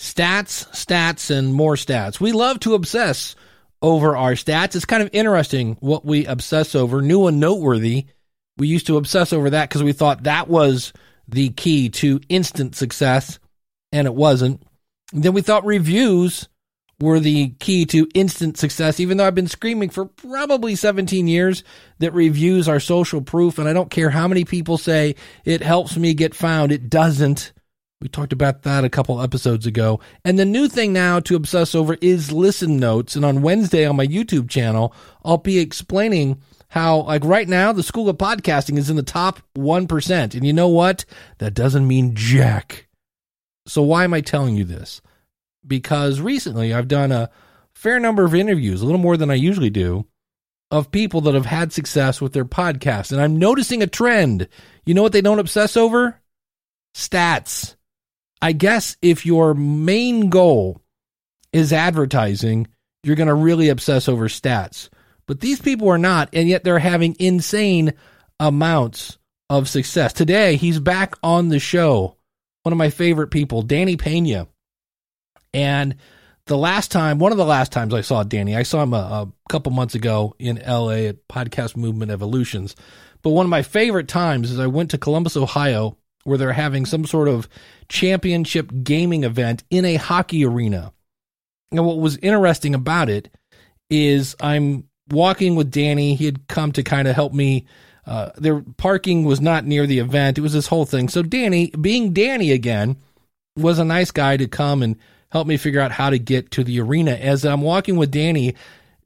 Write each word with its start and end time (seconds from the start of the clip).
Stats, 0.00 0.66
stats, 0.70 1.30
and 1.30 1.52
more 1.52 1.74
stats. 1.74 2.18
We 2.18 2.32
love 2.32 2.58
to 2.60 2.72
obsess 2.72 3.36
over 3.82 4.16
our 4.16 4.32
stats. 4.32 4.74
It's 4.74 4.86
kind 4.86 5.02
of 5.02 5.10
interesting 5.12 5.76
what 5.80 6.06
we 6.06 6.24
obsess 6.24 6.74
over. 6.74 7.02
New 7.02 7.26
and 7.26 7.38
noteworthy. 7.38 8.06
We 8.56 8.66
used 8.66 8.86
to 8.86 8.96
obsess 8.96 9.34
over 9.34 9.50
that 9.50 9.68
because 9.68 9.82
we 9.82 9.92
thought 9.92 10.22
that 10.22 10.48
was 10.48 10.94
the 11.28 11.50
key 11.50 11.90
to 11.90 12.18
instant 12.30 12.76
success, 12.76 13.38
and 13.92 14.06
it 14.06 14.14
wasn't. 14.14 14.62
then 15.12 15.34
we 15.34 15.42
thought 15.42 15.66
reviews 15.66 16.48
were 16.98 17.20
the 17.20 17.50
key 17.60 17.84
to 17.84 18.08
instant 18.14 18.56
success, 18.56 19.00
even 19.00 19.18
though 19.18 19.26
I've 19.26 19.34
been 19.34 19.48
screaming 19.48 19.90
for 19.90 20.06
probably 20.06 20.76
17 20.76 21.28
years 21.28 21.62
that 21.98 22.14
reviews 22.14 22.70
are 22.70 22.80
social 22.80 23.20
proof. 23.20 23.58
And 23.58 23.68
I 23.68 23.74
don't 23.74 23.90
care 23.90 24.08
how 24.08 24.26
many 24.28 24.46
people 24.46 24.78
say 24.78 25.16
it 25.44 25.60
helps 25.60 25.98
me 25.98 26.14
get 26.14 26.34
found, 26.34 26.72
it 26.72 26.88
doesn't. 26.88 27.52
We 28.00 28.08
talked 28.08 28.32
about 28.32 28.62
that 28.62 28.84
a 28.84 28.88
couple 28.88 29.20
episodes 29.20 29.66
ago. 29.66 30.00
And 30.24 30.38
the 30.38 30.46
new 30.46 30.68
thing 30.68 30.94
now 30.94 31.20
to 31.20 31.36
obsess 31.36 31.74
over 31.74 31.98
is 32.00 32.32
listen 32.32 32.78
notes. 32.78 33.14
And 33.14 33.26
on 33.26 33.42
Wednesday 33.42 33.84
on 33.84 33.96
my 33.96 34.06
YouTube 34.06 34.48
channel, 34.48 34.94
I'll 35.22 35.36
be 35.36 35.58
explaining 35.58 36.40
how, 36.68 37.02
like 37.02 37.24
right 37.24 37.46
now, 37.46 37.72
the 37.72 37.82
School 37.82 38.08
of 38.08 38.16
Podcasting 38.16 38.78
is 38.78 38.88
in 38.88 38.96
the 38.96 39.02
top 39.02 39.40
1%. 39.54 40.34
And 40.34 40.46
you 40.46 40.52
know 40.54 40.68
what? 40.68 41.04
That 41.38 41.52
doesn't 41.52 41.86
mean 41.86 42.14
jack. 42.14 42.88
So 43.66 43.82
why 43.82 44.04
am 44.04 44.14
I 44.14 44.22
telling 44.22 44.56
you 44.56 44.64
this? 44.64 45.02
Because 45.66 46.20
recently 46.20 46.72
I've 46.72 46.88
done 46.88 47.12
a 47.12 47.28
fair 47.74 48.00
number 48.00 48.24
of 48.24 48.34
interviews, 48.34 48.80
a 48.80 48.86
little 48.86 49.00
more 49.00 49.18
than 49.18 49.30
I 49.30 49.34
usually 49.34 49.68
do, 49.68 50.06
of 50.70 50.90
people 50.90 51.20
that 51.22 51.34
have 51.34 51.44
had 51.44 51.70
success 51.70 52.18
with 52.18 52.32
their 52.32 52.46
podcast. 52.46 53.12
And 53.12 53.20
I'm 53.20 53.38
noticing 53.38 53.82
a 53.82 53.86
trend. 53.86 54.48
You 54.86 54.94
know 54.94 55.02
what 55.02 55.12
they 55.12 55.20
don't 55.20 55.38
obsess 55.38 55.76
over? 55.76 56.18
Stats. 56.94 57.76
I 58.42 58.52
guess 58.52 58.96
if 59.02 59.26
your 59.26 59.54
main 59.54 60.30
goal 60.30 60.80
is 61.52 61.72
advertising, 61.72 62.68
you're 63.02 63.16
going 63.16 63.28
to 63.28 63.34
really 63.34 63.68
obsess 63.68 64.08
over 64.08 64.28
stats. 64.28 64.88
But 65.26 65.40
these 65.40 65.60
people 65.60 65.88
are 65.88 65.98
not, 65.98 66.30
and 66.32 66.48
yet 66.48 66.64
they're 66.64 66.78
having 66.78 67.16
insane 67.18 67.94
amounts 68.38 69.18
of 69.48 69.68
success. 69.68 70.12
Today, 70.12 70.56
he's 70.56 70.80
back 70.80 71.14
on 71.22 71.48
the 71.48 71.58
show. 71.58 72.16
One 72.62 72.72
of 72.72 72.78
my 72.78 72.90
favorite 72.90 73.30
people, 73.30 73.62
Danny 73.62 73.96
Peña. 73.96 74.48
And 75.52 75.96
the 76.46 76.56
last 76.56 76.90
time, 76.90 77.18
one 77.18 77.32
of 77.32 77.38
the 77.38 77.44
last 77.44 77.72
times 77.72 77.94
I 77.94 78.00
saw 78.00 78.22
Danny, 78.22 78.56
I 78.56 78.62
saw 78.64 78.82
him 78.82 78.92
a, 78.92 78.96
a 78.96 79.32
couple 79.48 79.72
months 79.72 79.94
ago 79.94 80.34
in 80.38 80.60
LA 80.66 81.08
at 81.08 81.28
Podcast 81.28 81.76
Movement 81.76 82.10
Evolutions. 82.10 82.74
But 83.22 83.30
one 83.30 83.46
of 83.46 83.50
my 83.50 83.62
favorite 83.62 84.08
times 84.08 84.50
is 84.50 84.58
I 84.58 84.66
went 84.66 84.90
to 84.90 84.98
Columbus, 84.98 85.36
Ohio 85.36 85.96
where 86.24 86.38
they're 86.38 86.52
having 86.52 86.86
some 86.86 87.06
sort 87.06 87.28
of 87.28 87.48
championship 87.88 88.70
gaming 88.82 89.24
event 89.24 89.64
in 89.70 89.84
a 89.84 89.96
hockey 89.96 90.44
arena. 90.44 90.92
And 91.72 91.84
what 91.86 91.98
was 91.98 92.16
interesting 92.18 92.74
about 92.74 93.08
it 93.08 93.28
is 93.88 94.36
I'm 94.40 94.88
walking 95.10 95.56
with 95.56 95.70
Danny. 95.70 96.14
He 96.14 96.24
had 96.26 96.46
come 96.48 96.72
to 96.72 96.82
kind 96.82 97.08
of 97.08 97.14
help 97.14 97.32
me. 97.32 97.66
Uh, 98.06 98.30
their 98.36 98.60
parking 98.76 99.24
was 99.24 99.40
not 99.40 99.64
near 99.64 99.86
the 99.86 99.98
event. 99.98 100.38
It 100.38 100.42
was 100.42 100.52
this 100.52 100.66
whole 100.66 100.86
thing. 100.86 101.08
So 101.08 101.22
Danny, 101.22 101.70
being 101.80 102.12
Danny 102.12 102.50
again, 102.50 102.96
was 103.56 103.78
a 103.78 103.84
nice 103.84 104.10
guy 104.10 104.36
to 104.36 104.48
come 104.48 104.82
and 104.82 104.96
help 105.30 105.46
me 105.46 105.56
figure 105.56 105.80
out 105.80 105.92
how 105.92 106.10
to 106.10 106.18
get 106.18 106.50
to 106.52 106.64
the 106.64 106.80
arena. 106.80 107.12
As 107.12 107.44
I'm 107.44 107.62
walking 107.62 107.96
with 107.96 108.10
Danny, 108.10 108.54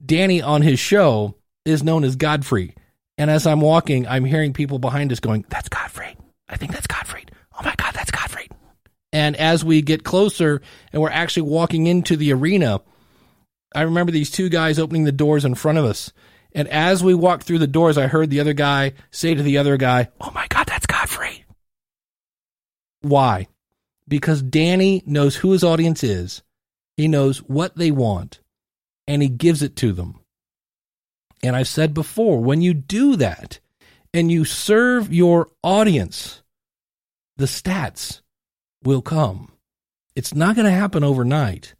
Danny 0.04 0.40
on 0.40 0.62
his 0.62 0.78
show 0.78 1.34
is 1.64 1.82
known 1.82 2.04
as 2.04 2.16
Godfree. 2.16 2.74
And 3.18 3.30
as 3.30 3.46
I'm 3.46 3.60
walking, 3.60 4.06
I'm 4.06 4.24
hearing 4.24 4.52
people 4.52 4.78
behind 4.78 5.12
us 5.12 5.20
going, 5.20 5.44
That's 5.48 5.68
Godfree. 5.68 6.16
I 6.54 6.56
think 6.56 6.72
that's 6.72 6.86
Godfree. 6.86 7.28
Oh 7.58 7.64
my 7.64 7.74
God, 7.76 7.94
that's 7.94 8.12
Godfree. 8.12 8.48
And 9.12 9.34
as 9.34 9.64
we 9.64 9.82
get 9.82 10.04
closer 10.04 10.62
and 10.92 11.02
we're 11.02 11.10
actually 11.10 11.42
walking 11.42 11.88
into 11.88 12.16
the 12.16 12.32
arena, 12.32 12.80
I 13.74 13.82
remember 13.82 14.12
these 14.12 14.30
two 14.30 14.48
guys 14.48 14.78
opening 14.78 15.02
the 15.02 15.10
doors 15.10 15.44
in 15.44 15.56
front 15.56 15.78
of 15.78 15.84
us. 15.84 16.12
And 16.52 16.68
as 16.68 17.02
we 17.02 17.12
walked 17.12 17.42
through 17.42 17.58
the 17.58 17.66
doors, 17.66 17.98
I 17.98 18.06
heard 18.06 18.30
the 18.30 18.38
other 18.38 18.52
guy 18.52 18.92
say 19.10 19.34
to 19.34 19.42
the 19.42 19.58
other 19.58 19.76
guy, 19.76 20.10
Oh 20.20 20.30
my 20.32 20.46
God, 20.46 20.66
that's 20.68 20.86
Godfree. 20.86 21.42
Why? 23.00 23.48
Because 24.06 24.40
Danny 24.40 25.02
knows 25.06 25.34
who 25.34 25.50
his 25.50 25.64
audience 25.64 26.04
is, 26.04 26.42
he 26.96 27.08
knows 27.08 27.38
what 27.38 27.76
they 27.76 27.90
want, 27.90 28.38
and 29.08 29.22
he 29.22 29.28
gives 29.28 29.60
it 29.60 29.74
to 29.76 29.92
them. 29.92 30.20
And 31.42 31.56
I've 31.56 31.66
said 31.66 31.94
before, 31.94 32.40
when 32.40 32.62
you 32.62 32.74
do 32.74 33.16
that, 33.16 33.58
and 34.14 34.30
you 34.30 34.44
serve 34.44 35.12
your 35.12 35.50
audience, 35.64 36.43
the 37.36 37.46
stats 37.46 38.20
will 38.82 39.02
come. 39.02 39.50
It's 40.14 40.34
not 40.34 40.54
going 40.56 40.66
to 40.66 40.70
happen 40.70 41.02
overnight, 41.02 41.74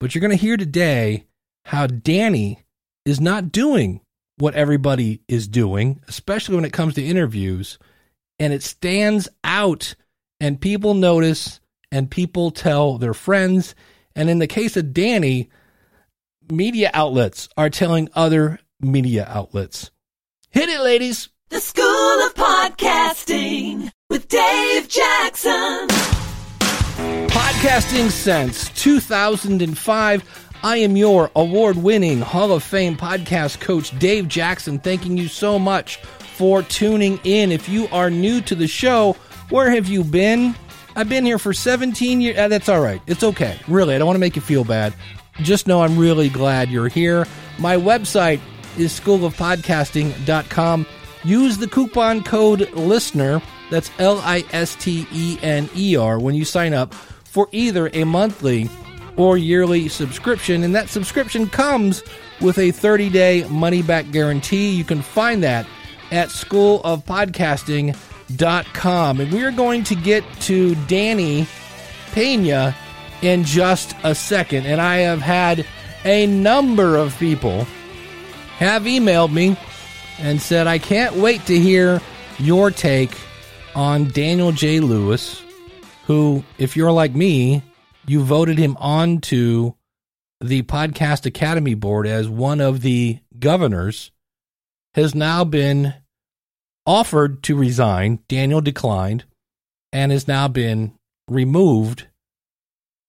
but 0.00 0.14
you're 0.14 0.20
going 0.20 0.30
to 0.30 0.36
hear 0.36 0.56
today 0.56 1.26
how 1.64 1.86
Danny 1.86 2.64
is 3.04 3.20
not 3.20 3.52
doing 3.52 4.00
what 4.38 4.54
everybody 4.54 5.20
is 5.28 5.46
doing, 5.46 6.00
especially 6.08 6.56
when 6.56 6.64
it 6.64 6.72
comes 6.72 6.94
to 6.94 7.04
interviews, 7.04 7.78
and 8.38 8.52
it 8.52 8.62
stands 8.62 9.28
out 9.44 9.94
and 10.40 10.60
people 10.60 10.94
notice 10.94 11.60
and 11.92 12.10
people 12.10 12.50
tell 12.50 12.98
their 12.98 13.14
friends. 13.14 13.74
And 14.16 14.28
in 14.28 14.38
the 14.38 14.46
case 14.46 14.76
of 14.76 14.92
Danny, 14.92 15.50
media 16.50 16.90
outlets 16.92 17.48
are 17.56 17.70
telling 17.70 18.08
other 18.14 18.58
media 18.80 19.26
outlets. 19.28 19.90
Hit 20.50 20.68
it, 20.68 20.80
ladies. 20.80 21.28
The 21.50 21.60
School 21.60 21.84
of 21.84 22.34
Podcasting 22.34 23.90
with 24.14 24.28
Dave 24.28 24.88
Jackson. 24.88 25.88
Podcasting 27.26 28.08
since 28.10 28.70
2005. 28.80 30.56
I 30.62 30.76
am 30.76 30.96
your 30.96 31.32
award 31.34 31.76
winning 31.76 32.20
Hall 32.20 32.52
of 32.52 32.62
Fame 32.62 32.96
podcast 32.96 33.60
coach, 33.60 33.98
Dave 33.98 34.28
Jackson. 34.28 34.78
Thanking 34.78 35.16
you 35.16 35.26
so 35.26 35.58
much 35.58 35.96
for 35.96 36.62
tuning 36.62 37.18
in. 37.24 37.50
If 37.50 37.68
you 37.68 37.88
are 37.90 38.08
new 38.08 38.40
to 38.42 38.54
the 38.54 38.68
show, 38.68 39.14
where 39.50 39.68
have 39.70 39.88
you 39.88 40.04
been? 40.04 40.54
I've 40.94 41.08
been 41.08 41.26
here 41.26 41.40
for 41.40 41.52
17 41.52 42.20
years. 42.20 42.38
Uh, 42.38 42.46
that's 42.46 42.68
all 42.68 42.80
right. 42.80 43.02
It's 43.08 43.24
okay. 43.24 43.58
Really, 43.66 43.96
I 43.96 43.98
don't 43.98 44.06
want 44.06 44.14
to 44.14 44.20
make 44.20 44.36
you 44.36 44.42
feel 44.42 44.62
bad. 44.62 44.94
Just 45.38 45.66
know 45.66 45.82
I'm 45.82 45.98
really 45.98 46.28
glad 46.28 46.68
you're 46.68 46.86
here. 46.86 47.26
My 47.58 47.76
website 47.76 48.38
is 48.78 48.92
schoolofpodcasting.com. 48.92 50.86
Use 51.24 51.56
the 51.56 51.66
coupon 51.66 52.22
code 52.22 52.70
LISTENER, 52.74 53.42
that's 53.70 53.90
L 53.98 54.20
I 54.20 54.44
S 54.52 54.76
T 54.76 55.06
E 55.12 55.38
N 55.42 55.68
E 55.76 55.96
R, 55.96 56.18
when 56.18 56.34
you 56.34 56.44
sign 56.44 56.74
up 56.74 56.94
for 56.94 57.48
either 57.52 57.90
a 57.92 58.04
monthly 58.04 58.68
or 59.16 59.38
yearly 59.38 59.88
subscription. 59.88 60.64
And 60.64 60.74
that 60.74 60.88
subscription 60.88 61.48
comes 61.48 62.02
with 62.40 62.58
a 62.58 62.70
30 62.70 63.10
day 63.10 63.46
money 63.48 63.82
back 63.82 64.10
guarantee. 64.10 64.70
You 64.70 64.84
can 64.84 65.02
find 65.02 65.42
that 65.42 65.66
at 66.10 66.28
schoolofpodcasting.com. 66.28 69.20
And 69.20 69.32
we 69.32 69.44
are 69.44 69.52
going 69.52 69.84
to 69.84 69.94
get 69.94 70.24
to 70.42 70.74
Danny 70.86 71.46
Peña 72.12 72.74
in 73.22 73.44
just 73.44 73.94
a 74.02 74.14
second. 74.14 74.66
And 74.66 74.80
I 74.80 74.96
have 74.98 75.20
had 75.20 75.66
a 76.04 76.26
number 76.26 76.96
of 76.96 77.18
people 77.18 77.64
have 78.58 78.82
emailed 78.82 79.32
me 79.32 79.56
and 80.18 80.40
said, 80.40 80.66
I 80.66 80.78
can't 80.78 81.16
wait 81.16 81.44
to 81.46 81.58
hear 81.58 82.00
your 82.38 82.70
take 82.70 83.16
on 83.74 84.08
Daniel 84.08 84.52
J. 84.52 84.80
Lewis, 84.80 85.42
who, 86.06 86.44
if 86.58 86.76
you're 86.76 86.92
like 86.92 87.14
me, 87.14 87.62
you 88.06 88.22
voted 88.22 88.58
him 88.58 88.76
onto 88.78 89.72
the 90.40 90.62
Podcast 90.62 91.26
Academy 91.26 91.74
Board 91.74 92.06
as 92.06 92.28
one 92.28 92.60
of 92.60 92.82
the 92.82 93.18
governors, 93.38 94.10
has 94.94 95.14
now 95.14 95.44
been 95.44 95.94
offered 96.86 97.42
to 97.44 97.56
resign. 97.56 98.20
Daniel 98.28 98.60
declined 98.60 99.24
and 99.92 100.12
has 100.12 100.28
now 100.28 100.48
been 100.48 100.92
removed 101.28 102.06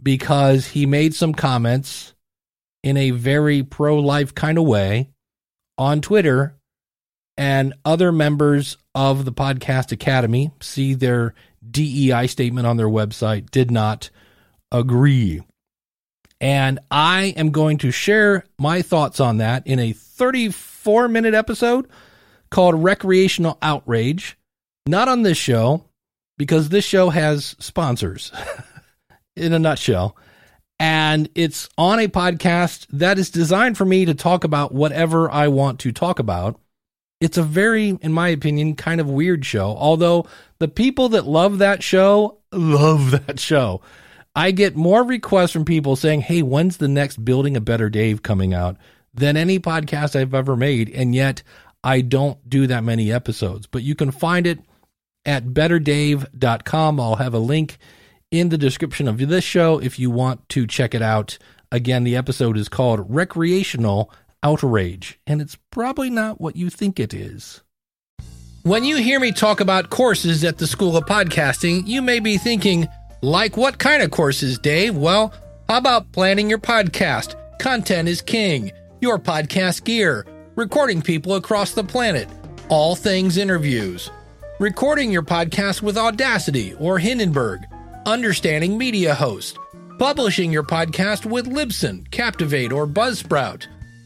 because 0.01 0.67
he 0.67 0.85
made 0.85 1.13
some 1.13 1.33
comments 1.33 2.13
in 2.83 2.97
a 2.97 3.11
very 3.11 3.63
pro 3.63 3.97
life 4.00 4.33
kind 4.33 4.57
of 4.57 4.65
way 4.65 5.09
on 5.77 6.01
Twitter 6.01 6.56
and 7.37 7.73
other 7.83 8.11
members 8.11 8.77
of 8.93 9.25
the 9.25 9.33
Podcast 9.33 9.91
Academy, 9.91 10.51
see 10.61 10.93
their 10.93 11.33
DEI 11.69 12.27
statement 12.27 12.67
on 12.67 12.77
their 12.77 12.87
website, 12.87 13.51
did 13.51 13.71
not 13.71 14.09
agree. 14.71 15.41
And 16.39 16.79
I 16.91 17.33
am 17.37 17.51
going 17.51 17.77
to 17.79 17.91
share 17.91 18.45
my 18.59 18.81
thoughts 18.81 19.19
on 19.19 19.37
that 19.37 19.65
in 19.67 19.79
a 19.79 19.93
34 19.93 21.07
minute 21.07 21.33
episode 21.33 21.87
called 22.49 22.75
Recreational 22.75 23.57
Outrage. 23.61 24.37
Not 24.87 25.07
on 25.07 25.23
this 25.23 25.37
show, 25.37 25.83
because 26.37 26.69
this 26.69 26.85
show 26.85 27.09
has 27.09 27.55
sponsors 27.59 28.31
in 29.35 29.53
a 29.53 29.59
nutshell. 29.59 30.15
And 30.79 31.29
it's 31.35 31.69
on 31.77 31.99
a 31.99 32.07
podcast 32.07 32.85
that 32.91 33.17
is 33.17 33.29
designed 33.29 33.77
for 33.77 33.85
me 33.85 34.05
to 34.05 34.13
talk 34.13 34.43
about 34.43 34.73
whatever 34.73 35.31
I 35.31 35.47
want 35.47 35.79
to 35.81 35.91
talk 35.91 36.19
about 36.19 36.59
it's 37.25 37.38
a 37.38 37.44
very, 37.44 37.89
in 37.89 38.13
my 38.13 38.27
opinion, 38.30 38.75
kind 38.75 39.01
of 39.01 39.10
weird 39.10 39.44
show. 39.44 39.75
Although 39.75 40.27
the 40.60 40.68
people 40.68 41.10
that 41.10 41.25
love 41.25 41.57
that 41.57 41.81
show 41.81 42.38
love 42.51 43.25
that 43.25 43.39
show. 43.39 43.81
I 44.36 44.51
get 44.51 44.75
more 44.75 45.04
requests 45.04 45.51
from 45.51 45.66
people 45.66 45.95
saying, 45.95 46.22
Hey, 46.22 46.44
when's 46.44 46.77
the 46.77 46.88
next 46.88 47.25
Building 47.25 47.57
a 47.57 47.62
Better 47.62 47.89
Dave 47.89 48.22
coming 48.22 48.54
out 48.54 48.77
than 49.12 49.38
any 49.38 49.60
podcast 49.60 50.16
I've 50.16 50.36
ever 50.36 50.56
made? 50.56 50.89
And 50.92 51.16
yet 51.16 51.42
I 51.83 52.01
don't 52.01 52.48
do 52.48 52.68
that 52.68 52.83
many 52.83 53.12
episodes, 53.12 53.66
but 53.66 53.81
you 53.81 53.95
can 53.95 54.12
find 54.12 54.45
it 54.45 54.60
at 55.25 55.48
betterdave.com. 55.48 57.00
I'll 57.00 57.16
have 57.16 57.33
a 57.33 57.39
link 57.39 57.80
in 58.30 58.50
the 58.50 58.57
description 58.57 59.07
of 59.07 59.18
this 59.18 59.44
show 59.44 59.80
if 59.80 59.98
you 59.98 60.12
want 60.12 60.48
to 60.50 60.68
check 60.68 60.94
it 60.94 61.01
out. 61.01 61.39
Again, 61.71 62.04
the 62.04 62.16
episode 62.16 62.56
is 62.56 62.69
called 62.69 63.06
Recreational 63.10 64.12
Outrage, 64.45 65.19
and 65.25 65.42
it's 65.42 65.57
probably 65.71 66.12
not 66.12 66.39
what 66.39 66.56
you 66.56 66.69
think 66.69 67.00
it 67.00 67.15
is. 67.15 67.63
When 68.62 68.83
you 68.83 68.97
hear 68.97 69.19
me 69.19 69.31
talk 69.31 69.59
about 69.59 69.89
courses 69.89 70.44
at 70.44 70.59
the 70.59 70.68
School 70.68 70.95
of 70.95 71.06
Podcasting, 71.06 71.88
you 71.88 72.00
may 72.03 72.19
be 72.19 72.38
thinking, 72.38 72.88
like 73.24 73.57
what 73.57 73.80
kind 73.80 74.03
of 74.03 74.12
courses, 74.12 74.59
Dave? 74.59 74.95
Well, 74.95 75.33
how 75.68 75.80
about 75.80 76.12
planning 76.12 76.47
your 76.47 76.59
podcast? 76.59 77.33
Content 77.57 78.07
is 78.07 78.21
king. 78.21 78.71
Your 79.01 79.18
podcast 79.18 79.83
gear, 79.83 80.27
recording 80.56 81.01
people 81.01 81.33
across 81.33 81.71
the 81.71 81.83
planet, 81.83 82.30
all 82.69 82.95
things 82.95 83.38
interviews, 83.38 84.12
recording 84.59 85.12
your 85.12 85.24
podcast 85.24 85.81
with 85.81 85.97
Audacity 85.97 86.75
or 86.75 87.00
Hindenburg, 87.00 87.62
understanding 88.06 88.77
media 88.77 89.15
host, 89.15 89.57
publishing 89.97 90.51
your 90.51 90.63
podcast 90.63 91.25
with 91.25 91.47
Libsyn, 91.47 92.12
Captivate, 92.12 92.71
or 92.71 92.86
Buzzsprout, 92.86 93.65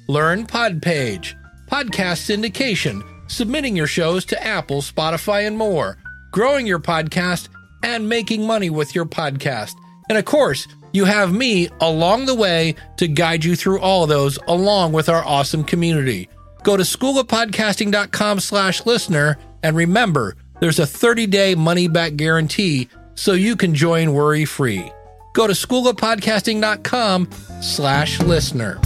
learn 0.09 0.43
Podpage, 0.43 1.35
podcast 1.67 2.25
syndication, 2.25 3.03
submitting 3.27 3.75
your 3.75 3.85
shows 3.85 4.25
to 4.25 4.43
Apple, 4.43 4.81
Spotify, 4.81 5.45
and 5.45 5.55
more, 5.55 5.97
growing 6.31 6.65
your 6.65 6.79
podcast, 6.79 7.47
and 7.83 8.09
making 8.09 8.45
money 8.45 8.71
with 8.71 8.95
your 8.95 9.05
podcast. 9.05 9.75
And 10.09 10.17
of 10.17 10.25
course, 10.25 10.67
you 10.93 11.05
have 11.05 11.31
me 11.31 11.69
along 11.79 12.25
the 12.25 12.33
way 12.33 12.73
to 12.97 13.07
guide 13.07 13.45
you 13.45 13.55
through 13.55 13.81
all 13.81 14.01
of 14.03 14.09
those 14.09 14.39
along 14.47 14.93
with 14.93 15.09
our 15.09 15.23
awesome 15.23 15.63
community. 15.63 16.27
Go 16.63 16.75
to 16.75 16.83
schoolofpodcasting.com 16.83 18.39
slash 18.39 18.87
listener 18.87 19.37
and 19.61 19.75
remember, 19.75 20.35
there's 20.59 20.79
a 20.79 20.83
30-day 20.83 21.53
money-back 21.53 22.15
guarantee 22.15 22.89
so 23.13 23.33
you 23.33 23.55
can 23.55 23.75
join 23.75 24.13
worry-free. 24.13 24.91
Go 25.33 25.45
to 25.45 25.53
schoolofpodcasting.com 25.53 27.29
slash 27.61 28.19
listener. 28.21 28.81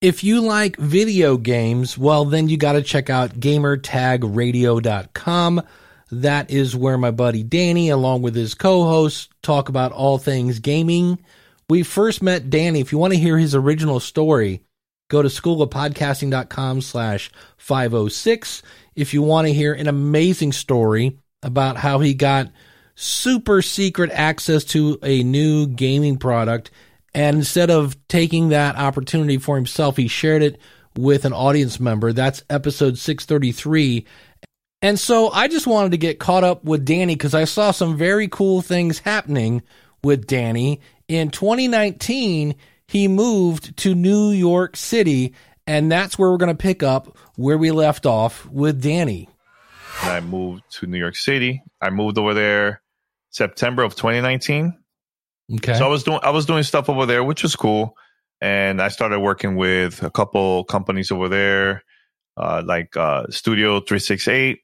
If 0.00 0.22
you 0.22 0.42
like 0.42 0.76
video 0.76 1.36
games, 1.36 1.98
well, 1.98 2.24
then 2.24 2.48
you 2.48 2.56
got 2.56 2.74
to 2.74 2.82
check 2.82 3.10
out 3.10 3.40
gamertagradio.com. 3.40 5.62
That 6.12 6.50
is 6.50 6.76
where 6.76 6.96
my 6.96 7.10
buddy 7.10 7.42
Danny, 7.42 7.88
along 7.88 8.22
with 8.22 8.36
his 8.36 8.54
co 8.54 8.84
hosts, 8.84 9.28
talk 9.42 9.68
about 9.68 9.90
all 9.90 10.18
things 10.18 10.60
gaming. 10.60 11.18
We 11.68 11.82
first 11.82 12.22
met 12.22 12.48
Danny. 12.48 12.78
If 12.80 12.92
you 12.92 12.98
want 12.98 13.14
to 13.14 13.18
hear 13.18 13.36
his 13.36 13.56
original 13.56 13.98
story, 13.98 14.62
go 15.10 15.20
to 15.20 15.28
schoolofpodcasting.com 15.28 16.80
slash 16.80 17.32
506. 17.56 18.62
If 18.94 19.12
you 19.12 19.22
want 19.22 19.48
to 19.48 19.52
hear 19.52 19.74
an 19.74 19.88
amazing 19.88 20.52
story 20.52 21.18
about 21.42 21.76
how 21.76 21.98
he 21.98 22.14
got 22.14 22.52
super 23.00 23.62
secret 23.62 24.10
access 24.12 24.64
to 24.64 24.98
a 25.02 25.22
new 25.22 25.66
gaming 25.68 26.16
product 26.16 26.70
and 27.14 27.36
instead 27.38 27.70
of 27.70 27.96
taking 28.08 28.50
that 28.50 28.76
opportunity 28.76 29.38
for 29.38 29.56
himself, 29.56 29.96
he 29.96 30.08
shared 30.08 30.42
it 30.42 30.60
with 30.96 31.24
an 31.24 31.32
audience 31.32 31.80
member. 31.80 32.12
That's 32.12 32.42
episode 32.50 32.98
633. 32.98 34.06
And 34.82 34.98
so 34.98 35.30
I 35.30 35.48
just 35.48 35.66
wanted 35.66 35.92
to 35.92 35.98
get 35.98 36.20
caught 36.20 36.44
up 36.44 36.64
with 36.64 36.84
Danny 36.84 37.14
because 37.14 37.34
I 37.34 37.44
saw 37.44 37.70
some 37.70 37.96
very 37.96 38.28
cool 38.28 38.62
things 38.62 39.00
happening 39.00 39.62
with 40.04 40.26
Danny. 40.26 40.80
In 41.08 41.30
2019, 41.30 42.54
he 42.86 43.08
moved 43.08 43.76
to 43.78 43.94
New 43.94 44.30
York 44.30 44.76
City, 44.76 45.34
and 45.66 45.90
that's 45.90 46.18
where 46.18 46.30
we're 46.30 46.36
going 46.36 46.56
to 46.56 46.62
pick 46.62 46.82
up 46.82 47.16
where 47.36 47.58
we 47.58 47.70
left 47.70 48.06
off 48.06 48.46
with 48.46 48.82
Danny. 48.82 49.28
I 50.02 50.20
moved 50.20 50.62
to 50.74 50.86
New 50.86 50.98
York 50.98 51.16
City. 51.16 51.62
I 51.80 51.90
moved 51.90 52.18
over 52.18 52.34
there 52.34 52.80
September 53.30 53.82
of 53.82 53.94
2019. 53.94 54.76
Okay. 55.56 55.74
So 55.74 55.84
I 55.84 55.88
was 55.88 56.02
doing 56.02 56.20
I 56.22 56.30
was 56.30 56.46
doing 56.46 56.62
stuff 56.62 56.88
over 56.88 57.06
there, 57.06 57.24
which 57.24 57.42
was 57.42 57.56
cool. 57.56 57.94
And 58.40 58.80
I 58.80 58.88
started 58.88 59.20
working 59.20 59.56
with 59.56 60.02
a 60.02 60.10
couple 60.10 60.62
companies 60.64 61.10
over 61.10 61.28
there, 61.28 61.82
uh, 62.36 62.62
like 62.64 62.96
uh, 62.96 63.26
Studio 63.30 63.80
Three 63.80 63.98
Six 63.98 64.28
Eight. 64.28 64.60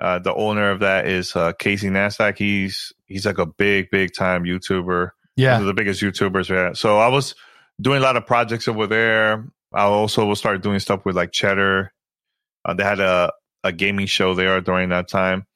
Uh, 0.00 0.18
the 0.18 0.34
owner 0.34 0.70
of 0.70 0.80
that 0.80 1.06
is 1.06 1.34
uh, 1.36 1.52
Casey 1.52 1.88
Neistat. 1.88 2.38
He's 2.38 2.92
he's 3.06 3.26
like 3.26 3.38
a 3.38 3.46
big 3.46 3.90
big 3.90 4.14
time 4.14 4.44
YouTuber. 4.44 5.10
yeah. 5.36 5.52
One 5.54 5.62
of 5.62 5.66
the 5.66 5.74
biggest 5.74 6.02
YouTubers. 6.02 6.48
Yeah. 6.48 6.72
So 6.72 6.98
I 6.98 7.08
was 7.08 7.34
doing 7.80 7.98
a 7.98 8.02
lot 8.02 8.16
of 8.16 8.26
projects 8.26 8.68
over 8.68 8.86
there. 8.86 9.46
I 9.72 9.82
also 9.82 10.24
will 10.24 10.36
start 10.36 10.62
doing 10.62 10.78
stuff 10.78 11.04
with 11.04 11.16
like 11.16 11.32
Cheddar. 11.32 11.92
Uh, 12.64 12.74
they 12.74 12.84
had 12.84 13.00
a 13.00 13.32
a 13.62 13.72
gaming 13.72 14.06
show 14.06 14.34
there 14.34 14.60
during 14.60 14.90
that 14.90 15.08
time, 15.08 15.46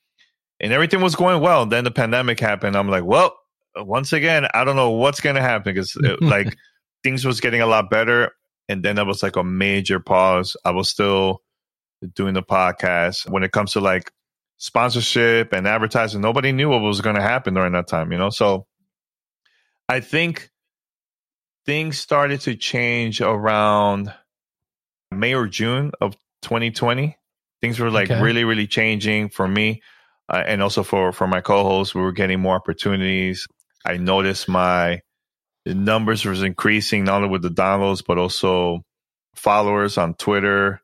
and 0.61 0.73
everything 0.73 1.01
was 1.01 1.15
going 1.15 1.41
well. 1.41 1.67
Then 1.67 1.85
the 1.85 1.91
pandemic 1.91 2.41
happened. 2.41 2.77
I'm 2.77 2.89
like, 2.89 3.05
well, 3.05 3.37
once 3.77 4.13
again, 4.13 4.47
I 4.55 4.65
don't 4.65 4.77
know 4.77 4.91
what's 4.91 5.21
going 5.21 5.37
to 5.37 5.43
happen 5.43 5.75
because 5.75 5.97
uh, 5.97 6.17
like 6.21 6.57
things 7.03 7.25
was 7.25 7.41
getting 7.41 7.61
a 7.61 7.67
lot 7.67 7.91
better. 7.91 8.33
And 8.69 8.83
then 8.83 8.97
there 8.97 9.05
was 9.05 9.23
like 9.23 9.37
a 9.37 9.45
major 9.45 10.01
pause. 10.01 10.57
I 10.65 10.73
was 10.73 10.91
still 10.91 11.43
doing 12.15 12.35
the 12.35 12.43
podcast. 12.43 13.29
When 13.31 13.43
it 13.43 13.53
comes 13.53 13.73
to 13.73 13.81
like 13.81 14.13
sponsorship 14.59 15.53
and 15.53 15.67
advertising, 15.67 16.21
nobody 16.21 16.53
knew 16.53 16.69
what 16.69 16.81
was 16.81 17.01
going 17.01 17.17
to 17.17 17.23
happen 17.23 17.55
during 17.55 17.73
that 17.73 17.89
time, 17.89 18.13
you 18.13 18.19
know? 18.19 18.31
So 18.31 18.67
I 19.89 20.01
think 20.01 20.51
things 21.65 21.99
started 21.99 22.41
to 22.43 22.57
change 22.57 23.21
around 23.21 24.13
May 25.11 25.35
or 25.35 25.47
June 25.47 25.93
of 26.01 26.15
2020. 26.43 27.17
Things 27.61 27.79
were 27.81 27.91
like 27.91 28.11
Okay. 28.11 28.21
really, 28.21 28.45
really 28.45 28.67
changing 28.67 29.31
for 29.31 29.47
me. 29.49 29.83
Uh, 30.29 30.45
and 30.47 30.63
also 30.63 30.83
for, 30.83 31.13
for 31.13 31.27
my 31.27 31.41
co-hosts, 31.41 31.95
we 31.95 32.03
were 32.03 32.13
getting 32.13 32.41
more 32.41 32.55
opportunities. 32.57 33.47
I 33.85 33.97
noticed 33.97 34.49
my 34.49 35.01
numbers 35.67 36.25
was 36.25 36.43
increasing 36.43 37.05
not 37.05 37.17
only 37.17 37.29
with 37.29 37.43
the 37.43 37.51
downloads 37.51 38.03
but 38.07 38.19
also 38.19 38.83
followers 39.35 39.99
on 39.99 40.15
Twitter 40.15 40.81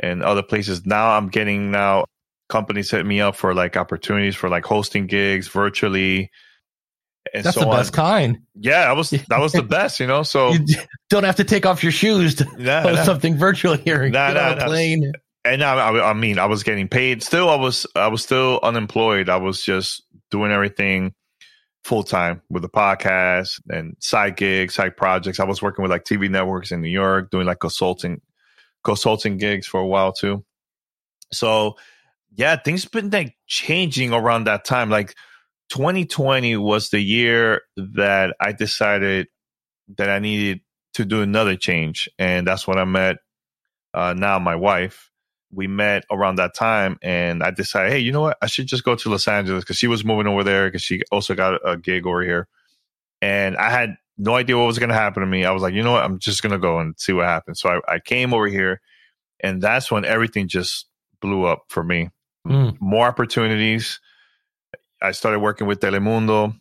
and 0.00 0.22
other 0.22 0.42
places. 0.42 0.86
Now 0.86 1.16
I'm 1.16 1.28
getting 1.28 1.70
now 1.70 2.04
companies 2.48 2.90
hit 2.90 3.04
me 3.04 3.20
up 3.20 3.36
for 3.36 3.54
like 3.54 3.76
opportunities 3.76 4.34
for 4.34 4.48
like 4.48 4.64
hosting 4.64 5.06
gigs 5.06 5.48
virtually. 5.48 6.30
And 7.34 7.44
That's 7.44 7.56
so 7.56 7.64
the 7.64 7.70
best 7.70 7.98
on. 7.98 8.06
kind. 8.06 8.38
Yeah, 8.54 8.86
that 8.86 8.96
was 8.96 9.10
that 9.10 9.38
was 9.38 9.52
the 9.52 9.62
best, 9.78 10.00
you 10.00 10.06
know. 10.06 10.22
So 10.22 10.52
You 10.52 10.64
don't 11.10 11.24
have 11.24 11.36
to 11.36 11.44
take 11.44 11.66
off 11.66 11.82
your 11.82 11.92
shoes 11.92 12.34
to 12.36 12.44
nah, 12.56 12.82
nah. 12.84 13.04
something 13.04 13.36
virtual 13.36 13.76
here. 13.76 14.08
Nah, 14.08 14.28
Get 14.28 14.34
nah, 14.34 14.46
on 14.46 14.52
a 14.52 14.56
nah. 14.60 14.66
plane. 14.66 15.12
And 15.44 15.62
I, 15.62 16.10
I, 16.10 16.12
mean, 16.14 16.38
I 16.38 16.46
was 16.46 16.62
getting 16.62 16.88
paid. 16.88 17.22
Still, 17.22 17.48
I 17.48 17.56
was 17.56 17.86
I 17.94 18.08
was 18.08 18.22
still 18.22 18.60
unemployed. 18.62 19.28
I 19.28 19.36
was 19.36 19.62
just 19.62 20.02
doing 20.30 20.50
everything 20.50 21.14
full 21.84 22.02
time 22.02 22.42
with 22.50 22.62
the 22.62 22.68
podcast 22.68 23.60
and 23.70 23.96
side 24.00 24.36
gigs, 24.36 24.74
side 24.74 24.96
projects. 24.96 25.40
I 25.40 25.44
was 25.44 25.62
working 25.62 25.82
with 25.82 25.90
like 25.90 26.04
TV 26.04 26.30
networks 26.30 26.70
in 26.70 26.82
New 26.82 26.90
York, 26.90 27.30
doing 27.30 27.46
like 27.46 27.60
consulting 27.60 28.20
consulting 28.84 29.38
gigs 29.38 29.66
for 29.66 29.80
a 29.80 29.86
while 29.86 30.12
too. 30.12 30.44
So 31.32 31.76
yeah, 32.36 32.56
things 32.56 32.84
been 32.84 33.10
like 33.10 33.36
changing 33.46 34.12
around 34.12 34.44
that 34.44 34.64
time. 34.64 34.90
Like 34.90 35.14
2020 35.70 36.56
was 36.56 36.90
the 36.90 37.00
year 37.00 37.62
that 37.76 38.34
I 38.40 38.52
decided 38.52 39.28
that 39.96 40.10
I 40.10 40.18
needed 40.18 40.60
to 40.94 41.04
do 41.04 41.22
another 41.22 41.56
change, 41.56 42.08
and 42.18 42.46
that's 42.46 42.66
when 42.66 42.78
I 42.78 42.84
met 42.84 43.16
uh, 43.94 44.14
now 44.16 44.38
my 44.38 44.56
wife. 44.56 45.07
We 45.50 45.66
met 45.66 46.04
around 46.10 46.36
that 46.36 46.54
time, 46.54 46.98
and 47.02 47.42
I 47.42 47.50
decided, 47.50 47.92
hey, 47.92 47.98
you 48.00 48.12
know 48.12 48.20
what? 48.20 48.38
I 48.42 48.46
should 48.46 48.66
just 48.66 48.84
go 48.84 48.94
to 48.94 49.08
Los 49.08 49.26
Angeles 49.26 49.64
because 49.64 49.78
she 49.78 49.86
was 49.86 50.04
moving 50.04 50.26
over 50.26 50.44
there 50.44 50.66
because 50.66 50.82
she 50.82 51.02
also 51.10 51.34
got 51.34 51.60
a 51.66 51.76
gig 51.76 52.06
over 52.06 52.22
here, 52.22 52.48
and 53.22 53.56
I 53.56 53.70
had 53.70 53.96
no 54.18 54.34
idea 54.34 54.58
what 54.58 54.66
was 54.66 54.78
going 54.78 54.90
to 54.90 54.94
happen 54.94 55.20
to 55.22 55.26
me. 55.26 55.44
I 55.44 55.50
was 55.52 55.62
like, 55.62 55.74
you 55.74 55.82
know 55.82 55.92
what? 55.92 56.04
I'm 56.04 56.18
just 56.18 56.42
going 56.42 56.52
to 56.52 56.58
go 56.58 56.80
and 56.80 56.94
see 56.98 57.12
what 57.12 57.24
happens. 57.24 57.60
So 57.60 57.70
I, 57.70 57.94
I 57.94 57.98
came 57.98 58.34
over 58.34 58.46
here, 58.46 58.80
and 59.40 59.62
that's 59.62 59.90
when 59.90 60.04
everything 60.04 60.48
just 60.48 60.86
blew 61.20 61.44
up 61.44 61.64
for 61.68 61.82
me. 61.82 62.10
Mm. 62.46 62.76
More 62.80 63.06
opportunities. 63.06 64.00
I 65.00 65.12
started 65.12 65.38
working 65.38 65.66
with 65.66 65.80
Telemundo 65.80 66.58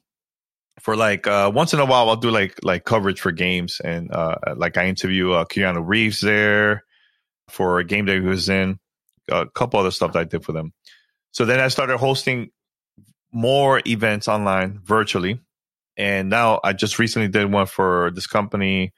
for 0.79 0.95
like 0.95 1.27
uh, 1.27 1.51
once 1.53 1.73
in 1.73 1.79
a 1.79 1.85
while. 1.85 2.09
I'll 2.09 2.15
do 2.15 2.31
like 2.31 2.57
like 2.63 2.85
coverage 2.85 3.19
for 3.19 3.31
games, 3.31 3.81
and 3.83 4.13
uh, 4.13 4.35
like 4.55 4.77
I 4.77 4.87
interview 4.87 5.31
uh, 5.31 5.45
Keanu 5.45 5.83
Reeves 5.85 6.21
there 6.21 6.83
for 7.49 7.79
a 7.79 7.83
game 7.83 8.05
that 8.05 8.15
he 8.15 8.21
was 8.21 8.49
in. 8.49 8.79
A 9.29 9.45
couple 9.47 9.79
other 9.79 9.91
stuff 9.91 10.13
that 10.13 10.19
I 10.19 10.23
did 10.23 10.43
for 10.45 10.53
them. 10.53 10.73
So 11.31 11.45
then 11.45 11.59
I 11.59 11.67
started 11.67 11.97
hosting 11.97 12.49
more 13.31 13.81
events 13.85 14.27
online 14.27 14.79
virtually, 14.83 15.39
and 15.97 16.29
now 16.29 16.59
I 16.63 16.73
just 16.73 16.97
recently 16.97 17.27
did 17.27 17.51
one 17.51 17.65
for 17.65 18.11
this 18.11 18.27
company. 18.27 18.93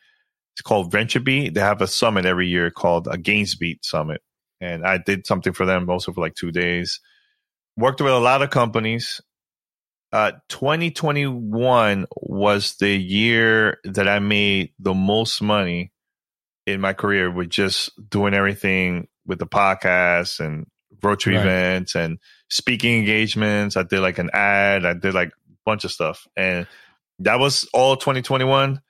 It's 0.53 0.61
called 0.61 0.93
VentureBeat. 0.93 1.53
They 1.53 1.61
have 1.61 1.81
a 1.81 1.87
summit 1.87 2.25
every 2.25 2.47
year 2.47 2.69
called 2.69 3.07
a 3.07 3.17
GamesBeat 3.17 3.79
Summit. 3.83 4.21
and 4.61 4.85
I 4.85 4.97
did 4.97 5.25
something 5.25 5.53
for 5.53 5.65
them 5.65 5.89
also 5.89 6.11
for 6.11 6.21
like 6.21 6.35
two 6.35 6.51
days. 6.51 6.99
Worked 7.77 8.01
with 8.01 8.11
a 8.11 8.19
lot 8.19 8.41
of 8.41 8.49
companies. 8.49 9.21
Uh, 10.11 10.31
2021 10.49 12.07
was 12.15 12.75
the 12.77 12.89
year 12.89 13.77
that 13.83 14.07
I 14.07 14.19
made 14.19 14.73
the 14.79 14.93
most 14.93 15.41
money 15.41 15.91
in 16.71 16.81
my 16.81 16.93
career 16.93 17.29
with 17.31 17.49
just 17.49 17.89
doing 18.09 18.33
everything 18.33 19.07
with 19.25 19.39
the 19.39 19.47
podcast 19.47 20.39
and 20.39 20.65
virtual 21.01 21.35
Right. 21.35 21.41
events 21.45 21.95
and 21.95 22.17
speaking 22.49 22.97
engagements. 22.99 23.77
I 23.77 23.83
did 23.83 23.99
like 24.01 24.17
an 24.19 24.29
ad. 24.33 24.85
I 24.85 24.93
did 24.93 25.13
like 25.13 25.29
a 25.29 25.31
bunch 25.65 25.83
of 25.83 25.91
stuff, 25.91 26.27
and 26.35 26.67
that 27.19 27.39
was 27.39 27.67
all 27.73 27.95
2021 27.97 28.81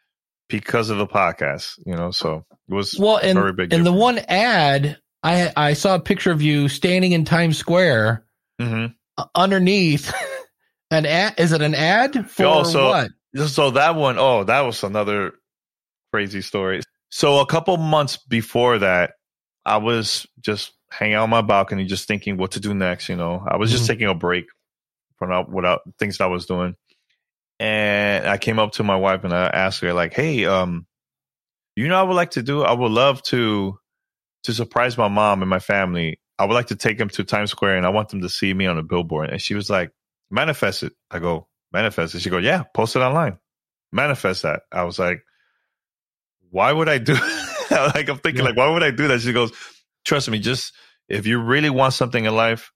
because 0.50 0.90
of 0.90 0.98
the 0.98 1.08
podcast. 1.08 1.74
You 1.86 1.96
know, 1.96 2.12
so 2.12 2.46
it 2.70 2.74
was 2.74 2.96
Well, 2.98 3.18
and 3.18 3.38
very 3.38 3.54
big 3.54 3.74
and 3.74 3.86
the 3.86 3.92
one 3.94 4.18
ad, 4.20 4.98
I 5.24 5.52
I 5.56 5.74
saw 5.74 5.96
a 5.96 6.00
picture 6.00 6.32
of 6.32 6.42
you 6.42 6.68
standing 6.70 7.12
in 7.12 7.26
Times 7.26 7.58
Square 7.58 8.24
hmm 8.60 8.88
uh, 9.18 9.26
underneath 9.36 10.14
an 10.92 11.06
ad. 11.06 11.36
Is 11.38 11.52
it 11.52 11.62
an 11.62 11.76
ad 11.76 12.30
for 12.30 12.46
Oh, 12.46 12.64
so- 12.64 12.88
what? 12.90 13.12
So 13.48 13.72
that 13.72 13.94
one, 13.96 14.18
oh, 14.18 14.44
that 14.46 14.62
was 14.62 14.84
another 14.84 15.34
crazy 16.12 16.42
story. 16.42 16.82
So 17.10 17.40
a 17.40 17.46
couple 17.46 17.76
months 17.78 18.18
before 18.18 18.78
that, 18.80 19.14
I 19.66 19.78
was 19.78 20.28
just 20.40 20.74
hanging 20.92 21.16
out 21.16 21.24
on 21.24 21.30
my 21.30 21.42
balcony, 21.42 21.86
just 21.86 22.08
thinking 22.08 22.38
what 22.38 22.52
to 22.52 22.60
do 22.60 22.74
next. 22.74 23.10
You 23.10 23.16
know, 23.16 23.46
I 23.48 23.58
was 23.58 23.72
just 23.72 23.84
Mhm. 23.84 23.88
taking 23.88 24.08
a 24.08 24.16
break 24.16 24.46
from 25.18 25.32
out 25.32 25.50
without 25.52 25.82
things 26.00 26.18
that 26.18 26.26
I 26.26 26.28
was 26.28 26.46
doing, 26.46 26.76
and 27.60 28.28
I 28.28 28.38
came 28.38 28.60
up 28.60 28.74
to 28.74 28.84
my 28.84 28.96
wife 28.96 29.24
and 29.24 29.34
I 29.34 29.48
asked 29.48 29.82
her 29.82 29.94
like, 29.94 30.14
"Hey, 30.14 30.46
um, 30.46 30.88
you 31.76 31.88
know, 31.88 32.00
I 32.00 32.04
would 32.04 32.16
like 32.16 32.32
to 32.32 32.44
do. 32.44 32.64
I 32.64 32.74
would 32.74 32.92
love 32.92 33.22
to 33.24 33.80
to 34.44 34.54
surprise 34.54 34.98
my 34.98 35.08
mom 35.10 35.42
and 35.42 35.50
my 35.50 35.60
family. 35.60 36.20
I 36.40 36.46
would 36.46 36.54
like 36.54 36.68
to 36.68 36.76
take 36.76 36.98
them 36.98 37.10
to 37.10 37.24
Times 37.24 37.52
Square, 37.52 37.78
and 37.78 37.86
I 37.86 37.90
want 37.90 38.10
them 38.10 38.22
to 38.22 38.30
see 38.30 38.54
me 38.54 38.68
on 38.68 38.78
a 38.78 38.84
billboard." 38.84 39.30
And 39.32 39.42
she 39.42 39.56
was 39.56 39.70
like, 39.70 39.92
"Manifest 40.32 40.84
it." 40.84 40.94
I 41.12 41.20
go, 41.20 41.48
"Manifest 41.74 42.16
it." 42.16 42.22
She 42.22 42.30
go, 42.30 42.38
"Yeah, 42.40 42.64
post 42.74 42.96
it 42.96 43.00
online. 43.02 43.40
Manifest 43.92 44.44
that." 44.44 44.64
I 44.72 44.84
was 44.84 45.00
like, 45.00 45.24
"Why 46.50 46.72
would 46.72 46.90
I 46.90 46.98
do?" 46.98 47.14
like 47.72 48.10
I'm 48.10 48.18
thinking, 48.18 48.44
Yeah. 48.44 48.44
like, 48.44 48.58
why 48.58 48.70
would 48.70 48.84
I 48.84 48.92
do 48.92 49.08
that? 49.10 49.22
She 49.22 49.34
goes, 49.34 49.52
"Trust 50.06 50.30
me, 50.30 50.40
just 50.40 50.74
if 51.08 51.26
you 51.28 51.40
really 51.40 51.70
want 51.70 51.94
something 51.94 52.26
in 52.26 52.36
life, 52.36 52.72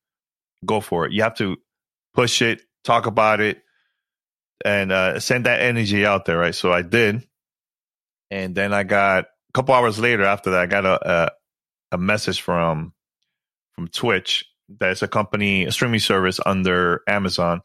go 0.65 0.79
for 0.81 1.05
it. 1.05 1.13
You 1.13 1.23
have 1.23 1.35
to 1.37 1.57
push 2.13 2.41
it, 2.41 2.61
talk 2.83 3.05
about 3.05 3.39
it, 3.41 3.61
and 4.65 4.91
uh, 4.91 5.19
send 5.19 5.45
that 5.45 5.61
energy 5.61 6.05
out 6.05 6.25
there, 6.25 6.37
right?" 6.37 6.55
So 6.55 6.71
I 6.73 6.81
did, 6.81 7.27
and 8.31 8.55
then 8.55 8.73
I 8.73 8.83
got 8.83 9.25
a 9.25 9.53
couple 9.53 9.75
hours 9.75 9.99
later 9.99 10.23
after 10.23 10.51
that, 10.51 10.61
I 10.61 10.65
got 10.67 10.85
a 10.85 11.09
a, 11.11 11.31
a 11.93 11.97
message 11.97 12.41
from 12.41 12.93
from 13.75 13.87
Twitch. 13.87 14.45
That's 14.69 15.01
a 15.01 15.07
company, 15.07 15.65
a 15.65 15.71
streaming 15.71 15.99
service 15.99 16.39
under 16.45 17.01
Amazon, 17.07 17.61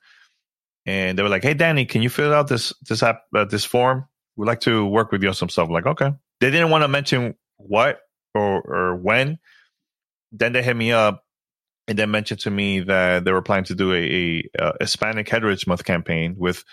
and 0.84 1.16
they 1.18 1.22
were 1.22 1.28
like, 1.28 1.42
"Hey, 1.44 1.54
Danny, 1.54 1.86
can 1.86 2.02
you 2.02 2.10
fill 2.10 2.34
out 2.34 2.48
this 2.48 2.72
this 2.88 3.02
app 3.02 3.22
uh, 3.34 3.44
this 3.44 3.64
form? 3.64 4.06
We'd 4.38 4.46
like 4.46 4.60
to 4.60 4.86
work 4.86 5.12
with 5.12 5.22
you 5.22 5.28
on 5.28 5.34
some 5.34 5.50
stuff." 5.50 5.68
I'm 5.68 5.74
like, 5.74 5.86
okay. 5.86 6.12
They 6.40 6.50
didn't 6.50 6.70
want 6.70 6.82
to 6.84 6.88
mention 6.88 7.34
what 7.58 7.98
or 8.34 8.62
or 8.62 8.96
when. 8.96 9.38
Then 10.32 10.52
they 10.54 10.62
hit 10.62 10.76
me 10.76 10.92
up 10.92 11.24
and 11.88 11.98
then 11.98 12.10
mentioned 12.10 12.40
to 12.40 12.50
me 12.50 12.80
that 12.80 13.24
they 13.24 13.32
were 13.32 13.42
planning 13.42 13.64
to 13.64 13.74
do 13.74 13.92
a, 13.92 13.96
a, 14.58 14.64
uh 14.64 14.72
Hispanic 14.80 15.28
Heritage 15.28 15.66
Month 15.66 15.84
campaign 15.84 16.36
with 16.38 16.64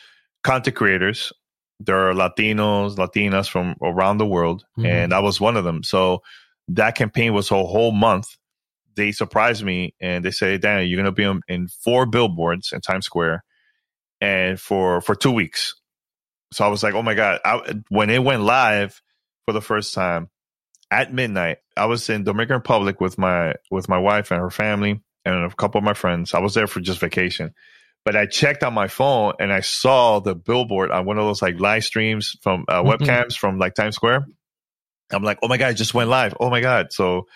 content 0.43 0.75
creators. 0.75 1.33
There 1.79 2.09
are 2.09 2.13
Latinos, 2.13 2.95
Latinas 2.97 3.49
from 3.49 3.75
around 3.81 4.17
the 4.19 4.25
world, 4.25 4.63
Mhm. 4.77 4.85
and 4.87 5.13
I 5.13 5.19
was 5.19 5.41
one 5.41 5.57
of 5.57 5.63
them. 5.65 5.83
So 5.83 6.21
that 6.69 6.95
campaign 6.95 7.33
was 7.33 7.51
a 7.51 7.55
whole 7.55 7.91
month. 7.91 8.27
They 8.95 9.11
surprised 9.11 9.63
me 9.63 9.93
and 9.99 10.23
they 10.23 10.31
say, 10.31 10.57
"Danny, 10.57 10.85
you're 10.85 11.01
going 11.03 11.13
to 11.13 11.39
be 11.41 11.53
in 11.53 11.67
four 11.67 12.05
billboards 12.05 12.71
in 12.71 12.79
Times 12.81 13.05
Square, 13.05 13.43
and 14.21 14.59
for 14.59 15.01
for 15.01 15.15
two 15.15 15.31
weeks." 15.31 15.73
So 16.55 16.63
I 16.65 16.69
was 16.69 16.83
like, 16.83 16.93
"Oh 16.93 17.01
my 17.03 17.13
god!" 17.13 17.39
I, 17.43 17.75
when 17.89 18.09
it 18.09 18.23
went 18.23 18.43
live 18.43 19.01
for 19.45 19.51
the 19.53 19.61
first 19.61 19.93
time 19.93 20.29
at 20.89 21.13
midnight, 21.13 21.57
I 21.75 21.85
was 21.85 22.09
in 22.09 22.23
Dominican 22.23 22.55
Republic 22.55 23.01
with 23.01 23.17
my 23.17 23.55
with 23.69 23.89
my 23.89 23.97
wife 23.97 24.31
and 24.31 24.39
her 24.39 24.49
family 24.49 25.01
and 25.25 25.51
a 25.51 25.55
couple 25.55 25.79
of 25.79 25.83
my 25.83 25.93
friends. 25.93 26.33
I 26.33 26.39
was 26.39 26.53
there 26.53 26.67
for 26.67 26.79
just 26.79 26.99
vacation, 26.99 27.53
but 28.05 28.15
I 28.15 28.25
checked 28.25 28.63
on 28.63 28.73
my 28.73 28.87
phone 28.87 29.33
and 29.39 29.51
I 29.51 29.59
saw 29.59 30.19
the 30.21 30.33
billboard 30.35 30.91
on 30.91 31.05
one 31.05 31.17
of 31.17 31.25
those 31.25 31.41
like 31.41 31.59
live 31.59 31.83
streams 31.83 32.37
from 32.41 32.63
uh, 32.69 32.81
Mhm. 32.83 32.97
webcams 32.99 33.37
from 33.37 33.59
like 33.59 33.75
Times 33.75 33.95
Square. 33.95 34.25
I'm 35.11 35.23
like, 35.23 35.39
"Oh 35.43 35.47
my 35.49 35.57
god, 35.57 35.71
it 35.71 35.75
just 35.75 35.93
went 35.93 36.09
live!" 36.09 36.35
Oh 36.39 36.49
my 36.49 36.61
god! 36.61 36.93
So 36.93 37.27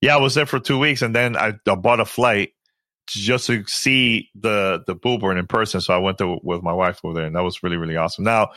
yeah, 0.00 0.16
I 0.16 0.20
was 0.20 0.34
there 0.34 0.46
for 0.46 0.58
two 0.58 0.78
weeks, 0.80 1.02
and 1.02 1.14
then 1.14 1.36
I, 1.36 1.52
I 1.68 1.74
bought 1.76 2.00
a 2.00 2.04
flight 2.04 2.50
just 3.06 3.46
to 3.46 3.64
see 3.66 4.30
the 4.34 4.82
the 4.86 4.94
billboard 4.94 5.38
in 5.38 5.46
person. 5.46 5.80
So 5.80 5.94
I 5.94 5.98
went 5.98 6.18
to 6.18 6.38
with 6.42 6.62
my 6.62 6.72
wife 6.72 7.00
over 7.04 7.14
there, 7.14 7.26
and 7.26 7.36
that 7.36 7.42
was 7.42 7.62
really 7.62 7.76
really 7.76 7.96
awesome. 7.96 8.24
Now 8.24 8.50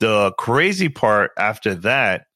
the 0.00 0.32
crazy 0.38 0.88
part 0.88 1.30
after 1.38 1.74
that, 1.76 2.26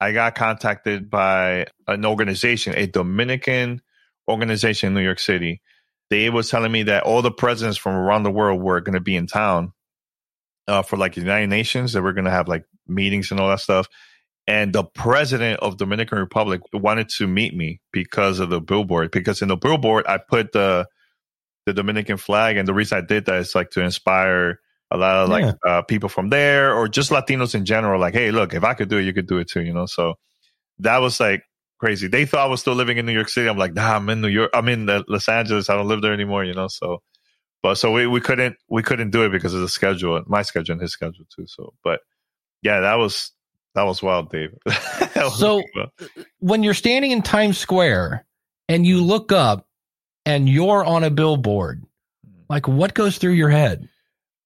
I 0.00 0.12
got 0.12 0.34
contacted 0.34 1.10
by 1.10 1.66
an 1.86 2.04
organization, 2.04 2.74
a 2.76 2.86
Dominican 2.86 3.82
organization 4.28 4.88
in 4.88 4.94
New 4.94 5.02
York 5.02 5.18
City. 5.18 5.60
They 6.10 6.30
was 6.30 6.50
telling 6.50 6.72
me 6.72 6.84
that 6.84 7.02
all 7.02 7.22
the 7.22 7.30
presidents 7.30 7.78
from 7.78 7.94
around 7.94 8.22
the 8.22 8.30
world 8.30 8.60
were 8.60 8.80
going 8.80 8.94
to 8.94 9.00
be 9.00 9.16
in 9.16 9.26
town 9.26 9.72
uh, 10.68 10.82
for 10.82 10.96
like 10.96 11.14
the 11.14 11.20
United 11.20 11.48
Nations. 11.48 11.92
They 11.92 12.00
were 12.00 12.12
going 12.12 12.26
to 12.26 12.30
have 12.30 12.48
like 12.48 12.64
meetings 12.86 13.30
and 13.30 13.40
all 13.40 13.48
that 13.48 13.60
stuff. 13.60 13.88
And 14.46 14.72
the 14.72 14.84
president 14.84 15.60
of 15.60 15.76
Dominican 15.76 16.18
Republic 16.18 16.60
wanted 16.72 17.08
to 17.10 17.26
meet 17.26 17.54
me 17.54 17.80
because 17.92 18.38
of 18.38 18.48
the 18.48 18.60
billboard. 18.60 19.10
Because 19.10 19.42
in 19.42 19.48
the 19.48 19.56
billboard, 19.56 20.06
I 20.06 20.18
put 20.18 20.52
the 20.52 20.86
the 21.66 21.74
Dominican 21.74 22.16
flag, 22.16 22.56
and 22.56 22.66
the 22.66 22.72
reason 22.74 22.96
I 22.98 23.00
did 23.02 23.26
that 23.26 23.36
is 23.40 23.54
like 23.54 23.70
to 23.72 23.82
inspire 23.82 24.60
a 24.90 24.96
lot 24.96 25.16
of 25.24 25.28
like 25.28 25.44
Yeah. 25.44 25.52
uh, 25.70 25.82
people 25.82 26.08
from 26.08 26.30
there 26.30 26.72
or 26.74 26.88
just 26.88 27.10
Latinos 27.10 27.54
in 27.54 27.64
general. 27.64 28.00
Like, 28.00 28.14
hey, 28.14 28.30
look, 28.30 28.54
if 28.54 28.62
I 28.64 28.72
could 28.74 28.88
do 28.88 28.98
it, 28.98 29.02
you 29.02 29.12
could 29.12 29.26
do 29.26 29.38
it 29.38 29.48
too. 29.50 29.62
You 29.62 29.72
know, 29.74 29.86
so 29.86 30.14
that 30.78 30.98
was 30.98 31.18
like 31.20 31.42
crazy. 31.78 32.06
They 32.08 32.24
thought 32.24 32.46
I 32.46 32.50
was 32.50 32.60
still 32.60 32.74
living 32.74 32.96
in 32.98 33.04
New 33.06 33.12
York 33.12 33.28
City. 33.28 33.48
I'm 33.48 33.58
like, 33.58 33.74
nah, 33.74 33.96
I'm 33.96 34.08
in 34.08 34.20
New 34.20 34.28
York. 34.28 34.50
I'm 34.54 34.68
in 34.68 34.88
uh, 34.88 35.02
Los 35.08 35.28
Angeles. 35.28 35.68
I 35.68 35.74
don't 35.74 35.88
live 35.88 36.02
there 36.02 36.12
anymore. 36.12 36.44
You 36.44 36.54
know, 36.54 36.68
so 36.68 37.02
but 37.62 37.74
so 37.74 37.90
we, 37.92 38.06
we 38.06 38.20
couldn't 38.20 38.56
we 38.68 38.82
couldn't 38.82 39.10
do 39.10 39.24
it 39.24 39.30
because 39.30 39.52
of 39.54 39.60
the 39.60 39.68
schedule, 39.68 40.22
my 40.28 40.42
schedule 40.42 40.74
and 40.74 40.80
his 40.80 40.92
schedule 40.92 41.24
too. 41.34 41.46
So, 41.48 41.74
but 41.82 42.00
yeah, 42.62 42.78
that 42.80 42.94
was 42.94 43.32
that 43.74 43.82
was 43.82 44.02
wild, 44.02 44.30
Dave. 44.30 44.50
Was 45.16 45.38
So- 45.38 45.62
wild. 45.74 45.90
When 46.38 46.62
you're 46.62 46.74
standing 46.74 47.10
in 47.10 47.22
Times 47.22 47.58
Square 47.58 48.24
and 48.68 48.86
you 48.86 49.02
look 49.02 49.32
up 49.32 49.65
and 50.26 50.48
you're 50.48 50.84
on 50.84 51.04
a 51.04 51.10
billboard, 51.10 51.82
mm-hmm. 52.26 52.42
like 52.50 52.68
what 52.68 52.94
goes 52.94 53.18
through 53.18 53.32
your 53.32 53.50
head? 53.50 53.88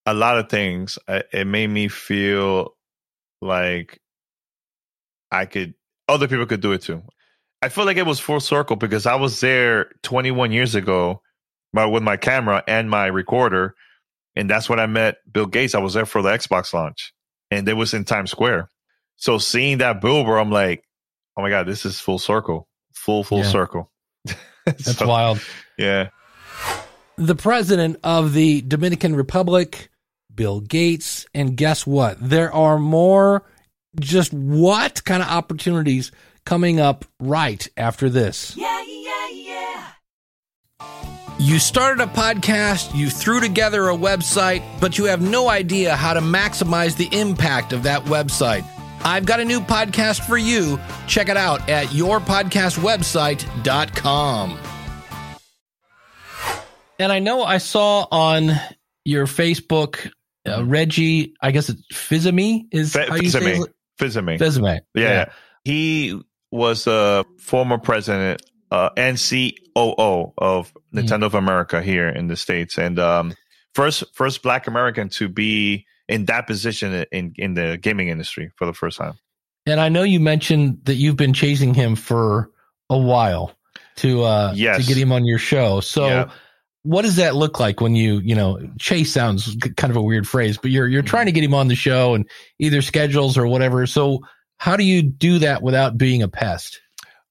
a 0.07 0.15
lot 0.15 0.39
of 0.39 0.49
things. 0.49 0.99
It 1.09 1.47
made 1.47 1.69
me 1.69 1.87
feel 1.89 2.75
like 3.43 4.01
I 5.31 5.45
could, 5.45 5.75
other 6.09 6.27
people 6.27 6.47
could 6.47 6.63
do 6.63 6.73
it 6.73 6.83
too. 6.83 7.03
I 7.63 7.69
feel 7.69 7.85
like 7.85 7.99
it 7.99 8.07
was 8.07 8.19
full 8.19 8.41
circle 8.41 8.77
because 8.77 9.07
I 9.07 9.17
was 9.17 9.41
there 9.41 9.91
21 10.03 10.53
years 10.53 10.75
ago, 10.75 11.23
my, 11.73 11.85
with 11.87 12.03
my 12.03 12.17
camera 12.17 12.65
and 12.67 12.91
my 12.91 13.07
recorder, 13.07 13.75
and 14.35 14.49
that's 14.49 14.69
when 14.69 14.81
I 14.81 14.87
met 14.87 15.19
Bill 15.31 15.47
Gates. 15.47 15.75
I 15.75 15.81
was 15.81 15.95
there 15.95 16.07
for 16.07 16.23
the 16.23 16.31
Xbox 16.31 16.73
launch, 16.73 17.13
and 17.51 17.69
it 17.69 17.75
was 17.75 17.93
in 17.95 18.05
Times 18.05 18.31
Square. 18.31 18.71
So 19.17 19.39
seeing 19.39 19.79
that 19.79 20.01
billboard, 20.01 20.41
I'm 20.41 20.51
like, 20.51 20.83
oh 21.37 21.43
my 21.43 21.51
god, 21.51 21.67
this 21.67 21.85
is 21.85 22.01
full 22.01 22.19
circle, 22.19 22.69
full 22.95 23.23
full 23.23 23.41
Yeah. 23.41 23.45
circle. 23.45 23.93
That's 24.65 24.97
So, 24.97 25.07
wild. 25.07 25.41
Yeah. 25.81 26.11
The 27.17 27.35
president 27.35 27.97
of 28.05 28.33
the 28.33 28.61
Dominican 28.63 29.17
Republic, 29.17 29.91
Bill 30.35 30.61
Gates, 30.61 31.27
and 31.35 31.57
guess 31.57 31.87
what? 31.87 32.17
There 32.21 32.53
are 32.53 32.79
more 32.79 33.45
just 33.99 34.33
what 34.33 35.05
kind 35.05 35.23
of 35.23 35.29
opportunities 35.29 36.13
coming 36.45 36.81
up 36.81 37.05
right 37.19 37.67
after 37.77 38.09
this. 38.09 38.57
Yeah, 38.57 38.83
yeah, 38.87 39.29
yeah. 39.29 39.87
You 41.39 41.59
started 41.59 42.01
a 42.03 42.07
podcast, 42.07 42.95
you 42.95 43.11
threw 43.11 43.41
together 43.41 43.89
a 43.89 43.97
website, 43.97 44.63
but 44.81 44.97
you 44.99 45.07
have 45.07 45.23
no 45.23 45.49
idea 45.49 45.97
how 45.97 46.15
to 46.15 46.21
maximize 46.21 46.97
the 46.97 47.09
impact 47.19 47.73
of 47.73 47.83
that 47.85 48.05
website. 48.05 48.65
I've 49.03 49.25
got 49.25 49.41
a 49.41 49.45
new 49.45 49.61
podcast 49.61 50.27
for 50.27 50.37
you. 50.37 50.79
Check 51.07 51.31
it 51.31 51.39
out 51.39 51.71
at 51.71 51.87
yourpodcastwebsite.com. 51.87 54.59
And 57.01 57.11
I 57.11 57.19
know 57.19 57.43
I 57.43 57.57
saw 57.59 58.07
on 58.11 58.53
your 59.07 59.27
Facebook, 59.27 60.11
uh, 60.47 60.63
Reggie, 60.67 61.33
I 61.41 61.51
guess 61.51 61.71
it's 61.71 61.83
Fils-Aimé 61.91 62.65
is 62.73 62.93
Fe- 62.93 63.07
how 63.09 63.17
you 63.17 63.31
say 63.31 63.41
Fils-Aimé. 63.41 63.65
it? 63.65 63.73
Fils-Aimé. 63.99 64.39
Fils-Aimé. 64.39 64.81
Yeah. 64.95 65.33
He 65.65 66.21
was 66.51 66.87
a 66.87 67.25
former 67.39 67.79
president 67.79 68.43
uh, 68.71 68.91
and 68.99 69.17
COO 69.19 70.33
of 70.37 70.73
Nintendo 70.95 71.25
of 71.25 71.35
America 71.35 71.81
here 71.81 72.09
in 72.09 72.27
the 72.27 72.37
States. 72.37 72.77
And 72.77 72.99
um, 72.99 73.35
first 73.75 74.05
first 74.15 74.43
black 74.43 74.67
American 74.67 75.09
to 75.11 75.29
be 75.29 75.87
in 76.07 76.27
that 76.27 76.47
position 76.47 77.07
in, 77.13 77.33
in 77.39 77.55
the 77.55 77.79
gaming 77.81 78.09
industry 78.09 78.51
for 78.57 78.67
the 78.67 78.75
first 78.75 78.99
time. 78.99 79.15
And 79.65 79.81
I 79.81 79.89
know 79.89 80.03
you 80.03 80.21
mentioned 80.21 80.81
that 80.85 80.97
you've 80.97 81.17
been 81.17 81.33
chasing 81.33 81.73
him 81.73 81.97
for 81.97 82.51
a 82.91 82.99
while. 82.99 83.53
to 83.97 84.23
uh 84.25 84.53
Yes. 84.55 84.81
to 84.83 84.87
get 84.87 84.99
him 84.99 85.13
on 85.13 85.25
your 85.25 85.39
show. 85.39 85.81
So 85.81 86.07
Yeah. 86.07 86.31
What 86.83 87.03
does 87.03 87.17
that 87.17 87.35
look 87.35 87.61
like 87.61 87.81
when 87.81 87.95
you, 87.95 88.19
you 88.21 88.35
know, 88.35 88.59
chase 88.79 89.13
sounds 89.13 89.57
kind 89.77 89.91
of 89.91 89.97
a 89.97 90.03
weird 90.03 90.27
phrase, 90.27 90.57
but 90.57 90.71
you're 90.71 90.89
you're 90.89 91.03
trying 91.03 91.27
to 91.27 91.33
get 91.33 91.45
him 91.45 91.55
on 91.55 91.69
the 91.69 91.75
show 91.75 92.15
and 92.15 92.29
either 92.59 92.83
schedules 92.83 93.37
or 93.37 93.47
whatever. 93.47 93.87
So 93.87 94.21
how 94.59 94.77
do 94.77 94.85
you 94.85 95.03
do 95.03 95.39
that 95.41 95.63
without 95.63 95.99
being 95.99 96.23
a 96.23 96.29
pest? 96.29 96.81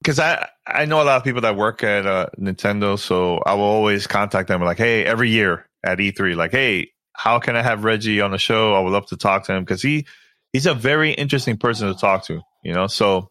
because 0.02 0.20
I 0.20 0.50
I 0.66 0.86
know 0.86 1.02
a 1.02 1.04
lot 1.04 1.18
of 1.18 1.24
people 1.24 1.42
that 1.42 1.56
work 1.56 1.84
at 1.84 2.06
uh, 2.06 2.28
Nintendo, 2.40 2.98
so 2.98 3.38
I 3.46 3.54
will 3.54 3.64
always 3.64 4.08
contact 4.08 4.48
them 4.48 4.62
like, 4.62 4.78
hey, 4.78 5.06
every 5.06 5.30
year 5.30 5.68
at 5.84 5.98
E3, 5.98 6.36
like, 6.36 6.52
hey, 6.52 6.92
how 7.14 7.40
can 7.40 7.56
I 7.56 7.62
have 7.62 7.84
Reggie 7.84 8.22
on 8.22 8.32
the 8.32 8.38
show? 8.38 8.74
I 8.74 8.80
would 8.80 8.94
love 8.94 9.08
to 9.08 9.18
talk 9.18 9.46
to 9.46 9.54
him 9.54 9.64
because 9.64 9.82
he 9.82 10.06
he's 10.54 10.66
a 10.66 10.74
very 10.74 11.12
interesting 11.12 11.58
person 11.58 11.92
to 11.94 12.00
talk 12.00 12.26
to, 12.26 12.42
you 12.64 12.74
know. 12.74 12.88
So, 12.88 13.30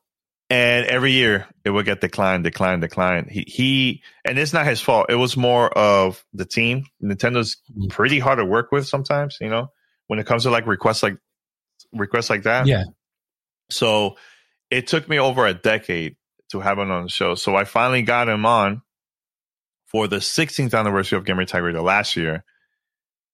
and 0.50 0.86
every 0.86 1.12
year 1.12 1.46
it 1.64 1.70
would 1.70 1.86
get 1.86 2.00
declined, 2.00 2.44
declined, 2.44 2.82
declined. 2.82 3.30
He 3.30 3.44
he, 3.46 4.02
and 4.24 4.38
it's 4.38 4.52
not 4.52 4.66
his 4.66 4.80
fault. 4.80 5.06
It 5.08 5.16
was 5.16 5.36
more 5.36 5.68
of 5.76 6.24
the 6.32 6.44
team. 6.44 6.84
Nintendo's 7.02 7.56
mm-hmm. 7.70 7.88
pretty 7.88 8.18
hard 8.18 8.38
to 8.38 8.44
work 8.44 8.72
with 8.72 8.86
sometimes, 8.86 9.38
you 9.40 9.48
know, 9.48 9.70
when 10.06 10.18
it 10.18 10.26
comes 10.26 10.44
to 10.44 10.50
like 10.50 10.66
requests 10.66 11.02
like 11.02 11.18
requests 11.92 12.30
like 12.30 12.44
that. 12.44 12.66
Yeah. 12.66 12.84
So 13.70 14.16
it 14.70 14.86
took 14.86 15.08
me 15.08 15.18
over 15.18 15.46
a 15.46 15.54
decade 15.54 16.16
to 16.50 16.60
have 16.60 16.78
him 16.78 16.90
on 16.90 17.04
the 17.04 17.08
show. 17.08 17.34
So 17.34 17.54
I 17.56 17.64
finally 17.64 18.02
got 18.02 18.28
him 18.28 18.46
on 18.46 18.82
for 19.86 20.06
the 20.06 20.16
16th 20.16 20.78
anniversary 20.78 21.18
of 21.18 21.24
Gamertag 21.24 21.62
Radio 21.62 21.82
last 21.82 22.16
year. 22.16 22.44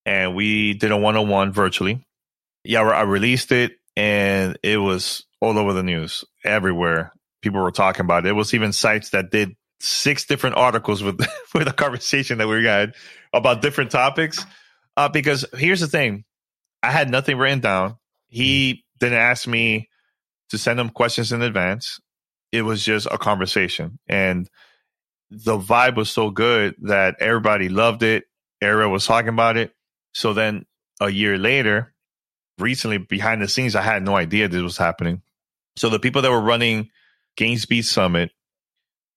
And 0.07 0.35
we 0.35 0.75
did 0.75 0.91
a 0.91 0.97
one 0.97 1.17
on 1.17 1.29
one 1.29 1.53
virtually. 1.53 2.07
Yeah, 2.65 2.83
I 2.83 3.03
released 3.03 3.53
it 3.53 3.73
and 3.97 4.59
it 4.63 4.79
was 4.79 5.25
all 5.41 5.59
over 5.59 5.73
the 5.73 5.83
news, 5.83 6.25
everywhere. 6.45 7.13
People 7.43 7.63
were 7.63 7.71
talking 7.71 8.05
about 8.05 8.25
it. 8.27 8.31
It 8.31 8.33
was 8.33 8.55
even 8.55 8.73
sites 8.73 9.11
that 9.11 9.31
did 9.31 9.57
six 9.81 10.25
different 10.25 10.57
articles 10.57 11.03
with 11.03 11.21
with 11.55 11.69
a 11.69 11.73
conversation 11.73 12.39
that 12.39 12.49
we 12.49 12.65
had 12.65 12.95
about 13.33 13.63
different 13.63 13.91
topics. 13.91 14.45
Uh, 14.97 15.09
because 15.09 15.45
here's 15.57 15.81
the 15.81 15.89
thing, 15.89 16.25
I 16.83 16.91
had 16.91 17.11
nothing 17.11 17.37
written 17.37 17.61
down. 17.61 17.97
He 18.29 18.85
didn't 19.01 19.19
ask 19.19 19.47
me 19.47 19.89
to 20.51 20.59
send 20.59 20.79
him 20.79 20.91
questions 20.91 21.33
in 21.33 21.43
advance. 21.43 22.01
It 22.53 22.63
was 22.63 22.85
just 22.85 23.09
a 23.11 23.19
conversation, 23.19 23.99
and 24.09 24.49
the 25.31 25.59
vibe 25.59 25.97
was 25.97 26.11
so 26.11 26.31
good 26.31 26.77
that 26.83 27.17
everybody 27.21 27.69
loved 27.69 28.03
it. 28.03 28.25
Ariel 28.63 28.91
was 28.91 29.07
talking 29.07 29.31
about 29.31 29.57
it. 29.57 29.73
So 30.13 30.33
then 30.33 30.65
a 31.01 31.11
year 31.11 31.37
later, 31.37 31.93
recently 32.59 32.99
behind 32.99 33.43
the 33.43 33.49
scenes, 33.49 33.75
I 33.75 33.83
had 33.83 34.03
no 34.03 34.17
idea 34.17 34.49
this 34.49 34.63
was 34.63 34.77
happening. 34.77 35.23
So 35.77 35.89
the 35.89 35.99
people 35.99 36.23
that 36.23 36.31
were 36.31 36.41
running 36.41 36.91
Beat 37.37 37.83
Summit, 37.83 38.31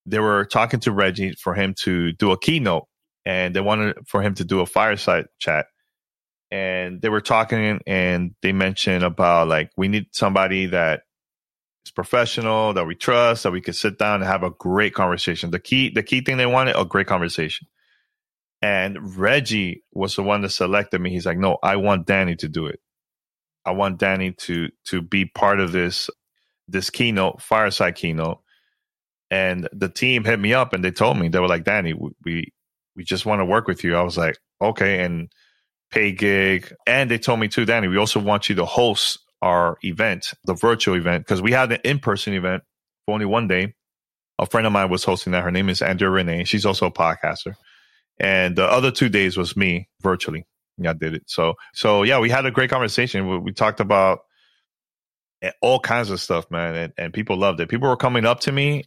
they 0.05 0.19
were 0.19 0.45
talking 0.45 0.79
to 0.81 0.91
Reggie 0.91 1.33
for 1.33 1.53
him 1.53 1.73
to 1.79 2.13
do 2.13 2.31
a 2.31 2.39
keynote, 2.39 2.87
and 3.25 3.55
they 3.55 3.61
wanted 3.61 3.97
for 4.07 4.21
him 4.21 4.33
to 4.35 4.45
do 4.45 4.61
a 4.61 4.65
fireside 4.65 5.25
chat. 5.39 5.67
And 6.49 7.01
they 7.01 7.09
were 7.09 7.21
talking, 7.21 7.81
and 7.85 8.33
they 8.41 8.53
mentioned 8.53 9.03
about 9.03 9.49
like 9.49 9.71
we 9.77 9.87
need 9.87 10.07
somebody 10.13 10.67
that 10.67 11.01
is 11.85 11.91
professional, 11.91 12.73
that 12.73 12.87
we 12.87 12.95
trust, 12.95 13.43
that 13.43 13.51
we 13.51 13.61
could 13.61 13.75
sit 13.75 13.99
down 13.99 14.21
and 14.21 14.23
have 14.23 14.43
a 14.43 14.51
great 14.51 14.93
conversation. 14.93 15.51
The 15.51 15.59
key, 15.59 15.89
the 15.89 16.03
key 16.03 16.21
thing 16.21 16.37
they 16.37 16.45
wanted, 16.45 16.75
a 16.77 16.85
great 16.85 17.07
conversation. 17.07 17.67
And 18.61 19.17
Reggie 19.17 19.83
was 19.93 20.15
the 20.15 20.23
one 20.23 20.41
that 20.41 20.49
selected 20.49 20.99
me. 20.99 21.11
He's 21.11 21.25
like, 21.25 21.37
no, 21.37 21.57
I 21.61 21.75
want 21.75 22.07
Danny 22.07 22.35
to 22.37 22.47
do 22.47 22.65
it. 22.65 22.79
I 23.65 23.71
want 23.71 23.99
Danny 23.99 24.31
to 24.31 24.69
to 24.85 25.01
be 25.01 25.25
part 25.25 25.59
of 25.59 25.73
this 25.73 26.09
this 26.67 26.89
keynote, 26.89 27.41
fireside 27.41 27.95
keynote. 27.95 28.39
And 29.29 29.67
the 29.73 29.89
team 29.89 30.23
hit 30.23 30.39
me 30.39 30.53
up 30.53 30.73
and 30.73 30.83
they 30.83 30.91
told 30.91 31.17
me 31.17 31.27
they 31.27 31.39
were 31.39 31.47
like, 31.47 31.65
Danny, 31.65 31.93
we 31.93 32.51
we, 32.95 33.03
just 33.03 33.25
want 33.25 33.41
to 33.41 33.45
work 33.45 33.67
with 33.67 33.83
you. 33.83 33.95
I 33.95 34.01
was 34.01 34.17
like, 34.17 34.37
okay, 34.61 35.03
and 35.03 35.29
pay 35.91 36.11
gig. 36.11 36.73
And 36.85 37.11
they 37.11 37.17
told 37.17 37.39
me 37.39 37.47
too, 37.47 37.65
Danny, 37.65 37.87
we 37.87 37.97
also 37.97 38.19
want 38.19 38.49
you 38.49 38.55
to 38.55 38.65
host 38.65 39.19
our 39.41 39.77
event, 39.83 40.33
the 40.45 40.53
virtual 40.53 40.95
event, 40.95 41.25
because 41.25 41.41
we 41.41 41.51
had 41.51 41.71
an 41.71 41.79
in 41.83 41.99
person 41.99 42.33
event 42.33 42.63
for 43.05 43.13
only 43.13 43.25
one 43.25 43.47
day. 43.47 43.75
A 44.39 44.45
friend 44.45 44.65
of 44.65 44.73
mine 44.73 44.89
was 44.89 45.03
hosting 45.03 45.33
that. 45.33 45.43
Her 45.43 45.51
name 45.51 45.69
is 45.69 45.81
Andrea 45.81 46.09
Renee. 46.09 46.43
She's 46.45 46.65
also 46.65 46.87
a 46.87 46.91
podcaster. 46.91 47.55
And 48.19 48.55
the 48.55 48.65
other 48.65 48.91
two 48.91 49.09
days 49.09 49.37
was 49.37 49.55
me 49.55 49.89
virtually. 50.01 50.45
Yeah, 50.77 50.91
I 50.91 50.93
did 50.93 51.13
it. 51.15 51.23
So, 51.27 51.55
so 51.73 52.03
yeah, 52.03 52.19
we 52.19 52.29
had 52.29 52.45
a 52.45 52.51
great 52.51 52.69
conversation. 52.69 53.27
We, 53.27 53.37
we 53.39 53.53
talked 53.53 53.79
about 53.79 54.19
eh, 55.41 55.51
all 55.61 55.79
kinds 55.79 56.09
of 56.09 56.19
stuff, 56.19 56.49
man, 56.51 56.75
and, 56.75 56.93
and 56.97 57.13
people 57.13 57.37
loved 57.37 57.59
it. 57.59 57.69
People 57.69 57.89
were 57.89 57.97
coming 57.97 58.25
up 58.25 58.41
to 58.41 58.51
me 58.51 58.85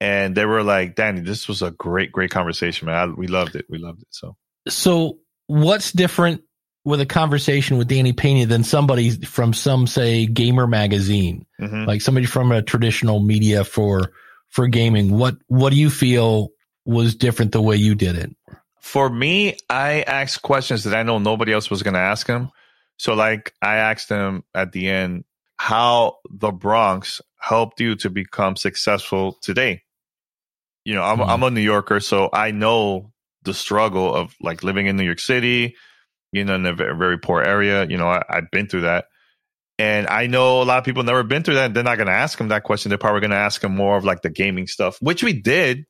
and 0.00 0.34
they 0.34 0.44
were 0.44 0.62
like, 0.62 0.94
"Danny, 0.94 1.20
this 1.20 1.48
was 1.48 1.62
a 1.62 1.70
great, 1.70 2.12
great 2.12 2.30
conversation, 2.30 2.86
man. 2.86 2.96
I, 2.96 3.12
we 3.12 3.26
loved 3.26 3.56
it. 3.56 3.66
We 3.68 3.78
loved 3.78 4.02
it." 4.02 4.08
So, 4.10 4.36
So 4.68 5.18
what's 5.46 5.92
different 5.92 6.42
with 6.84 7.00
a 7.00 7.06
conversation 7.06 7.76
with 7.76 7.88
Danny 7.88 8.12
Peña 8.12 8.48
than 8.48 8.64
somebody 8.64 9.10
from 9.10 9.52
some 9.52 9.86
say 9.86 10.26
gamer 10.26 10.66
magazine, 10.66 11.46
mhm. 11.60 11.86
like 11.86 12.00
somebody 12.00 12.26
from 12.26 12.52
a 12.52 12.62
traditional 12.62 13.20
media 13.20 13.64
for 13.64 14.12
for 14.48 14.68
gaming? 14.68 15.16
What 15.16 15.36
what 15.48 15.70
do 15.70 15.76
you 15.76 15.90
feel 15.90 16.50
was 16.86 17.14
different 17.14 17.52
the 17.52 17.60
way 17.60 17.76
you 17.76 17.94
did 17.94 18.16
it? 18.16 18.34
for 18.80 19.08
me, 19.08 19.56
I 19.68 20.02
asked 20.02 20.42
questions 20.42 20.84
that 20.84 20.96
I 20.96 21.02
know 21.02 21.18
nobody 21.18 21.52
else 21.52 21.70
was 21.70 21.82
going 21.82 21.94
to 21.94 22.00
ask 22.00 22.26
him. 22.26 22.50
So, 22.96 23.14
like, 23.14 23.54
I 23.62 23.76
asked 23.76 24.08
him 24.08 24.42
at 24.54 24.72
the 24.72 24.88
end 24.88 25.24
how 25.60 26.16
the 26.30 26.50
Bronx 26.50 27.20
helped 27.38 27.80
you 27.80 27.94
to 27.94 28.08
become 28.08 28.56
successful 28.56 29.36
today. 29.42 29.82
You 30.86 30.94
know, 30.94 31.02
I'm, 31.02 31.18
Mhm. 31.18 31.28
I'm 31.28 31.42
a 31.42 31.50
New 31.50 31.60
Yorker, 31.60 32.00
so 32.00 32.30
I 32.32 32.50
know 32.50 33.12
the 33.42 33.52
struggle 33.52 34.14
of 34.14 34.34
like 34.40 34.62
living 34.62 34.86
in 34.86 34.96
New 34.96 35.04
York 35.04 35.20
City, 35.20 35.76
you 36.32 36.46
know, 36.46 36.54
in 36.54 36.64
a 36.64 36.72
very, 36.72 37.18
poor 37.18 37.42
area. 37.42 37.86
You 37.86 37.98
know, 37.98 38.08
I, 38.08 38.22
I've 38.26 38.50
been 38.50 38.68
through 38.68 38.82
that. 38.82 39.08
And 39.78 40.06
I 40.06 40.28
know 40.28 40.62
a 40.62 40.64
lot 40.64 40.78
of 40.78 40.84
people 40.84 41.02
never 41.02 41.22
been 41.24 41.42
through 41.42 41.56
that. 41.56 41.74
They're 41.74 41.82
not 41.84 41.96
going 41.96 42.06
to 42.06 42.14
ask 42.14 42.40
him 42.40 42.48
that 42.48 42.64
question. 42.64 42.88
They're 42.88 42.96
probably 42.96 43.20
going 43.20 43.32
to 43.32 43.36
ask 43.36 43.62
him 43.62 43.76
more 43.76 43.98
of 43.98 44.04
like 44.04 44.22
the 44.22 44.30
gaming 44.30 44.66
stuff, 44.66 44.96
which 45.02 45.22
we 45.22 45.34
did, 45.34 45.84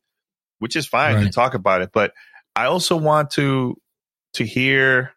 which 0.58 0.74
is 0.74 0.84
fine 0.84 1.14
to 1.26 1.30
talk 1.30 1.54
about 1.54 1.82
it. 1.82 1.90
But 1.92 2.12
I 2.56 2.66
also 2.66 2.96
want 2.96 3.30
to 3.32 3.76
to 4.34 4.44
hear 4.44 5.12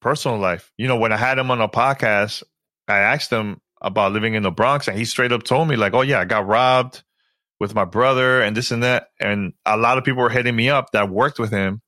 personal 0.00 0.38
life. 0.38 0.70
You 0.78 0.86
know, 0.86 0.98
when 0.98 1.12
I 1.12 1.16
had 1.16 1.38
him 1.38 1.50
on 1.50 1.60
a 1.60 1.68
podcast, 1.68 2.44
I 2.88 2.98
asked 2.98 3.30
him 3.30 3.60
about 3.80 4.12
living 4.12 4.34
in 4.34 4.42
the 4.42 4.50
Bronx, 4.50 4.88
and 4.88 4.96
he 4.96 5.04
straight 5.04 5.32
up 5.32 5.42
told 5.42 5.68
me 5.68 5.76
like, 5.76 5.94
"Oh 5.94 6.02
yeah, 6.02 6.20
I 6.20 6.24
got 6.24 6.46
robbed 6.46 7.02
with 7.60 7.74
my 7.74 7.84
brother, 7.84 8.40
and 8.40 8.56
this 8.56 8.70
and 8.70 8.82
that." 8.82 9.08
And 9.20 9.52
a 9.64 9.76
lot 9.76 9.98
of 9.98 10.04
people 10.04 10.22
were 10.22 10.30
hitting 10.30 10.56
me 10.56 10.68
up 10.68 10.92
that 10.92 11.10
worked 11.10 11.38
with 11.38 11.50
him 11.50 11.82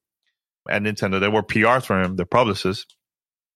at 0.69 0.83
Nintendo. 0.83 1.21
They 1.21 1.29
were 1.29 1.43
PR 1.43 1.81
for 1.81 2.01
him, 2.01 2.17
the 2.17 2.27
publicists, 2.27 2.87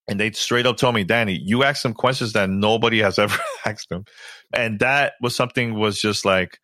and 0.09 0.19
they 0.19 0.31
straight 0.33 0.67
up 0.67 0.77
told 0.77 0.95
me, 0.95 1.05
"Danny, 1.05 1.41
you 1.43 1.65
asked 1.65 1.83
some 1.83 1.95
questions 1.95 2.33
that 2.35 2.51
nobody 2.51 2.99
has 3.01 3.19
ever 3.19 3.39
asked 3.65 3.91
him," 3.91 4.05
and 4.53 4.79
that 4.81 5.15
was 5.21 5.35
something 5.35 5.75
was 5.75 6.01
just 6.01 6.25
like 6.25 6.59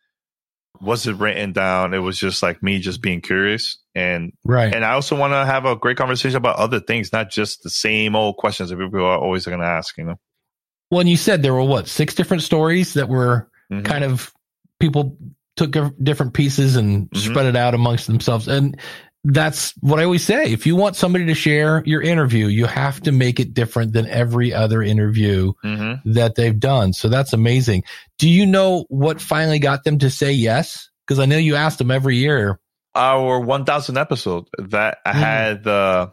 was 0.81 1.07
it 1.07 1.15
written 1.17 1.53
down? 1.53 1.95
It 1.95 1.99
was 1.99 2.19
just 2.19 2.43
like 2.43 2.63
me 2.63 2.79
just 2.79 3.01
being 3.01 3.21
curious 3.21 3.79
and 3.95 4.33
Right. 4.45 4.75
and 4.75 4.85
I 4.85 4.93
also 4.93 5.17
want 5.17 5.33
to 5.33 5.47
have 5.47 5.65
a 5.65 5.77
great 5.77 5.97
conversation 5.97 6.37
about 6.37 6.57
other 6.57 6.81
things, 6.81 7.13
not 7.13 7.31
just 7.31 7.63
the 7.63 7.71
same 7.71 8.17
old 8.17 8.37
questions 8.37 8.71
that 8.71 8.79
people 8.79 9.05
are 9.05 9.19
always 9.19 9.47
going 9.47 9.61
to 9.61 9.67
ask. 9.67 9.97
You 9.97 10.05
know, 10.05 10.17
well, 10.95 11.01
and 11.01 11.11
you 11.11 11.17
said 11.17 11.43
there 11.43 11.53
were 11.55 11.63
what 11.65 11.89
six 11.89 12.15
different 12.15 12.43
stories 12.43 12.95
that 12.95 13.09
were 13.09 13.49
Mhm. 13.73 13.85
kind 13.85 14.05
of 14.05 14.33
people 14.81 15.17
took 15.57 15.77
different 16.03 16.35
pieces 16.35 16.77
and 16.77 17.11
Mhm. 17.11 17.17
spread 17.19 17.47
it 17.47 17.57
out 17.57 17.75
amongst 17.75 18.07
themselves. 18.07 18.49
And 18.49 18.77
that's 19.25 19.73
what 19.81 20.01
I 20.01 20.05
always 20.05 20.23
say. 20.25 20.53
If 20.53 20.67
you 20.67 20.77
want 20.77 20.97
somebody 20.97 21.27
to 21.27 21.35
share 21.35 21.83
your 21.87 22.03
interview, 22.03 22.47
you 22.47 22.67
have 22.67 23.01
to 23.03 23.13
make 23.13 23.41
it 23.41 23.55
different 23.55 23.93
than 23.95 24.07
every 24.07 24.53
other 24.53 24.83
interview 24.83 25.53
Mm-hmm. 25.65 26.13
that 26.13 26.35
they've 26.35 26.59
done. 26.59 26.93
So 26.93 27.09
that's 27.09 27.33
amazing. 27.33 27.85
Do 28.19 28.29
you 28.29 28.45
know 28.47 28.85
what 28.89 29.21
finally 29.21 29.59
got 29.59 29.85
them 29.85 29.99
to 30.01 30.11
say 30.11 30.33
yes? 30.33 30.91
Because 31.07 31.19
I 31.21 31.27
know 31.27 31.39
you 31.39 31.55
asked 31.57 31.79
them 31.79 31.91
every 31.91 32.17
year. 32.17 32.59
Our 32.95 33.41
1000 33.41 33.97
episode 33.97 34.45
that 34.59 34.99
I 35.07 35.13
Mm. 35.13 35.15
had 35.15 35.65
the 35.65 36.13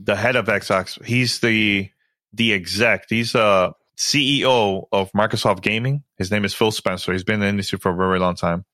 the 0.00 0.16
head 0.16 0.36
of 0.36 0.46
Xbox. 0.46 1.02
He's 1.04 1.38
the 1.40 1.88
the 2.32 2.52
exec. 2.52 3.06
He's 3.08 3.34
a 3.34 3.72
CEO 3.96 4.86
of 4.92 5.12
Microsoft 5.12 5.62
Gaming. 5.62 6.02
His 6.18 6.30
name 6.30 6.44
is 6.44 6.54
Phil 6.54 6.70
Spencer. 6.70 7.12
He's 7.12 7.24
been 7.24 7.36
in 7.36 7.40
the 7.40 7.48
industry 7.48 7.78
for 7.78 7.92
a 7.92 7.96
very 7.96 8.18
long 8.18 8.34
time, 8.34 8.64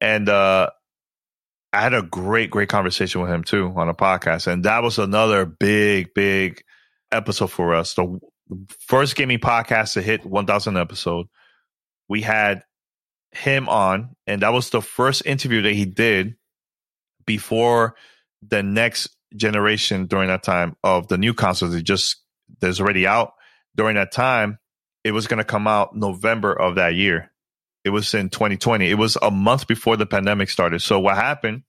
and 0.00 0.28
uh, 0.28 0.70
I 1.72 1.80
had 1.80 1.94
a 1.94 2.02
great, 2.02 2.50
great 2.50 2.68
conversation 2.68 3.20
with 3.20 3.30
him 3.30 3.42
too 3.42 3.72
on 3.76 3.88
a 3.88 3.94
podcast, 3.94 4.46
and 4.46 4.64
that 4.64 4.82
was 4.82 4.98
another 4.98 5.44
big, 5.44 6.14
big 6.14 6.62
episode 7.10 7.50
for 7.50 7.74
us. 7.74 7.94
The 7.94 8.20
first 8.80 9.16
gaming 9.16 9.38
podcast 9.38 9.94
to 9.94 10.02
hit 10.02 10.24
1,000 10.24 10.76
episode. 10.76 11.26
We 12.08 12.20
had 12.20 12.62
him 13.32 13.68
on, 13.68 14.14
and 14.26 14.42
that 14.42 14.52
was 14.52 14.70
the 14.70 14.82
first 14.82 15.26
interview 15.26 15.62
that 15.62 15.72
he 15.72 15.84
did 15.84 16.36
before 17.26 17.96
the 18.46 18.62
next 18.62 19.08
generation 19.34 20.06
during 20.06 20.28
that 20.28 20.42
time 20.42 20.76
of 20.84 21.08
the 21.08 21.18
new 21.18 21.34
consoles. 21.34 21.74
It 21.74 21.82
just 21.82 22.22
that's 22.60 22.80
already 22.80 23.06
out 23.06 23.32
during 23.76 23.96
that 23.96 24.12
time. 24.12 24.58
It 25.02 25.12
was 25.12 25.26
going 25.26 25.38
to 25.38 25.44
come 25.44 25.66
out 25.66 25.94
November 25.94 26.52
of 26.52 26.76
that 26.76 26.94
year. 26.94 27.30
It 27.84 27.90
was 27.90 28.14
in 28.14 28.30
2020. 28.30 28.88
It 28.88 28.94
was 28.94 29.18
a 29.20 29.30
month 29.30 29.66
before 29.66 29.96
the 29.96 30.06
pandemic 30.06 30.48
started. 30.48 30.80
So 30.80 30.98
what 31.00 31.16
happened? 31.16 31.62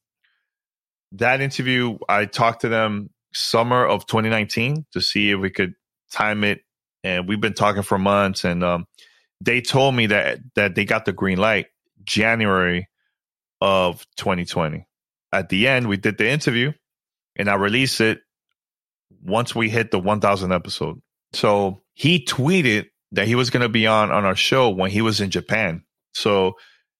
That 1.12 1.42
interview, 1.42 1.98
I 2.08 2.26
talked 2.26 2.62
to 2.62 2.70
them 2.70 3.10
summer 3.34 3.86
of 3.86 4.06
2019 4.06 4.86
to 4.94 5.02
see 5.02 5.32
if 5.32 5.40
we 5.40 5.50
could 5.50 5.74
time 6.12 6.44
it, 6.44 6.62
and 7.04 7.28
we've 7.28 7.42
been 7.42 7.54
talking 7.54 7.84
for 7.84 7.98
months. 7.98 8.46
And 8.46 8.64
um, 8.64 8.86
they 9.42 9.62
told 9.62 9.96
me 9.96 10.08
that 10.08 10.40
that 10.56 10.76
they 10.76 10.86
got 10.86 11.06
the 11.06 11.14
green 11.14 11.38
light 11.38 11.68
January 12.04 12.88
of 13.62 14.06
2020. 14.18 14.88
At 15.32 15.50
the 15.50 15.68
end, 15.68 15.88
we 15.88 15.98
did 15.98 16.18
the 16.18 16.30
interview, 16.30 16.72
and 17.36 17.50
I 17.50 17.56
released 17.56 18.00
it 18.00 18.22
once 19.22 19.54
we 19.54 19.70
hit 19.70 19.92
the 19.92 20.00
1,000 20.00 20.52
episode. 20.52 21.02
So 21.34 21.82
he 21.96 22.24
tweeted 22.24 22.88
that 23.14 23.28
he 23.28 23.36
was 23.36 23.50
going 23.50 23.64
to 23.64 23.70
be 23.70 23.88
on 23.88 24.12
on 24.12 24.26
our 24.26 24.36
show 24.36 24.70
when 24.70 24.92
he 24.92 25.02
was 25.02 25.22
in 25.22 25.32
Japan. 25.32 25.84
So 26.14 26.54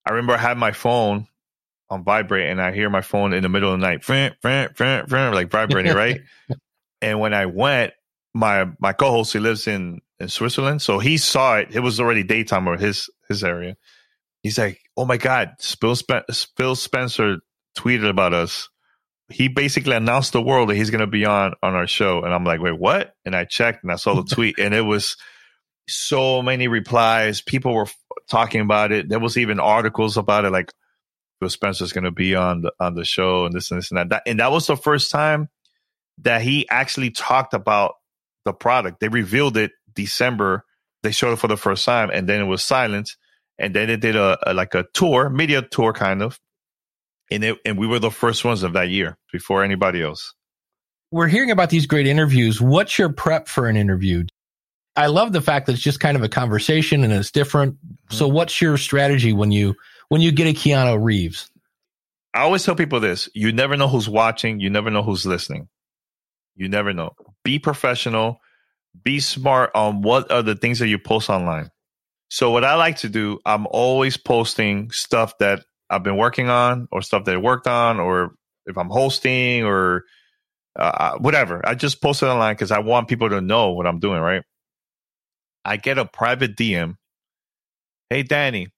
I 0.06 0.12
remember 0.12 0.34
I 0.34 0.38
had 0.38 0.58
my 0.58 0.72
phone 0.72 1.28
on 1.90 2.04
vibrate 2.04 2.50
and 2.50 2.62
I 2.62 2.72
hear 2.72 2.90
my 2.90 3.02
phone 3.02 3.34
in 3.34 3.44
the 3.44 3.50
middle 3.50 3.72
of 3.72 3.80
the 3.80 3.86
night, 3.86 4.04
frin, 4.04 4.34
frin, 4.42 4.70
frin, 4.74 5.06
frin, 5.08 5.34
like 5.34 5.52
vibrating, 5.52 5.94
right? 5.94 6.22
and 7.02 7.20
when 7.20 7.34
I 7.34 7.46
went, 7.46 7.94
my 8.34 8.68
my 8.80 8.94
co-host 8.94 9.34
he 9.34 9.40
lives 9.40 9.68
in 9.68 10.02
in 10.20 10.30
Switzerland, 10.30 10.82
so 10.82 11.00
he 11.00 11.18
saw 11.18 11.58
it. 11.58 11.76
It 11.76 11.82
was 11.82 12.00
already 12.00 12.24
daytime 12.24 12.68
or 12.68 12.78
his 12.78 13.10
his 13.28 13.44
area. 13.44 13.76
He's 14.44 14.58
like, 14.58 14.80
"Oh 14.98 15.06
my 15.06 15.18
god, 15.18 15.54
Phil, 15.60 15.96
Phil 16.58 16.76
Spencer 16.76 17.38
tweeted 17.78 18.10
about 18.10 18.34
us." 18.34 18.70
He 19.30 19.48
basically 19.48 19.96
announced 19.96 20.34
the 20.34 20.42
world 20.42 20.70
that 20.70 20.76
he's 20.76 20.92
going 20.92 21.02
to 21.02 21.08
be 21.08 21.26
on 21.26 21.54
on 21.64 21.74
our 21.74 21.88
show, 21.88 22.24
and 22.24 22.34
I'm 22.34 22.44
like, 22.44 22.62
"Wait, 22.62 22.78
what?" 22.78 23.14
And 23.26 23.36
I 23.36 23.46
checked 23.46 23.84
and 23.84 23.92
I 23.92 23.96
saw 23.96 24.22
the 24.22 24.24
tweet, 24.36 24.60
and 24.60 24.74
it 24.74 24.82
was 24.82 25.18
so 25.88 26.42
many 26.42 26.68
replies. 26.68 27.42
People 27.42 27.74
were 27.74 27.88
talking 28.30 28.62
about 28.62 28.92
it. 28.92 29.10
There 29.10 29.20
was 29.20 29.38
even 29.38 29.60
articles 29.60 30.18
about 30.18 30.46
it, 30.46 30.52
like 30.52 30.72
Phil 31.40 31.50
Spencer's 31.50 31.94
going 31.94 32.04
to 32.04 32.12
be 32.12 32.36
on 32.36 32.62
the 32.62 32.74
on 32.80 32.96
the 32.96 33.06
show 33.06 33.46
and 33.46 33.54
this 33.54 33.72
and 33.72 33.80
this 33.80 33.92
and 33.92 33.98
that. 33.98 34.10
that. 34.10 34.24
And 34.26 34.40
that 34.40 34.52
was 34.52 34.68
the 34.68 34.78
first 34.78 35.12
time 35.12 35.50
that 36.20 36.42
he 36.42 36.68
actually 36.70 37.12
talked 37.12 37.54
about 37.54 37.96
the 38.46 38.54
product. 38.54 39.00
They 39.00 39.10
revealed 39.10 39.58
it 39.58 39.72
December. 39.94 40.64
They 41.04 41.12
showed 41.12 41.34
it 41.34 41.40
for 41.40 41.48
the 41.48 41.58
first 41.58 41.86
time, 41.86 42.10
and 42.12 42.28
then 42.28 42.42
it 42.42 42.46
was 42.46 42.64
silent. 42.64 43.12
And 43.58 43.74
then 43.74 43.88
they 43.88 43.98
did 43.98 44.16
a, 44.16 44.38
a 44.50 44.54
like 44.54 44.76
a 44.76 44.86
tour, 44.94 45.30
media 45.30 45.62
tour, 45.62 45.94
kind 45.94 46.22
of. 46.22 46.40
And 47.32 47.44
it, 47.44 47.58
and 47.66 47.78
we 47.78 47.88
were 47.88 48.00
the 48.00 48.12
first 48.12 48.46
ones 48.46 48.64
of 48.64 48.74
that 48.74 48.90
year 48.90 49.18
before 49.32 49.64
anybody 49.64 50.02
else. 50.02 50.34
We're 51.12 51.28
hearing 51.28 51.52
about 51.52 51.70
these 51.70 51.86
great 51.86 52.08
interviews. 52.08 52.62
What's 52.62 53.00
your 53.00 53.12
prep 53.12 53.48
for 53.48 53.68
an 53.68 53.78
interview? 53.78 54.26
I 54.96 55.08
love 55.08 55.34
the 55.34 55.42
fact 55.42 55.66
that 55.66 55.74
it's 55.74 55.82
just 55.82 56.00
kind 56.00 56.16
of 56.16 56.24
a 56.24 56.30
conversation 56.30 57.04
and 57.04 57.12
it's 57.12 57.32
different. 57.32 57.76
Mm-hmm. 57.76 58.16
So 58.16 58.28
what's 58.28 58.62
your 58.62 58.78
strategy 58.78 59.34
when 59.34 59.52
you 59.52 59.76
when 60.10 60.22
you 60.22 60.32
get 60.32 60.48
a 60.48 60.54
Keanu 60.54 61.04
Reeves? 61.04 61.50
I 62.34 62.42
always 62.42 62.64
tell 62.64 62.76
people 62.76 63.00
this: 63.00 63.30
you 63.34 63.52
never 63.52 63.76
know 63.78 63.88
who's 63.88 64.10
watching, 64.10 64.60
you 64.60 64.70
never 64.70 64.90
know 64.90 65.04
who's 65.04 65.26
listening. 65.26 65.68
You 66.56 66.70
never 66.70 66.94
know. 66.94 67.12
Be 67.44 67.60
professional, 67.60 68.40
be 69.04 69.20
smart 69.20 69.72
on 69.76 70.02
what 70.02 70.32
are 70.32 70.42
the 70.42 70.56
things 70.56 70.80
that 70.80 70.88
you 70.88 70.98
post 70.98 71.30
online. 71.30 71.70
So 72.30 72.52
what 72.52 72.64
I 72.64 72.76
like 72.76 72.98
to 72.98 73.10
do, 73.10 73.40
I'm 73.46 73.68
always 73.70 74.18
posting 74.18 74.92
stuff 74.92 75.38
that 75.40 75.64
I've 75.90 76.04
been 76.04 76.18
working 76.18 76.50
on 76.50 76.88
or 76.92 77.02
stuff 77.02 77.26
that 77.26 77.36
I 77.36 77.38
worked 77.38 77.68
on 77.68 78.00
or 78.00 78.36
if 78.66 78.78
I'm 78.78 78.90
hosting 78.90 79.64
or 79.64 80.04
uh, 80.76 81.18
whatever. 81.18 81.62
I 81.66 81.76
just 81.76 82.02
post 82.02 82.24
it 82.24 82.28
online 82.28 82.56
because 82.56 82.72
I 82.72 82.80
want 82.80 83.08
people 83.08 83.30
to 83.30 83.42
know 83.42 83.72
what 83.72 83.88
I'm 83.88 84.00
doing, 84.00 84.22
right? 84.22 84.44
I 85.64 85.78
get 85.78 85.98
a 85.98 86.06
private 86.06 86.56
DM. 86.56 86.96
Hey, 88.10 88.24
Danny, 88.24 88.70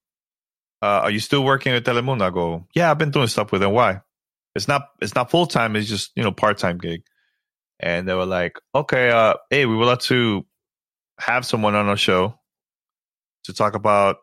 uh, 0.80 1.00
are 1.04 1.10
you 1.10 1.20
still 1.20 1.44
working 1.44 1.72
at 1.72 1.84
Telemundo? 1.84 2.22
I 2.22 2.30
go, 2.30 2.66
yeah, 2.74 2.90
I've 2.90 2.98
been 2.98 3.10
doing 3.10 3.26
stuff 3.26 3.52
with 3.52 3.60
them. 3.60 3.72
Why? 3.72 4.00
It's 4.54 4.68
not, 4.68 4.88
it's 5.00 5.14
not 5.14 5.30
full 5.30 5.46
time. 5.46 5.76
It's 5.76 5.88
just, 5.88 6.12
you 6.16 6.22
know, 6.22 6.32
part 6.32 6.58
time 6.58 6.78
gig. 6.78 7.02
And 7.80 8.08
they 8.08 8.14
were 8.14 8.26
like, 8.26 8.58
okay, 8.74 9.10
uh, 9.10 9.34
hey, 9.50 9.66
we 9.66 9.76
would 9.76 9.86
like 9.86 10.00
to 10.00 10.44
have 11.20 11.46
someone 11.46 11.74
on 11.74 11.88
our 11.88 11.96
show 11.96 12.38
to 13.44 13.52
talk 13.52 13.74
about 13.74 14.16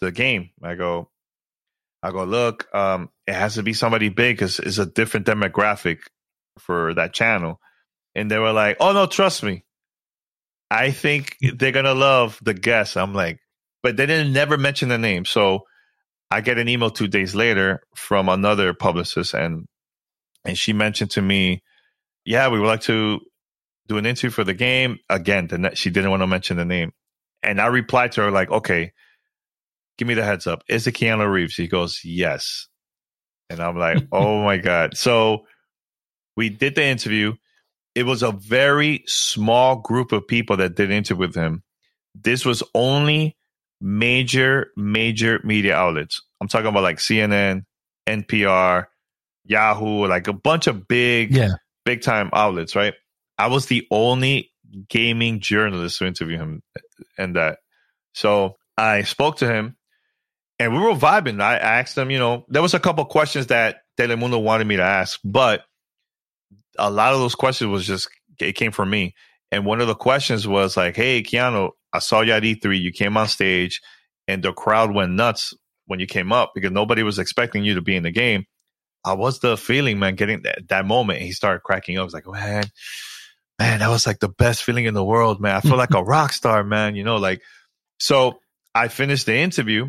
the 0.00 0.10
game. 0.10 0.50
I 0.62 0.74
go, 0.74 1.10
I 2.02 2.10
go, 2.10 2.24
look, 2.24 2.72
um, 2.74 3.10
it 3.26 3.34
has 3.34 3.54
to 3.54 3.62
be 3.62 3.72
somebody 3.72 4.08
big 4.08 4.36
because 4.36 4.58
it's 4.58 4.78
a 4.78 4.86
different 4.86 5.26
demographic 5.26 5.98
for 6.58 6.94
that 6.94 7.12
channel. 7.12 7.60
And 8.14 8.30
they 8.30 8.38
were 8.38 8.52
like, 8.52 8.76
oh 8.80 8.92
no, 8.92 9.06
trust 9.06 9.42
me. 9.42 9.64
I 10.70 10.90
think 10.90 11.36
they're 11.54 11.72
gonna 11.72 11.94
love 11.94 12.38
the 12.42 12.54
guest. 12.54 12.96
I'm 12.96 13.14
like, 13.14 13.38
but 13.82 13.96
they 13.96 14.06
didn't 14.06 14.32
never 14.32 14.56
mention 14.56 14.88
the 14.88 14.98
name. 14.98 15.24
So 15.24 15.64
I 16.30 16.40
get 16.40 16.58
an 16.58 16.68
email 16.68 16.90
two 16.90 17.08
days 17.08 17.34
later 17.34 17.82
from 17.94 18.28
another 18.28 18.72
publicist, 18.72 19.34
and 19.34 19.66
and 20.44 20.56
she 20.56 20.72
mentioned 20.72 21.10
to 21.12 21.22
me, 21.22 21.62
yeah, 22.24 22.48
we 22.48 22.58
would 22.58 22.66
like 22.66 22.80
to 22.82 23.20
do 23.86 23.98
an 23.98 24.06
interview 24.06 24.30
for 24.30 24.44
the 24.44 24.54
game. 24.54 24.98
Again, 25.10 25.46
the, 25.48 25.72
she 25.74 25.90
didn't 25.90 26.10
want 26.10 26.22
to 26.22 26.26
mention 26.26 26.56
the 26.56 26.64
name, 26.64 26.92
and 27.42 27.60
I 27.60 27.66
replied 27.66 28.12
to 28.12 28.22
her 28.22 28.30
like, 28.30 28.50
okay, 28.50 28.92
give 29.98 30.08
me 30.08 30.14
the 30.14 30.24
heads 30.24 30.46
up. 30.46 30.62
Is 30.68 30.86
it 30.86 30.92
Keanu 30.92 31.30
Reeves? 31.30 31.56
He 31.56 31.68
goes, 31.68 32.00
yes, 32.04 32.68
and 33.50 33.60
I'm 33.60 33.76
like, 33.76 34.06
oh 34.12 34.42
my 34.42 34.58
god. 34.58 34.96
So 34.96 35.46
we 36.36 36.48
did 36.48 36.74
the 36.74 36.84
interview 36.84 37.34
it 37.94 38.04
was 38.04 38.22
a 38.22 38.32
very 38.32 39.04
small 39.06 39.76
group 39.76 40.12
of 40.12 40.26
people 40.26 40.56
that 40.56 40.74
did 40.74 40.90
interview 40.90 41.26
with 41.26 41.34
him. 41.34 41.62
This 42.14 42.44
was 42.44 42.62
only 42.74 43.36
major, 43.80 44.70
major 44.76 45.40
media 45.44 45.76
outlets. 45.76 46.22
I'm 46.40 46.48
talking 46.48 46.68
about 46.68 46.82
like 46.82 46.98
CNN, 46.98 47.64
NPR, 48.08 48.86
Yahoo, 49.44 50.06
like 50.06 50.28
a 50.28 50.32
bunch 50.32 50.66
of 50.66 50.88
big, 50.88 51.34
yeah. 51.34 51.54
big 51.84 52.02
time 52.02 52.30
outlets, 52.32 52.74
right? 52.74 52.94
I 53.38 53.48
was 53.48 53.66
the 53.66 53.86
only 53.90 54.50
gaming 54.88 55.40
journalist 55.40 55.98
to 55.98 56.06
interview 56.06 56.38
him 56.38 56.62
and 57.18 57.36
that. 57.36 57.58
So 58.14 58.56
I 58.76 59.02
spoke 59.02 59.38
to 59.38 59.46
him 59.46 59.76
and 60.62 60.72
we 60.72 60.80
were 60.80 60.94
vibing. 60.94 61.40
I 61.40 61.56
asked 61.56 61.96
them, 61.96 62.10
you 62.10 62.18
know, 62.18 62.44
there 62.48 62.62
was 62.62 62.74
a 62.74 62.80
couple 62.80 63.04
questions 63.04 63.48
that 63.48 63.82
Telemundo 63.98 64.40
wanted 64.40 64.66
me 64.66 64.76
to 64.76 64.82
ask, 64.82 65.18
but 65.24 65.64
a 66.78 66.90
lot 66.90 67.12
of 67.12 67.18
those 67.18 67.34
questions 67.34 67.68
was 67.68 67.86
just 67.86 68.08
it 68.40 68.52
came 68.52 68.70
from 68.70 68.88
me. 68.88 69.14
And 69.50 69.66
one 69.66 69.80
of 69.80 69.88
the 69.88 69.94
questions 69.94 70.46
was 70.46 70.76
like, 70.76 70.96
"Hey, 70.96 71.22
Keanu, 71.22 71.70
I 71.92 71.98
saw 71.98 72.20
you 72.20 72.32
at 72.32 72.44
E3. 72.44 72.80
You 72.80 72.92
came 72.92 73.16
on 73.16 73.28
stage, 73.28 73.80
and 74.28 74.42
the 74.42 74.52
crowd 74.52 74.94
went 74.94 75.12
nuts 75.12 75.52
when 75.86 76.00
you 76.00 76.06
came 76.06 76.32
up 76.32 76.52
because 76.54 76.70
nobody 76.70 77.02
was 77.02 77.18
expecting 77.18 77.64
you 77.64 77.74
to 77.74 77.82
be 77.82 77.96
in 77.96 78.02
the 78.02 78.12
game." 78.12 78.46
I 79.04 79.14
was 79.14 79.40
the 79.40 79.56
feeling, 79.56 79.98
man, 79.98 80.14
getting 80.14 80.42
that, 80.42 80.68
that 80.68 80.86
moment. 80.86 81.20
he 81.20 81.32
started 81.32 81.64
cracking 81.64 81.98
up. 81.98 82.02
I 82.02 82.04
was 82.04 82.14
like, 82.14 82.26
man, 82.26 82.64
man, 83.58 83.80
that 83.80 83.88
was 83.88 84.06
like 84.06 84.20
the 84.20 84.28
best 84.28 84.62
feeling 84.62 84.84
in 84.84 84.94
the 84.94 85.04
world, 85.04 85.40
man. 85.40 85.56
I 85.56 85.60
feel 85.60 85.76
like 85.76 85.94
a 85.94 86.02
rock 86.04 86.32
star, 86.32 86.62
man. 86.62 86.94
You 86.94 87.02
know, 87.02 87.16
like, 87.16 87.42
so 87.98 88.38
I 88.74 88.86
finished 88.88 89.26
the 89.26 89.36
interview. 89.36 89.88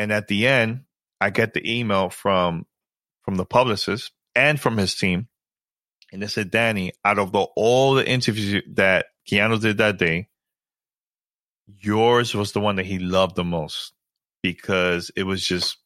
And 0.00 0.12
at 0.12 0.28
the 0.28 0.46
end, 0.46 0.84
I 1.20 1.30
get 1.30 1.54
the 1.54 1.78
email 1.78 2.10
from, 2.10 2.66
from 3.24 3.36
the 3.36 3.44
publicist 3.44 4.12
and 4.34 4.58
from 4.58 4.76
his 4.76 4.94
team 4.94 5.28
and 6.12 6.22
they 6.22 6.26
said, 6.26 6.50
Danny, 6.50 6.92
out 7.04 7.18
of 7.18 7.32
the, 7.32 7.46
all 7.56 7.94
the 7.94 8.08
interviews 8.08 8.62
that 8.74 9.06
Keanu 9.30 9.60
did 9.60 9.78
that 9.78 9.98
day, 9.98 10.28
yours 11.66 12.34
was 12.34 12.52
the 12.52 12.60
one 12.60 12.76
that 12.76 12.86
he 12.86 12.98
loved 12.98 13.36
the 13.36 13.44
most 13.44 13.92
because 14.42 15.10
it 15.16 15.22
was 15.22 15.44
just 15.44 15.78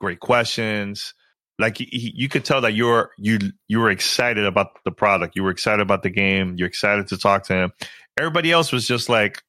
great 0.00 0.20
questions. 0.20 1.14
Like 1.58 1.78
he, 1.78 2.12
you 2.14 2.28
could 2.28 2.44
tell 2.44 2.62
that 2.62 2.74
you're 2.74 3.10
you 3.16 3.38
you 3.68 3.78
were 3.78 3.90
excited 3.90 4.44
about 4.44 4.82
the 4.84 4.90
product. 4.90 5.36
You 5.36 5.44
were 5.44 5.52
excited 5.52 5.80
about 5.80 6.02
the 6.02 6.10
game. 6.10 6.56
You're 6.58 6.66
excited 6.66 7.06
to 7.08 7.16
talk 7.16 7.44
to 7.44 7.54
him. 7.54 7.72
Everybody 8.18 8.50
else 8.50 8.72
was 8.72 8.88
just 8.88 9.08
like 9.08 9.40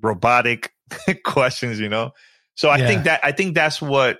robotic 0.00 0.72
questions, 1.24 1.78
you 1.78 1.88
know. 1.88 2.10
So 2.54 2.68
I 2.68 2.78
yeah. 2.78 2.86
think 2.86 3.04
that 3.04 3.20
I 3.24 3.32
think 3.32 3.54
that's 3.54 3.80
what 3.80 4.18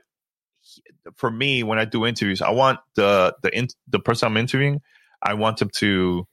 for 1.17 1.31
me 1.31 1.63
when 1.63 1.79
I 1.79 1.85
do 1.85 2.07
interviews, 2.07 2.43
I 2.43 2.51
want 2.51 2.81
the 2.97 3.35
the 3.43 3.57
in, 3.57 3.69
the 3.89 3.99
person 3.99 4.27
I'm 4.27 4.37
interviewing, 4.37 4.81
I 5.23 5.35
want 5.35 5.59
them 5.59 5.71
to 5.77 6.27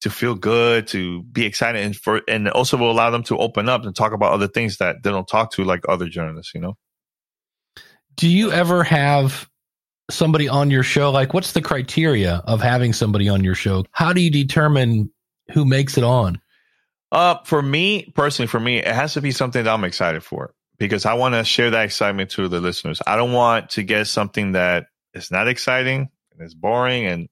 to 0.00 0.10
feel 0.10 0.34
good, 0.34 0.86
to 0.88 1.22
be 1.24 1.46
excited, 1.46 1.82
and 1.82 1.96
for 1.96 2.22
and 2.28 2.48
also 2.48 2.76
will 2.76 2.90
allow 2.90 3.10
them 3.10 3.22
to 3.24 3.38
open 3.38 3.68
up 3.68 3.84
and 3.84 3.94
talk 3.94 4.12
about 4.12 4.32
other 4.32 4.48
things 4.48 4.78
that 4.78 5.02
they 5.02 5.10
don't 5.10 5.28
talk 5.28 5.52
to 5.52 5.64
like 5.64 5.84
other 5.88 6.08
journalists. 6.08 6.54
You 6.54 6.60
know. 6.60 6.74
Do 8.16 8.28
you 8.28 8.52
ever 8.52 8.84
have 8.84 9.48
somebody 10.10 10.48
on 10.48 10.70
your 10.70 10.82
show? 10.82 11.10
Like, 11.10 11.34
what's 11.34 11.52
the 11.52 11.62
criteria 11.62 12.42
of 12.44 12.60
having 12.60 12.92
somebody 12.92 13.28
on 13.28 13.42
your 13.42 13.54
show? 13.54 13.84
How 13.92 14.12
do 14.12 14.20
you 14.20 14.30
determine 14.30 15.10
who 15.52 15.64
makes 15.64 15.98
it 15.98 16.04
on? 16.04 16.40
Uh, 17.10 17.36
for 17.44 17.62
me 17.62 18.12
personally, 18.14 18.46
for 18.46 18.60
me, 18.60 18.78
it 18.78 18.86
has 18.86 19.14
to 19.14 19.20
be 19.20 19.30
something 19.30 19.64
that 19.64 19.72
I'm 19.72 19.84
excited 19.84 20.22
for 20.22 20.54
because 20.78 21.06
I 21.06 21.14
want 21.14 21.34
to 21.34 21.44
share 21.44 21.70
that 21.70 21.84
excitement 21.84 22.30
to 22.32 22.48
the 22.48 22.60
listeners. 22.60 23.00
I 23.06 23.16
don't 23.16 23.32
want 23.32 23.70
to 23.70 23.82
get 23.82 24.06
something 24.06 24.52
that 24.52 24.86
is 25.12 25.30
not 25.30 25.48
exciting 25.48 26.10
and 26.32 26.46
is 26.46 26.54
boring. 26.54 27.06
And 27.06 27.28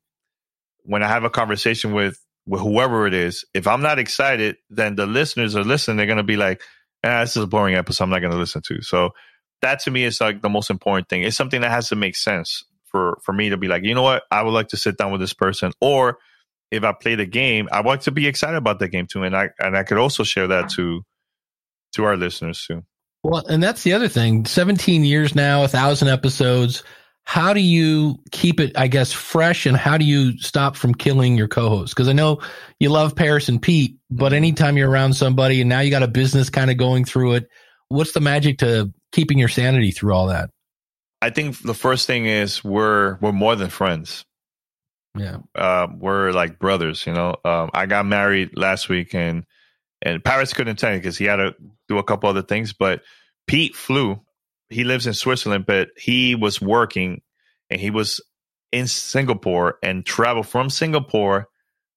when 0.84 1.02
I 1.02 1.08
have 1.08 1.24
a 1.24 1.30
conversation 1.30 1.92
with 1.92 2.18
with 2.46 2.60
whoever 2.60 3.06
it 3.06 3.14
is, 3.14 3.44
if 3.54 3.66
I'm 3.66 3.82
not 3.82 3.98
excited, 3.98 4.56
then 4.68 4.96
the 4.96 5.06
listeners 5.06 5.54
are 5.54 5.64
listening. 5.64 5.96
They're 5.96 6.06
going 6.06 6.16
to 6.16 6.24
be 6.24 6.36
like, 6.36 6.60
ah, 7.04 7.20
"This 7.20 7.36
is 7.36 7.44
a 7.44 7.46
boring 7.46 7.74
episode. 7.74 8.04
I'm 8.04 8.10
not 8.10 8.20
going 8.20 8.32
to 8.32 8.38
listen 8.38 8.62
to." 8.66 8.82
So 8.82 9.10
that 9.62 9.80
to 9.80 9.90
me 9.90 10.04
is 10.04 10.20
like 10.20 10.42
the 10.42 10.48
most 10.48 10.70
important 10.70 11.08
thing. 11.08 11.22
It's 11.22 11.36
something 11.36 11.60
that 11.60 11.70
has 11.70 11.88
to 11.88 11.96
make 11.96 12.16
sense 12.16 12.64
for 12.86 13.18
for 13.22 13.32
me 13.32 13.50
to 13.50 13.56
be 13.56 13.68
like, 13.68 13.84
you 13.84 13.94
know 13.94 14.02
what, 14.02 14.24
I 14.30 14.42
would 14.42 14.50
like 14.50 14.68
to 14.68 14.76
sit 14.76 14.98
down 14.98 15.12
with 15.12 15.20
this 15.20 15.32
person, 15.32 15.72
or 15.80 16.18
if 16.70 16.84
I 16.84 16.92
play 16.92 17.14
the 17.14 17.26
game, 17.26 17.68
I 17.72 17.80
want 17.80 18.02
to 18.02 18.10
be 18.10 18.26
excited 18.26 18.56
about 18.56 18.78
the 18.78 18.88
game 18.88 19.06
too, 19.06 19.22
and 19.22 19.36
I 19.36 19.50
and 19.58 19.76
I 19.76 19.84
could 19.84 19.98
also 19.98 20.24
share 20.24 20.48
that 20.48 20.68
to 20.70 21.02
to 21.92 22.04
our 22.04 22.16
listeners 22.16 22.64
too. 22.66 22.84
Well, 23.22 23.44
and 23.46 23.62
that's 23.62 23.82
the 23.82 23.92
other 23.92 24.08
thing. 24.08 24.46
17 24.46 25.04
years 25.04 25.34
now, 25.34 25.64
a 25.64 25.68
thousand 25.68 26.08
episodes. 26.08 26.82
How 27.24 27.52
do 27.52 27.60
you 27.60 28.18
keep 28.32 28.58
it, 28.58 28.72
I 28.76 28.88
guess, 28.88 29.12
fresh 29.12 29.64
and 29.64 29.76
how 29.76 29.96
do 29.96 30.04
you 30.04 30.36
stop 30.38 30.74
from 30.74 30.92
killing 30.92 31.36
your 31.36 31.46
co 31.46 31.68
hosts? 31.68 31.94
Because 31.94 32.08
I 32.08 32.12
know 32.12 32.40
you 32.80 32.88
love 32.88 33.14
Paris 33.14 33.48
and 33.48 33.62
Pete, 33.62 33.96
but 34.10 34.32
anytime 34.32 34.76
you're 34.76 34.90
around 34.90 35.12
somebody 35.12 35.60
and 35.60 35.68
now 35.68 35.80
you 35.80 35.90
got 35.90 36.02
a 36.02 36.08
business 36.08 36.50
kind 36.50 36.68
of 36.68 36.78
going 36.78 37.04
through 37.04 37.34
it, 37.34 37.48
what's 37.88 38.12
the 38.12 38.20
magic 38.20 38.58
to 38.58 38.92
keeping 39.12 39.38
your 39.38 39.48
sanity 39.48 39.92
through 39.92 40.12
all 40.12 40.26
that? 40.26 40.50
I 41.20 41.30
think 41.30 41.62
the 41.62 41.74
first 41.74 42.08
thing 42.08 42.26
is 42.26 42.64
we're 42.64 43.18
we're 43.20 43.30
more 43.30 43.54
than 43.54 43.70
friends. 43.70 44.24
Yeah. 45.16 45.38
Uh, 45.54 45.86
we're 45.96 46.32
like 46.32 46.58
brothers, 46.58 47.06
you 47.06 47.12
know. 47.12 47.36
Um, 47.44 47.70
I 47.72 47.86
got 47.86 48.04
married 48.04 48.56
last 48.56 48.88
week 48.88 49.14
and 49.14 49.44
and 50.04 50.24
Paris 50.24 50.52
couldn't 50.52 50.72
attend 50.72 51.00
because 51.00 51.16
he 51.16 51.26
had 51.26 51.36
to 51.36 51.54
do 51.92 51.98
a 51.98 52.04
couple 52.04 52.28
other 52.28 52.42
things, 52.42 52.72
but 52.72 53.02
Pete 53.46 53.74
flew. 53.74 54.20
He 54.68 54.84
lives 54.84 55.06
in 55.06 55.14
Switzerland, 55.14 55.66
but 55.66 55.88
he 55.96 56.34
was 56.34 56.60
working 56.60 57.20
and 57.68 57.80
he 57.80 57.90
was 57.90 58.20
in 58.70 58.86
Singapore 58.86 59.78
and 59.82 60.04
traveled 60.04 60.48
from 60.48 60.70
Singapore 60.70 61.48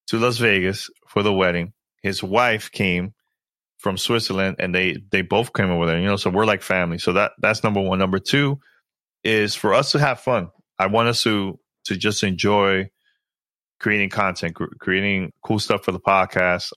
to 0.08 0.19
Las 0.19 0.38
Vegas 0.38 0.89
for 1.08 1.23
the 1.23 1.34
wedding. 1.34 1.73
His 2.03 2.21
wife 2.21 2.71
came 2.71 3.13
from 3.77 3.97
Switzerland 3.97 4.58
and 4.60 4.73
they 4.73 4.97
they 5.12 5.21
both 5.21 5.53
came 5.53 5.69
over 5.69 5.86
there, 5.86 5.99
you 5.99 6.05
know, 6.05 6.17
so 6.17 6.29
we're 6.29 6.45
like 6.45 6.62
family. 6.62 6.97
So 6.97 7.13
that 7.13 7.31
that's 7.39 7.63
number 7.63 7.81
1. 7.81 7.97
Number 7.97 8.19
2 8.19 8.60
is 9.23 9.55
for 9.55 9.73
us 9.73 9.91
to 9.93 9.99
have 9.99 10.19
fun. 10.19 10.49
I 10.77 10.88
want 10.88 11.08
us 11.08 11.23
to 11.23 11.60
to 11.86 11.95
just 11.95 12.23
enjoy 12.23 12.89
creating 13.79 14.10
content, 14.10 14.55
creating 14.79 15.31
cool 15.43 15.60
stuff 15.60 15.84
for 15.86 15.91
the 15.91 15.99
podcast. 15.99 16.71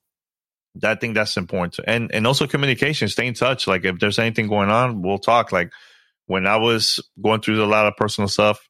I 0.85 0.95
think 0.95 1.15
that's 1.15 1.37
important, 1.37 1.79
and 1.87 2.11
and 2.15 2.27
also 2.27 2.47
communication. 2.47 3.09
Stay 3.09 3.27
in 3.27 3.35
touch. 3.35 3.67
Like 3.67 3.85
if 3.85 3.99
there's 3.99 4.19
anything 4.19 4.49
going 4.49 4.71
on, 4.71 5.03
we'll 5.03 5.19
talk. 5.19 5.51
Like 5.53 5.71
when 6.27 6.47
I 6.47 6.57
was 6.57 7.01
going 7.23 7.41
through 7.41 7.63
a 7.63 7.67
lot 7.67 7.87
of 7.87 7.97
personal 7.97 8.29
stuff, 8.29 8.61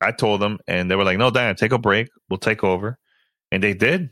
I 0.00 0.12
told 0.12 0.40
them, 0.40 0.58
and 0.66 0.90
they 0.90 0.96
were 0.96 1.04
like, 1.04 1.18
"No, 1.18 1.30
Dan, 1.30 1.54
take 1.56 1.72
a 1.72 1.78
break. 1.78 2.08
We'll 2.28 2.38
take 2.38 2.62
over," 2.64 2.98
and 3.50 3.62
they 3.62 3.74
did. 3.74 4.10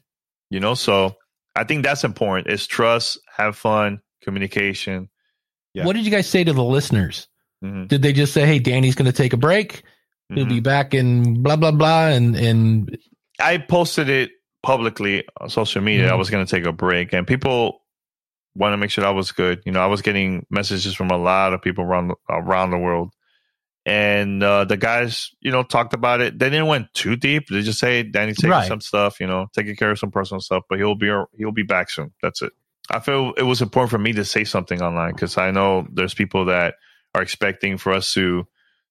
You 0.50 0.60
know, 0.60 0.74
so 0.74 1.16
I 1.54 1.64
think 1.64 1.84
that's 1.84 2.04
important. 2.04 2.48
Is 2.48 2.66
trust, 2.66 3.18
have 3.36 3.56
fun, 3.56 4.00
communication. 4.22 5.08
Yeah. 5.74 5.84
What 5.84 5.94
did 5.96 6.04
you 6.04 6.10
guys 6.10 6.26
say 6.28 6.44
to 6.44 6.52
the 6.52 6.64
listeners? 6.64 7.28
Mhm. 7.64 7.88
Did 7.88 8.02
they 8.02 8.12
just 8.12 8.32
say, 8.32 8.46
"Hey, 8.46 8.58
Danny's 8.58 8.94
going 8.94 9.10
to 9.10 9.16
take 9.16 9.32
a 9.32 9.36
break. 9.38 9.82
He'll 10.34 10.44
Mhm. 10.46 10.48
be 10.48 10.60
back 10.60 10.94
in 10.94 11.42
blah 11.42 11.56
blah 11.56 11.70
blah," 11.72 12.06
and 12.08 12.36
and 12.36 12.96
I 13.40 13.58
posted 13.58 14.08
it 14.08 14.30
publicly 14.66 15.24
on 15.40 15.48
social 15.48 15.80
media. 15.80 16.08
I 16.08 16.14
Mhm. 16.14 16.18
was 16.18 16.28
going 16.28 16.44
to 16.44 16.50
take 16.50 16.66
a 16.66 16.72
break, 16.72 17.12
and 17.12 17.24
people 17.24 17.82
want 18.56 18.72
to 18.72 18.76
make 18.76 18.90
sure 18.90 19.04
that 19.04 19.14
was 19.14 19.30
good. 19.30 19.62
You 19.64 19.70
know, 19.70 19.80
I 19.80 19.86
was 19.86 20.02
getting 20.02 20.44
messages 20.50 20.94
from 20.94 21.10
a 21.10 21.16
lot 21.16 21.52
of 21.52 21.62
people 21.62 21.84
around 21.84 22.12
around 22.28 22.70
the 22.72 22.78
world, 22.78 23.12
and 23.84 24.42
uh, 24.42 24.64
the 24.64 24.76
guys, 24.76 25.30
you 25.40 25.52
know, 25.52 25.62
talked 25.62 25.94
about 25.94 26.20
it. 26.20 26.38
They 26.38 26.50
didn't 26.50 26.66
went 26.66 26.92
too 26.94 27.14
deep. 27.14 27.46
They 27.48 27.62
just 27.62 27.78
say 27.78 28.02
Danny's 28.02 28.38
taking 28.38 28.50
Right. 28.50 28.66
some 28.66 28.80
stuff, 28.80 29.20
you 29.20 29.28
know, 29.28 29.46
taking 29.54 29.76
care 29.76 29.92
of 29.92 29.98
some 30.00 30.10
personal 30.10 30.40
stuff, 30.40 30.64
but 30.68 30.78
he'll 30.78 30.96
be 30.96 31.12
he'll 31.38 31.52
be 31.52 31.62
back 31.62 31.90
soon. 31.90 32.12
That's 32.22 32.42
it. 32.42 32.52
I 32.90 32.98
feel 33.00 33.34
it 33.36 33.42
was 33.44 33.62
important 33.62 33.90
for 33.90 33.98
me 33.98 34.12
to 34.14 34.24
say 34.24 34.44
something 34.44 34.82
online 34.82 35.12
because 35.14 35.38
I 35.38 35.52
know 35.52 35.86
there's 35.92 36.14
people 36.14 36.46
that 36.46 36.74
are 37.14 37.22
expecting 37.22 37.78
for 37.78 37.92
us 37.92 38.12
to 38.14 38.46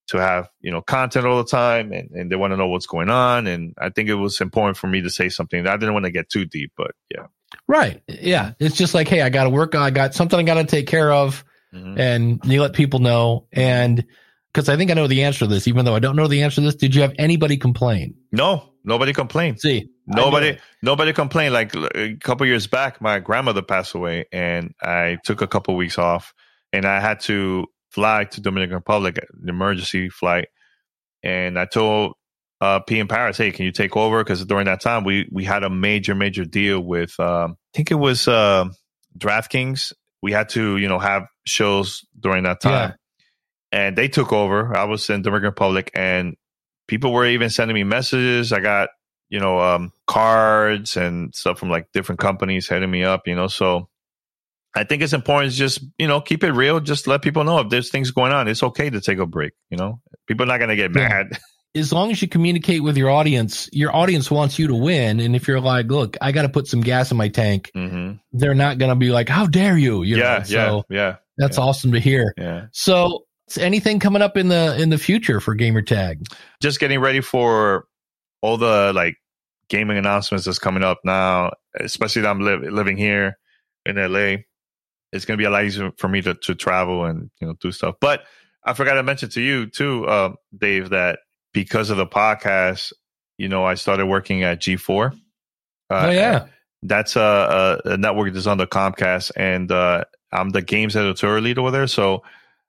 to 0.08 0.18
have 0.18 0.48
you 0.60 0.70
know 0.70 0.80
content 0.82 1.26
all 1.26 1.36
the 1.38 1.48
time 1.48 1.92
and, 1.92 2.10
and 2.12 2.30
they 2.30 2.36
want 2.36 2.52
to 2.52 2.56
know 2.56 2.68
what's 2.68 2.86
going 2.86 3.10
on 3.10 3.46
and 3.46 3.74
i 3.78 3.88
think 3.90 4.08
it 4.08 4.14
was 4.14 4.40
important 4.40 4.76
for 4.76 4.86
me 4.86 5.00
to 5.02 5.10
say 5.10 5.28
something 5.28 5.66
i 5.66 5.76
didn't 5.76 5.94
want 5.94 6.04
to 6.04 6.10
get 6.10 6.28
too 6.28 6.44
deep 6.44 6.72
but 6.76 6.92
yeah 7.14 7.26
right, 7.68 8.02
yeah, 8.08 8.52
it's 8.58 8.76
just 8.76 8.92
like, 8.92 9.08
hey, 9.08 9.22
I 9.22 9.28
got 9.28 9.44
to 9.44 9.50
work. 9.50 9.74
I 9.76 9.90
got 9.90 10.14
something 10.14 10.38
I 10.38 10.42
got 10.42 10.54
to 10.54 10.64
take 10.64 10.86
care 10.88 11.12
of. 11.12 11.44
Mhm. 11.74 11.98
and 11.98 12.40
you 12.44 12.60
let 12.62 12.72
people 12.72 12.98
know. 13.00 13.46
And 13.52 14.04
because 14.52 14.68
I 14.68 14.76
think 14.76 14.90
I 14.90 14.94
know 14.94 15.06
the 15.06 15.24
answer 15.24 15.40
to 15.40 15.46
this, 15.46 15.68
even 15.68 15.84
though 15.84 15.94
I 15.94 15.98
don't 16.00 16.16
know 16.16 16.26
the 16.28 16.42
answer 16.42 16.56
to 16.56 16.60
this, 16.62 16.74
did 16.74 16.94
you 16.94 17.02
have 17.02 17.12
anybody 17.18 17.56
complain? 17.56 18.14
no 18.32 18.72
nobody 18.84 19.12
complained 19.12 19.60
See, 19.60 19.88
nobody 20.06 20.58
nobody 20.82 21.12
complained 21.12 21.54
like 21.54 21.74
a 21.94 22.16
couple 22.16 22.46
years 22.46 22.66
back 22.66 23.00
my 23.00 23.18
grandmother 23.18 23.62
passed 23.62 23.94
away 23.94 24.26
and 24.32 24.74
i 24.82 25.18
took 25.24 25.40
a 25.42 25.46
couple 25.46 25.74
weeks 25.76 25.98
off 25.98 26.32
and 26.72 26.84
i 26.84 27.00
had 27.00 27.20
to 27.20 27.66
fly 27.96 28.24
to 28.24 28.42
dominican 28.42 28.76
republic 28.76 29.18
an 29.18 29.48
emergency 29.48 30.10
flight 30.10 30.48
and 31.22 31.58
i 31.58 31.64
told 31.64 32.12
uh, 32.60 32.80
Pete 32.80 32.98
in 32.98 33.08
Paris, 33.08 33.36
hey, 33.36 33.52
can 33.52 33.64
you 33.64 33.72
take 33.72 33.96
over? 33.96 34.24
Because 34.24 34.44
during 34.44 34.66
that 34.66 34.80
time, 34.80 35.04
we 35.04 35.28
we 35.30 35.44
had 35.44 35.62
a 35.62 35.70
major, 35.70 36.14
major 36.14 36.44
deal 36.44 36.80
with, 36.80 37.18
um, 37.20 37.52
I 37.52 37.76
think 37.76 37.90
it 37.90 37.96
was 37.96 38.26
uh, 38.28 38.66
DraftKings. 39.18 39.92
We 40.22 40.32
had 40.32 40.48
to, 40.50 40.76
you 40.78 40.88
know, 40.88 40.98
have 40.98 41.26
shows 41.44 42.04
during 42.18 42.44
that 42.44 42.60
time, 42.60 42.94
and 43.72 43.96
they 43.96 44.08
took 44.08 44.32
over. 44.32 44.74
I 44.74 44.84
was 44.84 45.10
in 45.10 45.22
Dominican 45.22 45.48
Republic, 45.48 45.90
and 45.94 46.36
people 46.88 47.12
were 47.12 47.26
even 47.26 47.50
sending 47.50 47.74
me 47.74 47.84
messages. 47.84 48.52
I 48.52 48.60
got, 48.60 48.88
you 49.28 49.38
know, 49.38 49.60
um, 49.60 49.92
cards 50.06 50.96
and 50.96 51.34
stuff 51.34 51.58
from 51.58 51.68
like 51.68 51.92
different 51.92 52.20
companies 52.20 52.68
hitting 52.68 52.90
me 52.90 53.04
up. 53.04 53.26
You 53.26 53.36
know, 53.36 53.48
so 53.48 53.90
I 54.76 54.84
think 54.84 55.02
it's 55.02 55.12
important 55.14 55.52
to 55.52 55.58
just, 55.58 55.80
you 55.98 56.06
know, 56.06 56.20
keep 56.20 56.44
it 56.44 56.52
real. 56.52 56.78
Just 56.80 57.06
let 57.06 57.22
people 57.22 57.42
know 57.44 57.58
if 57.60 57.70
there's 57.70 57.90
things 57.90 58.10
going 58.10 58.30
on. 58.32 58.46
It's 58.46 58.62
okay 58.62 58.90
to 58.90 59.00
take 59.00 59.18
a 59.18 59.26
break. 59.26 59.52
You 59.70 59.78
know, 59.78 60.00
people 60.28 60.44
are 60.44 60.46
not 60.46 60.58
going 60.58 60.68
to 60.70 60.76
get 60.76 60.94
Yeah. 60.94 61.08
mad. 61.08 61.38
As 61.74 61.92
long 61.92 62.10
as 62.10 62.22
you 62.22 62.28
communicate 62.28 62.82
with 62.82 62.96
your 62.96 63.10
audience, 63.10 63.68
your 63.70 63.94
audience 63.94 64.30
wants 64.30 64.58
you 64.58 64.66
to 64.68 64.74
win. 64.74 65.20
And 65.20 65.36
if 65.36 65.46
you're 65.46 65.60
like, 65.60 65.86
look, 65.88 66.16
I 66.22 66.32
got 66.32 66.42
to 66.42 66.48
put 66.48 66.66
some 66.66 66.80
gas 66.80 67.10
in 67.10 67.18
my 67.18 67.28
tank, 67.28 67.70
hmm 67.74 68.12
they're 68.32 68.54
not 68.54 68.78
going 68.78 68.88
to 68.90 68.96
be 68.96 69.10
like, 69.10 69.28
how 69.28 69.46
dare 69.46 69.76
you? 69.76 70.02
you 70.02 70.16
yeah, 70.16 70.38
know? 70.38 70.44
So 70.44 70.84
yeah, 70.88 70.96
yeah, 70.96 71.16
that's 71.36 71.58
yeah. 71.58 71.64
awesome 71.64 71.92
to 71.92 72.00
hear. 72.00 72.32
yeah. 72.38 72.66
So, 72.72 73.24
is 73.48 73.58
anything 73.58 73.98
coming 74.00 74.22
up 74.22 74.36
in 74.38 74.48
the 74.48 74.74
in 74.80 74.88
the 74.90 74.96
future 74.98 75.38
for 75.40 75.54
Gamertag? 75.54 76.26
Just 76.62 76.80
getting 76.80 76.98
ready 77.00 77.20
for 77.20 77.86
all 78.40 78.56
the 78.56 78.92
like 78.94 79.16
gaming 79.68 79.98
announcements 79.98 80.46
that's 80.46 80.58
coming 80.58 80.82
up 80.82 80.98
now, 81.04 81.50
especially 81.78 82.22
that 82.22 82.28
I'm 82.30 82.40
li- 82.40 82.70
living 82.70 82.96
here 82.96 83.36
in 83.84 83.96
LA. 83.96 84.36
It's 85.16 85.24
going 85.24 85.36
to 85.36 85.40
be 85.40 85.46
a 85.46 85.50
lot 85.50 85.64
easier 85.64 85.90
for 85.98 86.08
me 86.08 86.22
to, 86.22 86.34
to 86.34 86.54
travel 86.54 87.04
and 87.04 87.30
you 87.40 87.48
know 87.48 87.54
do 87.60 87.72
stuff. 87.72 87.96
But 88.00 88.24
I 88.64 88.74
forgot 88.74 88.94
to 88.94 89.02
mention 89.02 89.28
to 89.30 89.40
you 89.40 89.66
too, 89.66 90.06
uh, 90.06 90.34
Dave, 90.56 90.90
that 90.90 91.20
because 91.52 91.90
of 91.90 91.96
the 91.96 92.06
podcast, 92.06 92.92
you 93.38 93.48
know, 93.48 93.64
I 93.64 93.74
started 93.74 94.06
working 94.06 94.42
at 94.42 94.60
G4. 94.60 95.12
Uh, 95.88 96.06
oh 96.06 96.10
yeah, 96.10 96.46
that's 96.82 97.16
a, 97.16 97.80
a, 97.84 97.96
network 97.96 98.32
that's 98.32 98.46
on 98.46 98.58
the 98.58 98.66
Comcast, 98.66 99.32
and 99.36 99.70
uh, 99.70 100.04
I'm 100.32 100.50
the 100.50 100.62
games 100.62 100.96
editorial 100.96 101.42
lead 101.42 101.58
over 101.58 101.70
there. 101.70 101.86
So 101.86 102.22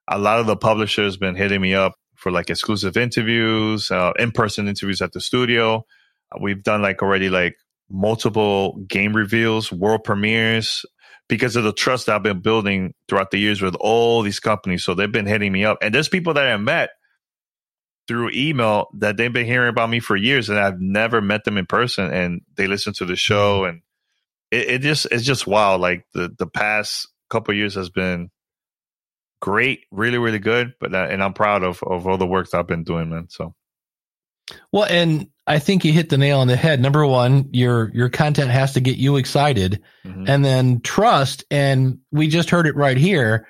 a 0.08 0.18
lot 0.18 0.40
of 0.40 0.46
the 0.46 0.56
publishers 0.56 1.18
been 1.18 1.36
hitting 1.36 1.62
me 1.62 1.74
up 1.74 1.96
for 2.16 2.32
like 2.32 2.50
exclusive 2.50 2.98
interviews, 2.98 3.92
uh, 3.92 4.12
in 4.18 4.32
person 4.32 4.68
interviews 4.68 5.02
at 5.02 5.14
the 5.14 5.22
studio. 5.22 5.86
We've 6.40 6.62
done 6.62 6.82
like 6.82 7.02
already 7.02 7.30
like 7.30 7.56
multiple 7.90 8.84
game 8.88 9.16
reveals, 9.16 9.72
world 9.72 10.04
premieres. 10.04 10.86
Because 11.30 11.58
of 11.58 11.66
the 11.66 11.74
trust 11.74 12.06
that 12.06 12.16
I've 12.16 12.24
been 12.24 12.40
building 12.40 12.94
throughout 13.10 13.32
the 13.32 13.38
years 13.38 13.62
with 13.62 13.76
all 13.82 14.22
these 14.22 14.40
companies. 14.40 14.86
So 14.86 14.94
they've 14.94 15.12
been 15.12 15.26
hitting 15.26 15.52
me 15.52 15.66
up. 15.66 15.78
And 15.82 15.94
there's 15.94 16.08
people 16.08 16.34
that 16.36 16.48
I 16.48 16.56
met 16.56 16.92
through 18.08 18.32
email 18.34 18.88
that 18.94 19.18
they've 19.18 19.34
been 19.34 19.46
hearing 19.46 19.70
about 19.70 19.90
me 19.90 20.00
for 20.00 20.16
years 20.16 20.50
and 20.50 20.58
I've 20.58 20.80
never 20.80 21.22
met 21.22 21.44
them 21.44 21.58
in 21.58 21.66
person 21.66 22.14
and 22.14 22.42
they 22.56 22.68
listen 22.68 22.94
to 22.94 23.06
the 23.06 23.18
show 23.18 23.66
and 23.66 23.82
it, 24.52 24.70
it 24.70 24.82
just 24.82 25.08
it's 25.12 25.26
just 25.26 25.46
wild. 25.46 25.82
Like 25.82 26.06
the 26.14 26.34
the 26.38 26.48
past 26.48 27.10
couple 27.30 27.52
of 27.52 27.58
years 27.58 27.76
has 27.76 27.90
been 27.90 28.30
great, 29.42 29.82
really 29.92 30.18
really 30.18 30.40
good. 30.40 30.74
But 30.80 30.94
uh, 30.94 31.08
and 31.10 31.24
I'm 31.24 31.34
proud 31.34 31.64
of 31.64 31.84
of 31.84 32.08
all 32.08 32.18
the 32.18 32.28
work 32.28 32.50
that 32.50 32.60
I've 32.60 32.68
been 32.68 32.84
doing, 32.84 33.10
man. 33.10 33.28
So 33.30 33.54
Well, 34.72 34.86
and 34.90 35.28
I 35.46 35.60
think 35.60 35.86
you 35.86 35.94
hit 35.94 36.10
the 36.10 36.18
nail 36.18 36.40
on 36.40 36.48
the 36.48 36.56
head. 36.56 36.82
Number 36.82 37.06
one, 37.06 37.50
your 37.52 37.92
your 37.94 38.10
content 38.10 38.52
has 38.52 38.74
to 38.74 38.82
get 38.82 38.98
you 38.98 39.18
excited, 39.18 39.82
mhm. 40.06 40.28
and 40.28 40.44
then 40.44 40.82
trust. 40.82 41.44
And 41.52 42.00
we 42.12 42.28
just 42.28 42.50
heard 42.50 42.68
it 42.68 42.76
right 42.76 42.98
here. 42.98 43.48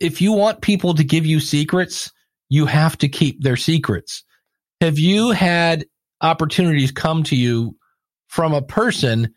If 0.00 0.22
you 0.22 0.32
want 0.32 0.62
people 0.62 0.94
to 0.94 1.04
give 1.04 1.26
you 1.26 1.40
secrets, 1.40 2.10
you 2.48 2.66
have 2.66 2.96
to 2.98 3.08
keep 3.08 3.42
their 3.42 3.56
secrets. 3.56 4.22
Have 4.80 4.98
you 4.98 5.30
had 5.30 5.84
opportunities 6.20 6.90
come 6.90 7.22
to 7.24 7.36
you 7.36 7.76
from 8.28 8.54
a 8.54 8.62
person? 8.62 9.34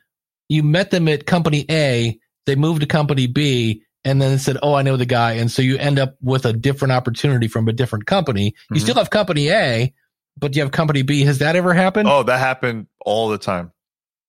You 0.50 0.64
met 0.64 0.92
them 0.92 1.08
at 1.10 1.26
company 1.26 1.66
A, 1.70 2.18
they 2.46 2.56
moved 2.56 2.82
to 2.82 2.88
company 2.88 3.28
B, 3.28 3.84
and 4.06 4.22
then 4.22 4.40
said, 4.40 4.58
"Oh, 4.64 4.74
I 4.74 4.82
know 4.82 4.96
the 4.96 5.06
guy," 5.06 5.34
and 5.34 5.52
so 5.52 5.62
you 5.62 5.78
end 5.78 6.00
up 6.00 6.16
with 6.22 6.46
a 6.46 6.54
different 6.54 6.94
opportunity 6.94 7.50
from 7.50 7.68
a 7.68 7.74
different 7.74 8.06
company. 8.06 8.54
You 8.72 8.78
Mhm. 8.78 8.82
still 8.82 8.96
have 8.96 9.10
company 9.10 9.50
A, 9.50 9.94
but 10.38 10.56
you 10.56 10.62
have 10.62 10.72
company 10.72 11.02
B. 11.02 11.22
Has 11.24 11.40
that 11.40 11.56
ever 11.56 11.74
happened? 11.74 12.08
oh, 12.10 12.24
that 12.24 12.38
happened 12.40 12.88
all 13.06 13.30
the 13.30 13.38
time. 13.38 13.72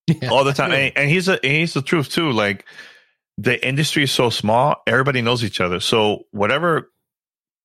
Yeah. 0.07 0.31
all 0.31 0.44
the 0.44 0.53
time. 0.53 0.73
And, 0.73 0.92
and 0.97 1.11
he's 1.11 1.29
a 1.29 1.35
and 1.44 1.53
he's 1.57 1.75
the 1.75 1.83
truth 1.83 2.09
too. 2.11 2.31
Like 2.33 2.64
the 3.37 3.64
industry 3.66 4.05
is 4.05 4.11
so 4.12 4.31
small, 4.31 4.77
everybody 4.87 5.23
knows 5.23 5.44
each 5.44 5.61
other. 5.61 5.81
So 5.81 6.25
whatever 6.31 6.90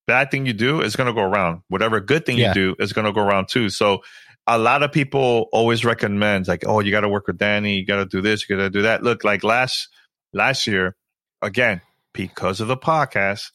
bad 0.07 0.29
thing 0.31 0.45
you 0.45 0.53
do 0.53 0.81
is 0.81 0.95
going 0.95 1.07
to 1.07 1.13
go 1.13 1.21
around. 1.23 1.61
Whatever 1.69 1.99
good 2.01 2.25
thing 2.25 2.37
Yeah. 2.37 2.49
you 2.49 2.53
do 2.53 2.75
is 2.79 2.91
going 2.93 3.05
to 3.05 3.13
go 3.13 3.21
around 3.21 3.47
too. 3.47 3.69
So 3.69 4.01
a 4.45 4.57
lot 4.57 4.83
of 4.83 4.91
people 4.91 5.47
always 5.53 5.85
recommend 5.85 6.47
like, 6.49 6.63
oh, 6.67 6.81
you 6.81 6.91
got 6.91 7.01
to 7.01 7.09
work 7.09 7.27
with 7.27 7.37
Danny. 7.37 7.77
You 7.77 7.85
got 7.85 7.95
to 7.97 8.05
do 8.05 8.21
this. 8.21 8.47
You 8.47 8.57
got 8.57 8.63
to 8.63 8.69
do 8.69 8.81
that. 8.81 9.01
Look, 9.03 9.23
like 9.23 9.43
last 9.43 9.87
last 10.33 10.67
year, 10.67 10.95
again 11.41 11.81
because 12.13 12.61
of 12.61 12.67
the 12.67 12.77
podcast, 12.77 13.51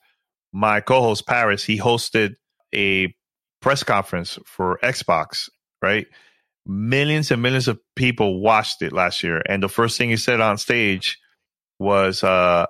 my 0.53 0.81
co-host 0.81 1.27
Paris 1.27 1.62
he 1.62 1.79
hosted 1.79 2.35
a 2.74 3.14
press 3.60 3.82
conference 3.82 4.38
for 4.46 4.78
Xbox. 4.82 5.48
Right, 5.80 6.06
millions 6.66 7.30
and 7.30 7.40
millions 7.42 7.68
of 7.68 7.78
people 7.96 8.40
watched 8.40 8.82
it 8.82 8.92
last 8.92 9.22
year, 9.22 9.42
and 9.48 9.62
the 9.62 9.68
first 9.68 9.96
thing 9.96 10.10
he 10.10 10.16
said 10.16 10.40
on 10.40 10.58
stage 10.58 11.18
was, 11.78 12.24
uh, 12.24 12.66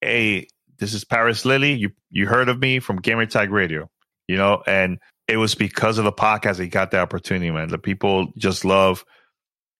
"Hey, 0.00 0.48
this 0.78 0.94
is 0.94 1.04
Paris 1.04 1.44
Lilly. 1.44 1.74
You 1.74 1.90
you 2.10 2.26
heard 2.26 2.48
of 2.48 2.58
me 2.58 2.80
from 2.80 3.00
Gamertag 3.00 3.50
Radio, 3.50 3.90
you 4.28 4.36
know?" 4.36 4.62
And 4.66 4.98
it 5.28 5.36
was 5.36 5.54
because 5.54 5.98
of 5.98 6.04
the 6.04 6.12
podcast 6.12 6.58
he 6.58 6.68
got 6.68 6.90
the 6.90 6.98
opportunity, 6.98 7.50
man. 7.50 7.68
The 7.68 7.78
people 7.78 8.32
just 8.36 8.64
love 8.64 9.04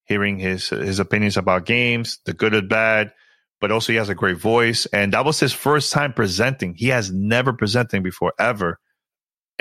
hearing 0.04 0.38
his 0.38 0.68
his 0.68 0.98
opinions 0.98 1.36
about 1.36 1.66
games, 1.66 2.18
the 2.26 2.32
good 2.32 2.54
and 2.54 2.68
bad, 2.68 3.12
but 3.60 3.70
also 3.70 3.92
he 3.92 3.98
has 3.98 4.08
a 4.08 4.14
great 4.14 4.38
voice. 4.38 4.86
And 4.86 5.12
that 5.12 5.24
was 5.24 5.40
his 5.40 5.52
first 5.52 5.92
time 5.92 6.12
presenting. 6.12 6.74
He 6.74 6.88
has 6.88 7.10
never 7.10 7.52
presented 7.52 8.02
before 8.02 8.32
ever, 8.38 8.78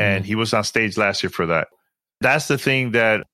and 0.02 0.24
Mhm. 0.24 0.28
he 0.28 0.36
was 0.36 0.54
on 0.54 0.64
stage 0.64 0.98
last 0.98 1.24
year 1.24 1.30
for 1.30 1.46
that. 1.48 1.68
That's 2.22 2.48
the 2.48 2.58
thing 2.58 2.92
that 2.92 3.28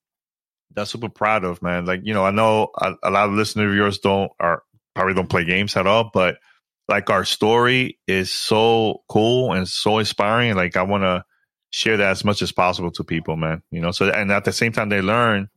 that's 0.75 0.91
super 0.91 1.09
proud 1.09 1.43
of, 1.43 1.61
man. 1.61 1.85
Like 1.85 2.01
you 2.03 2.13
know, 2.13 2.25
I 2.25 2.31
know 2.31 2.69
a, 2.79 2.93
a 3.03 3.09
lot 3.11 3.29
of 3.29 3.35
listeners 3.35 3.69
of 3.71 3.75
yours 3.75 3.99
don't 3.99 4.31
are 4.39 4.63
probably 4.95 5.13
don't 5.13 5.29
play 5.29 5.45
games 5.45 5.75
at 5.77 5.87
all, 5.87 6.09
but 6.13 6.37
like 6.87 7.09
our 7.09 7.25
story 7.25 7.99
is 8.07 8.31
so 8.31 9.01
cool 9.09 9.53
and 9.53 9.67
so 9.67 9.99
inspiring. 9.99 10.55
Like 10.55 10.77
I 10.77 10.83
want 10.83 11.03
to 11.03 11.23
share 11.69 11.97
that 11.97 12.11
as 12.11 12.23
much 12.23 12.41
as 12.41 12.51
possible 12.51 12.91
to 12.91 13.03
people, 13.03 13.35
man. 13.35 13.61
You 13.71 13.81
know, 13.81 13.91
so 13.91 14.09
and 14.09 14.31
at 14.31 14.45
the 14.45 14.53
same 14.53 14.71
time 14.71 14.89
they 14.89 15.01
learn 15.01 15.49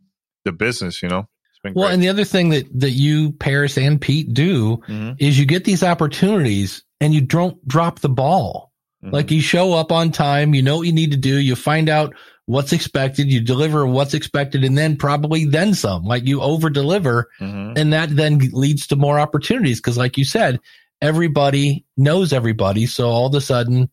the 0.44 0.52
business. 0.52 1.02
You 1.02 1.08
know, 1.08 1.28
Well, 1.64 1.72
great. 1.88 1.94
and 1.94 2.02
the 2.02 2.08
other 2.08 2.24
thing 2.24 2.48
that 2.50 2.66
that 2.80 2.90
you, 2.92 3.32
Paris, 3.32 3.76
and 3.78 4.00
Pete 4.00 4.32
do 4.34 4.78
Mhm, 4.88 5.16
is 5.18 5.38
you 5.38 5.46
get 5.46 5.64
these 5.64 5.82
opportunities 5.84 6.82
and 7.00 7.14
you 7.14 7.20
don't 7.20 7.56
drop 7.68 8.00
the 8.00 8.08
ball. 8.08 8.69
Mhm. 9.04 9.12
Like 9.12 9.30
you 9.30 9.40
show 9.40 9.72
up 9.74 9.90
on 9.92 10.10
time, 10.12 10.54
you 10.54 10.62
know 10.62 10.78
what 10.78 10.86
you 10.86 10.92
need 10.92 11.10
to 11.12 11.16
do, 11.16 11.38
you 11.38 11.56
find 11.56 11.88
out 11.88 12.14
what's 12.46 12.72
expected, 12.72 13.30
you 13.30 13.40
deliver 13.40 13.86
what's 13.86 14.12
expected, 14.14 14.64
and 14.64 14.76
then 14.76 14.96
probably 14.96 15.44
then 15.44 15.72
some. 15.74 16.04
Like 16.04 16.26
you 16.26 16.40
over 16.42 16.68
deliver, 16.70 17.28
Mhm. 17.40 17.78
and 17.78 17.92
that 17.92 18.16
then 18.16 18.38
leads 18.52 18.86
to 18.88 18.96
more 18.96 19.20
opportunities. 19.20 19.78
Because, 19.80 19.96
like 19.96 20.18
you 20.18 20.24
said, 20.24 20.58
everybody 21.00 21.84
knows 21.96 22.32
everybody, 22.32 22.86
so 22.86 23.08
all 23.08 23.26
of 23.26 23.34
a 23.34 23.40
sudden, 23.40 23.88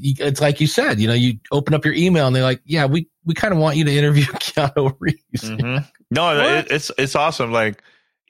it's 0.00 0.40
like 0.40 0.60
you 0.60 0.66
said, 0.66 1.00
you 1.00 1.06
know, 1.08 1.14
you 1.14 1.38
open 1.50 1.74
up 1.74 1.84
your 1.84 1.94
email 1.94 2.26
and 2.26 2.34
they're 2.34 2.42
like, 2.42 2.62
"Yeah, 2.64 2.86
we 2.86 3.08
we 3.24 3.34
kind 3.34 3.52
of 3.52 3.60
want 3.60 3.76
you 3.76 3.84
to 3.84 3.92
interview 3.98 4.24
Keanu 4.24 4.94
Reeves." 5.00 5.18
Mhm. 5.50 5.86
No, 6.10 6.38
it, 6.58 6.66
it's 6.70 6.90
it's 6.98 7.14
awesome. 7.14 7.52
Like 7.52 7.82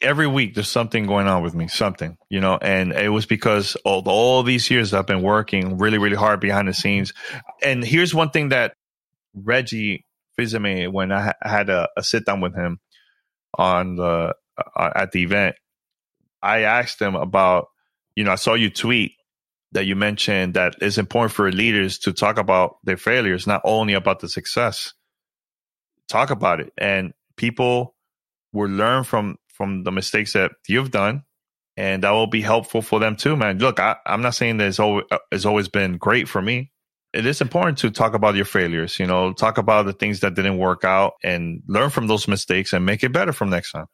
every 0.02 0.26
week, 0.26 0.54
there's 0.54 0.68
something 0.68 1.06
going 1.06 1.26
on 1.28 1.42
with 1.42 1.54
me, 1.54 1.68
something 1.68 2.16
you 2.28 2.40
know, 2.40 2.58
and 2.60 2.92
it 2.92 3.08
was 3.08 3.26
because 3.26 3.76
all 3.84 4.02
all 4.06 4.42
these 4.42 4.70
years 4.70 4.92
I've 4.92 5.06
been 5.06 5.22
working 5.22 5.78
really, 5.78 5.98
really 5.98 6.16
hard 6.16 6.40
behind 6.40 6.68
the 6.68 6.74
scenes. 6.74 7.12
And 7.62 7.84
here's 7.84 8.14
one 8.14 8.30
thing 8.30 8.50
that 8.50 8.74
Reggie 9.34 10.04
Fils-Aimé, 10.36 10.92
when 10.92 11.12
I 11.12 11.34
had 11.42 11.70
a, 11.70 11.88
a 11.96 12.02
sit 12.02 12.26
down 12.26 12.40
with 12.40 12.54
him 12.54 12.80
on 13.56 13.96
the 13.96 14.34
uh, 14.76 14.90
at 14.94 15.12
the 15.12 15.22
event, 15.22 15.56
I 16.42 16.62
asked 16.62 17.00
him 17.00 17.14
about, 17.14 17.68
you 18.16 18.24
know, 18.24 18.32
I 18.32 18.36
saw 18.36 18.54
you 18.54 18.70
tweet 18.70 19.12
that 19.72 19.86
you 19.86 19.96
mentioned 19.96 20.54
that 20.54 20.74
it's 20.80 20.98
important 20.98 21.32
for 21.32 21.50
leaders 21.50 21.98
to 22.00 22.12
talk 22.12 22.38
about 22.38 22.76
their 22.84 22.96
failures, 22.96 23.46
not 23.46 23.62
only 23.64 23.94
about 23.94 24.20
the 24.20 24.28
success. 24.28 24.92
Talk 26.08 26.30
about 26.30 26.60
it, 26.60 26.72
and 26.76 27.14
people 27.36 27.94
will 28.52 28.70
learn 28.70 29.04
from 29.04 29.38
from 29.52 29.84
the 29.84 29.92
mistakes 29.92 30.32
that 30.34 30.52
you've 30.68 30.90
done, 30.90 31.22
and 31.76 32.02
that 32.02 32.10
will 32.10 32.26
be 32.26 32.40
helpful 32.40 32.82
for 32.82 33.00
them 33.00 33.16
too, 33.16 33.36
man. 33.36 33.58
Look, 33.58 33.80
I, 33.80 33.96
I'm 34.06 34.22
not 34.22 34.34
saying 34.34 34.56
that 34.58 34.68
it's 34.68 34.80
always 34.80 35.04
it's 35.30 35.44
always 35.44 35.68
been 35.68 35.96
great 35.98 36.28
for 36.28 36.42
me. 36.42 36.70
It 37.12 37.26
is 37.26 37.40
important 37.42 37.78
to 37.78 37.90
talk 37.90 38.14
about 38.14 38.34
your 38.36 38.46
failures, 38.46 38.98
you 38.98 39.06
know, 39.06 39.34
talk 39.34 39.58
about 39.58 39.84
the 39.84 39.92
things 39.92 40.20
that 40.20 40.34
didn't 40.34 40.56
work 40.58 40.84
out, 40.84 41.12
and 41.22 41.62
learn 41.66 41.90
from 41.90 42.06
those 42.06 42.26
mistakes 42.26 42.72
and 42.72 42.86
make 42.86 43.04
it 43.04 43.12
better 43.12 43.32
from 43.32 43.50
next 43.50 43.72
time. 43.72 43.86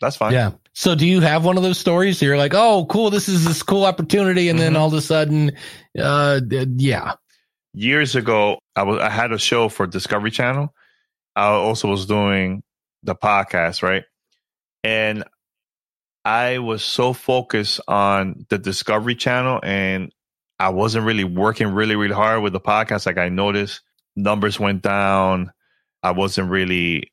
That's 0.00 0.16
fine. 0.16 0.32
Yeah. 0.32 0.50
So 0.72 0.94
do 0.94 1.06
you 1.06 1.20
have 1.20 1.44
one 1.44 1.56
of 1.56 1.62
those 1.62 1.78
stories? 1.78 2.20
You're 2.20 2.36
like, 2.36 2.52
oh, 2.54 2.84
cool. 2.86 3.10
This 3.10 3.28
is 3.28 3.44
this 3.44 3.62
cool 3.62 3.84
opportunity. 3.84 4.48
And 4.48 4.58
then 4.58 4.72
Mhm. 4.72 4.78
all 4.78 4.88
of 4.88 4.94
a 4.94 5.00
sudden, 5.00 5.52
uh, 5.98 6.40
yeah. 6.76 7.14
years 7.74 8.14
ago 8.16 8.58
I 8.76 8.82
was 8.82 8.98
I 9.00 9.08
had 9.10 9.32
a 9.32 9.38
show 9.38 9.68
for 9.68 9.86
Discovery 9.86 10.30
Channel. 10.30 10.72
I 11.36 11.46
also 11.46 11.88
was 11.88 12.06
doing 12.06 12.62
the 13.02 13.14
podcast, 13.14 13.82
right? 13.82 14.04
And 14.84 15.24
I 16.24 16.58
was 16.58 16.84
so 16.84 17.12
focused 17.12 17.80
on 17.88 18.46
the 18.48 18.58
Discovery 18.58 19.14
Channel 19.14 19.60
and 19.62 20.12
I 20.58 20.68
wasn't 20.70 21.04
really 21.06 21.24
working 21.24 21.68
really, 21.68 21.96
really 21.96 22.14
hard 22.14 22.42
with 22.42 22.52
the 22.52 22.60
podcast. 22.60 23.06
Like 23.06 23.18
I 23.18 23.28
noticed 23.28 23.80
numbers 24.16 24.60
went 24.60 24.82
down. 24.82 25.52
I 26.02 26.12
wasn't 26.12 26.50
really 26.50 27.12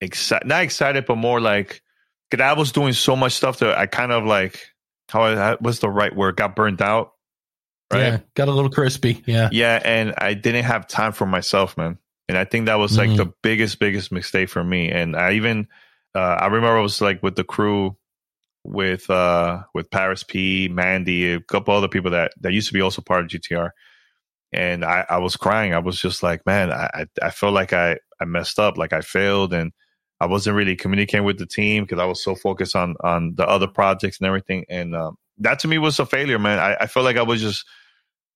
excited, 0.00 0.46
not 0.46 0.62
excited, 0.62 1.06
but 1.06 1.16
more 1.16 1.40
like, 1.40 1.82
cause 2.30 2.40
I 2.40 2.52
was 2.52 2.72
doing 2.72 2.92
so 2.92 3.16
much 3.16 3.32
stuff 3.32 3.58
that 3.58 3.76
I 3.76 3.86
kind 3.86 4.12
of 4.12 4.24
like, 4.24 4.68
how 5.08 5.24
I, 5.24 5.56
what's 5.56 5.80
the 5.80 5.88
right 5.90 6.14
word? 6.14 6.36
Got 6.36 6.54
burned 6.54 6.80
out. 6.80 7.12
Right. 7.92 8.00
Yeah. 8.00 8.18
Got 8.34 8.48
a 8.48 8.52
little 8.52 8.70
crispy. 8.70 9.22
Yeah. 9.26 9.48
Yeah, 9.50 9.80
and 9.84 10.14
I 10.18 10.34
didn't 10.34 10.64
have 10.64 10.86
time 10.86 11.12
for 11.12 11.26
myself, 11.26 11.76
man. 11.76 11.98
And 12.28 12.38
I 12.38 12.44
think 12.44 12.66
that 12.66 12.76
was 12.76 12.96
like 12.96 13.10
Mhm. 13.10 13.16
the 13.16 13.32
biggest, 13.42 13.80
biggest 13.80 14.12
mistake 14.12 14.48
for 14.48 14.62
me. 14.62 14.88
And 14.90 15.16
I 15.16 15.32
even, 15.32 15.66
uh, 16.14 16.18
I 16.40 16.46
remember 16.46 16.76
I 16.76 16.82
was 16.82 17.00
like 17.00 17.22
with 17.22 17.36
the 17.36 17.44
crew, 17.44 17.96
with 18.64 19.08
uh, 19.10 19.62
with 19.74 19.90
Paris 19.90 20.22
P, 20.22 20.68
Mandy, 20.68 21.32
a 21.32 21.40
couple 21.40 21.74
other 21.74 21.88
people 21.88 22.10
that 22.10 22.32
that 22.40 22.52
used 22.52 22.68
to 22.68 22.74
be 22.74 22.80
also 22.80 23.02
part 23.02 23.24
of 23.24 23.30
GTR. 23.30 23.70
And 24.52 24.84
I, 24.84 25.06
I 25.08 25.18
was 25.18 25.36
crying. 25.36 25.74
I 25.74 25.78
was 25.78 26.00
just 26.00 26.24
like, 26.24 26.44
man, 26.44 26.72
I, 26.72 27.06
I 27.22 27.30
felt 27.30 27.54
like 27.54 27.72
I 27.72 27.98
I 28.20 28.24
messed 28.24 28.58
up, 28.58 28.76
like 28.76 28.92
I 28.92 29.00
failed, 29.00 29.52
and 29.54 29.72
I 30.20 30.26
wasn't 30.26 30.56
really 30.56 30.76
communicating 30.76 31.24
with 31.24 31.38
the 31.38 31.46
team 31.46 31.84
because 31.84 32.00
I 32.00 32.04
was 32.04 32.22
so 32.22 32.34
focused 32.34 32.76
on 32.76 32.96
on 33.02 33.34
the 33.36 33.48
other 33.48 33.68
projects 33.68 34.18
and 34.18 34.26
everything. 34.26 34.64
And 34.68 34.94
um, 34.94 35.16
that 35.38 35.60
to 35.60 35.68
me 35.68 35.78
was 35.78 35.98
a 35.98 36.06
failure, 36.06 36.38
man. 36.38 36.58
I, 36.58 36.76
I 36.82 36.86
felt 36.86 37.04
like 37.04 37.16
I 37.16 37.22
was 37.22 37.40
just 37.40 37.64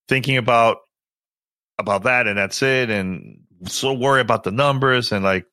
thinking 0.09 0.37
about 0.37 0.79
about 1.79 2.05
that 2.05 2.29
and 2.29 2.39
that's 2.39 2.63
it 2.63 2.89
and 2.89 3.41
so 3.67 3.93
worried 3.93 4.21
about 4.21 4.45
the 4.45 4.53
numbers 4.53 5.11
and 5.11 5.25
like 5.25 5.45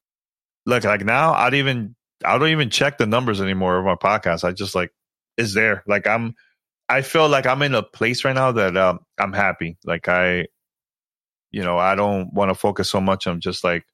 look 0.68 0.84
like 0.84 1.04
now 1.04 1.34
I'd 1.34 1.56
even 1.56 1.96
I 2.26 2.38
don't 2.38 2.50
even 2.50 2.70
check 2.70 2.98
the 2.98 3.06
numbers 3.06 3.42
anymore 3.42 3.78
of 3.78 3.86
my 3.86 3.96
podcast. 3.96 4.44
I 4.44 4.52
just 4.52 4.76
like 4.76 4.92
is 5.38 5.54
there. 5.54 5.84
Like 5.88 6.08
I'm 6.08 6.36
I 6.90 7.02
feel 7.02 7.30
like 7.30 7.46
I'm 7.46 7.62
in 7.62 7.74
a 7.76 7.84
place 7.84 8.24
right 8.26 8.36
now 8.36 8.52
that 8.52 8.76
um 8.78 9.00
I'm 9.18 9.34
happy. 9.34 9.78
Like 9.86 10.08
I 10.08 10.48
you 11.52 11.64
know, 11.64 11.78
I 11.78 11.96
don't 11.96 12.34
want 12.34 12.50
to 12.50 12.56
focus 12.56 12.90
so 12.90 13.02
much 13.02 13.28
on 13.28 13.42
just 13.42 13.64
like 13.64 13.86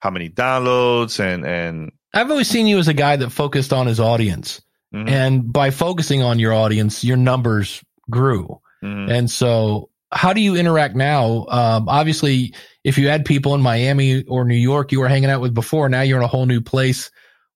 how 0.00 0.10
many 0.10 0.28
downloads 0.28 1.20
and 1.20 1.44
and 1.46 1.92
I've 2.14 2.30
always 2.30 2.48
seen 2.48 2.66
you 2.66 2.78
as 2.78 2.88
a 2.88 2.94
guy 2.94 3.16
that 3.16 3.30
focused 3.30 3.72
on 3.72 3.86
his 3.86 4.00
audience. 4.00 4.60
mhm, 4.92 5.08
And 5.08 5.52
by 5.52 5.70
focusing 5.70 6.22
on 6.22 6.38
your 6.40 6.52
audience, 6.52 7.04
your 7.04 7.16
numbers 7.16 7.82
grew. 8.10 8.60
mhm. 8.82 9.08
And 9.10 9.30
so, 9.30 9.90
how 10.12 10.32
do 10.32 10.40
you 10.40 10.56
interact 10.56 10.96
now? 10.96 11.46
Um, 11.48 11.88
obviously, 11.88 12.52
if 12.82 12.98
you 12.98 13.06
had 13.08 13.24
people 13.24 13.54
in 13.54 13.60
Miami 13.60 14.24
or 14.24 14.44
New 14.44 14.56
York 14.56 14.90
you 14.90 14.98
were 14.98 15.06
hanging 15.08 15.30
out 15.30 15.40
with 15.40 15.54
before, 15.54 15.88
now 15.88 16.00
you're 16.00 16.18
in 16.18 16.24
a 16.24 16.28
whole 16.28 16.46
new 16.46 16.60
place. 16.60 17.10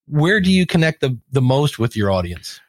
Where 0.07 0.41
do 0.41 0.51
you 0.51 0.67
connect 0.67 1.01
the, 1.01 1.19
the 1.31 1.43
most 1.43 1.79
with 1.79 1.97
your 1.97 2.11
audience? 2.11 2.61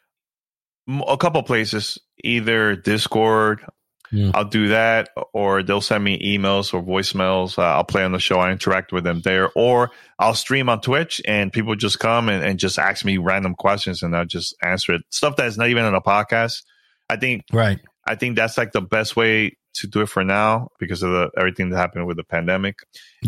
A 1.07 1.17
couple 1.17 1.41
places, 1.43 1.97
either 2.23 2.75
Discord. 2.75 3.65
Hmm. 4.11 4.29
I'll 4.35 4.45
do 4.45 4.67
that, 4.67 5.09
or 5.33 5.63
they'll 5.63 5.81
send 5.81 6.03
me 6.03 6.37
emails 6.37 6.73
or 6.73 6.81
voicemails. 6.83 7.57
Uh, 7.57 7.63
I'll 7.63 7.83
play 7.83 8.03
on 8.03 8.11
the 8.11 8.19
show. 8.19 8.39
I 8.39 8.51
interact 8.51 8.91
with 8.91 9.03
them 9.03 9.21
there, 9.21 9.49
or 9.55 9.89
I'll 10.19 10.35
stream 10.35 10.69
on 10.69 10.81
Twitch, 10.81 11.21
and 11.25 11.51
people 11.51 11.75
just 11.75 11.99
come 11.99 12.29
and, 12.29 12.43
and 12.43 12.59
just 12.59 12.77
ask 12.77 13.03
me 13.03 13.17
random 13.17 13.55
questions, 13.55 14.03
and 14.03 14.15
I'll 14.15 14.25
just 14.25 14.55
answer 14.61 14.93
it. 14.93 15.01
Stuff 15.09 15.35
that's 15.37 15.57
not 15.57 15.69
even 15.69 15.85
on 15.85 15.95
a 15.95 16.01
podcast. 16.01 16.63
I 17.09 17.17
think 17.17 17.43
Right. 17.51 17.79
I 18.07 18.15
think 18.15 18.35
that's 18.35 18.57
like 18.57 18.71
the 18.71 18.81
best 18.81 19.15
way 19.15 19.57
to 19.75 19.87
do 19.87 20.01
it 20.01 20.09
for 20.09 20.23
now 20.23 20.69
because 20.79 21.03
of 21.03 21.11
the 21.11 21.31
everything 21.37 21.69
that 21.69 21.77
happened 21.77 22.07
with 22.07 22.17
the 22.17 22.23
pandemic. 22.23 22.75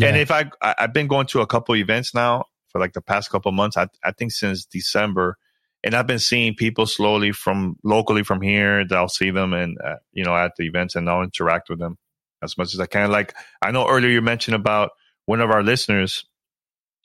And 0.00 0.16
if 0.16 0.30
I 0.30 0.50
I've 0.62 0.92
been 0.92 1.08
going 1.08 1.26
to 1.28 1.40
a 1.40 1.46
couple 1.46 1.74
events 1.76 2.14
now 2.14 2.44
for 2.68 2.80
like 2.80 2.92
the 2.92 3.00
past 3.00 3.30
couple 3.30 3.52
months. 3.52 3.76
I 3.76 3.88
I 4.04 4.12
think 4.12 4.32
since 4.32 4.64
December, 4.64 5.36
and 5.84 5.94
I've 5.94 6.06
been 6.06 6.18
seeing 6.18 6.54
people 6.54 6.86
slowly 6.86 7.32
from 7.32 7.76
locally 7.84 8.22
from 8.22 8.40
here. 8.40 8.86
That 8.86 8.96
I'll 8.98 9.08
see 9.08 9.30
them 9.30 9.52
and 9.52 9.78
uh, 9.84 9.96
you 10.12 10.24
know 10.24 10.36
at 10.36 10.52
the 10.56 10.66
events, 10.66 10.94
and 10.94 11.08
I'll 11.08 11.22
interact 11.22 11.68
with 11.68 11.78
them 11.78 11.98
as 12.42 12.56
much 12.56 12.74
as 12.74 12.80
I 12.80 12.86
can. 12.86 13.10
Like 13.10 13.34
I 13.62 13.70
know 13.70 13.88
earlier 13.88 14.10
you 14.10 14.22
mentioned 14.22 14.54
about 14.54 14.90
one 15.26 15.40
of 15.40 15.50
our 15.50 15.62
listeners 15.62 16.24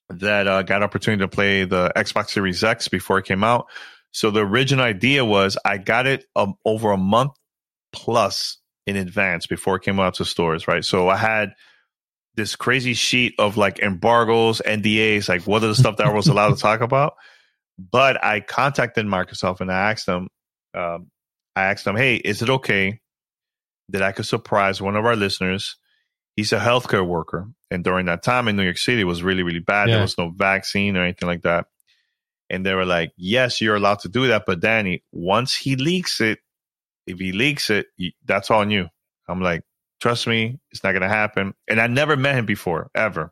that 0.10 0.48
uh, 0.48 0.62
got 0.64 0.84
opportunity 0.84 1.22
to 1.22 1.28
play 1.28 1.66
the 1.66 1.92
Xbox 1.96 2.30
Series 2.30 2.64
X 2.64 2.88
before 2.88 3.18
it 3.20 3.26
came 3.26 3.44
out. 3.44 3.68
So 4.12 4.30
the 4.30 4.42
original 4.42 4.86
idea 4.86 5.26
was 5.26 5.58
I 5.66 5.78
got 5.78 6.06
it 6.06 6.26
um, 6.36 6.56
over 6.66 6.92
a 6.92 6.98
month 6.98 7.34
plus 7.92 8.58
in 8.86 8.96
advance 8.96 9.48
before 9.48 9.78
it 9.78 9.84
came 9.84 10.00
out 10.00 10.16
to 10.16 10.26
stores, 10.26 10.68
right? 10.68 10.86
So 10.86 11.10
I 11.10 11.18
had 11.18 11.54
this 12.36 12.56
crazy 12.56 12.94
sheet 12.94 13.36
of 13.38 13.58
like 13.58 13.80
embargoes, 13.80 14.62
NDAs, 14.66 15.30
like 15.30 15.44
what 15.44 15.64
are 15.64 15.68
the 15.68 15.76
stuff 15.76 15.98
that 15.98 16.08
I 16.08 16.14
was 16.14 16.28
allowed 16.28 16.56
to 16.56 16.62
talk 16.62 16.82
about. 16.82 17.14
But 17.78 18.24
I 18.24 18.40
contacted 18.40 19.06
Microsoft 19.06 19.62
and 19.62 19.72
I 19.72 19.92
asked 19.92 20.06
them, 20.06 20.28
um, 20.74 21.12
I 21.56 21.64
asked 21.64 21.86
them, 21.86 21.96
hey, 21.96 22.16
is 22.16 22.42
it 22.42 22.50
okay 22.50 23.00
that 23.90 24.02
I 24.02 24.12
could 24.12 24.26
surprise 24.26 24.82
one 24.82 24.96
of 24.96 25.06
our 25.06 25.16
listeners? 25.16 25.76
He's 26.36 26.54
a 26.54 26.60
healthcare 26.60 27.06
worker. 27.06 27.48
And 27.70 27.84
during 27.84 28.08
that 28.08 28.24
time 28.24 28.48
in 28.48 28.56
New 28.56 28.64
York 28.64 28.78
City, 28.78 29.02
it 29.02 29.06
was 29.06 29.24
really, 29.24 29.44
really 29.44 29.60
bad. 29.60 29.90
Yeah. 29.90 29.96
There 29.96 30.04
was 30.04 30.18
no 30.18 30.30
vaccine 30.30 30.98
or 30.98 31.04
anything 31.04 31.28
like 31.28 31.44
that. 31.44 31.66
And 32.50 32.66
they 32.66 32.74
were 32.74 32.86
like, 32.86 33.12
yes, 33.18 33.62
you're 33.62 33.76
allowed 33.76 34.00
to 34.00 34.10
do 34.10 34.28
that. 34.28 34.44
But 34.46 34.60
Danny, 34.60 35.04
once 35.12 35.56
he 35.56 35.76
leaks 35.76 36.22
it, 36.22 36.40
if 37.06 37.20
he 37.20 37.32
leaks 37.32 37.70
it, 37.70 37.88
that's 38.26 38.50
on 38.52 38.72
you. 38.72 38.88
I'm 39.28 39.42
like, 39.42 39.64
trust 40.04 40.28
me, 40.28 40.60
it's 40.72 40.84
not 40.84 40.92
going 40.92 41.02
to 41.02 41.08
happen. 41.08 41.54
And 41.66 41.80
I 41.80 41.88
never 41.88 42.18
met 42.18 42.36
him 42.36 42.46
before, 42.46 42.92
ever. 42.94 43.32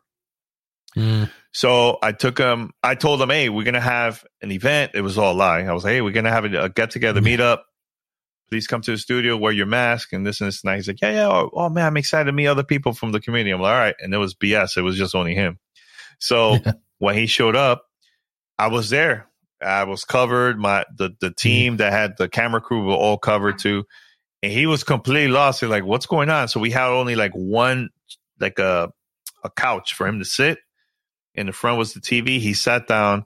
Mm. 0.96 1.30
So 1.52 1.98
I 2.02 2.12
took 2.12 2.38
him, 2.38 2.70
I 2.82 2.94
told 2.94 3.20
him, 3.20 3.28
hey, 3.28 3.50
we're 3.50 3.64
going 3.64 3.74
to 3.74 3.80
have 3.80 4.24
an 4.40 4.50
event. 4.50 4.92
It 4.94 5.02
was 5.02 5.18
all 5.18 5.32
a 5.32 5.36
lie. 5.36 5.60
I 5.60 5.72
was 5.74 5.84
like, 5.84 5.92
hey, 5.92 6.00
we're 6.00 6.12
going 6.12 6.24
to 6.24 6.30
have 6.30 6.46
a, 6.46 6.70
get 6.70 6.90
together 6.90 7.20
Mhm. 7.20 7.36
meetup. 7.36 7.58
Please 8.48 8.66
come 8.66 8.80
to 8.80 8.90
the 8.92 8.96
studio, 8.96 9.36
wear 9.36 9.52
your 9.52 9.66
mask 9.66 10.14
and 10.14 10.26
this 10.26 10.40
and 10.40 10.48
this. 10.48 10.64
And 10.64 10.70
that. 10.72 10.76
he's 10.76 10.88
like, 10.88 11.02
yeah, 11.02 11.10
yeah. 11.12 11.28
Oh, 11.28 11.50
oh, 11.52 11.68
man, 11.68 11.86
I'm 11.86 11.96
excited 11.98 12.24
to 12.24 12.32
meet 12.32 12.46
other 12.46 12.64
people 12.64 12.94
from 12.94 13.12
the 13.12 13.20
community. 13.20 13.50
I'm 13.50 13.60
like, 13.60 13.70
all 13.70 13.78
right. 13.78 13.94
And 14.00 14.14
it 14.14 14.18
was 14.18 14.34
BS. 14.34 14.78
It 14.78 14.82
was 14.82 14.96
just 14.96 15.14
only 15.14 15.34
him. 15.34 15.58
So 16.20 16.56
when 16.98 17.16
he 17.16 17.26
showed 17.26 17.54
up, 17.56 17.84
I 18.58 18.68
was 18.68 18.88
there. 18.88 19.28
I 19.60 19.84
was 19.84 20.04
covered. 20.06 20.58
My 20.58 20.86
the 20.96 21.10
the 21.20 21.30
team 21.30 21.76
that 21.76 21.92
had 21.92 22.16
the 22.16 22.28
camera 22.30 22.60
crew 22.62 22.84
were 22.86 22.94
all 22.94 23.18
covered 23.18 23.58
too, 23.58 23.84
and 24.42 24.52
he 24.52 24.66
was 24.66 24.84
completely 24.84 25.28
lost. 25.28 25.62
Like, 25.62 25.84
"What's 25.84 26.06
going 26.06 26.30
on?" 26.30 26.48
So 26.48 26.60
we 26.60 26.70
had 26.70 26.88
only 26.88 27.14
like 27.14 27.32
one, 27.32 27.90
like 28.40 28.58
a 28.58 28.92
a 29.44 29.50
couch 29.50 29.94
for 29.94 30.06
him 30.06 30.18
to 30.18 30.24
sit. 30.24 30.58
In 31.34 31.46
the 31.46 31.52
front 31.52 31.78
was 31.78 31.94
the 31.94 32.00
TV. 32.00 32.38
He 32.40 32.52
sat 32.54 32.86
down, 32.86 33.24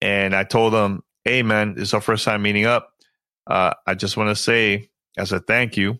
and 0.00 0.34
I 0.34 0.44
told 0.44 0.74
him, 0.74 1.02
"Hey, 1.24 1.42
man, 1.42 1.74
this 1.74 1.88
is 1.88 1.94
our 1.94 2.00
first 2.00 2.24
time 2.24 2.42
meeting 2.42 2.66
up. 2.66 2.90
Uh, 3.46 3.74
I 3.86 3.94
just 3.94 4.16
want 4.16 4.28
to 4.28 4.40
say 4.40 4.90
as 5.16 5.32
a 5.32 5.40
thank 5.40 5.76
you 5.76 5.98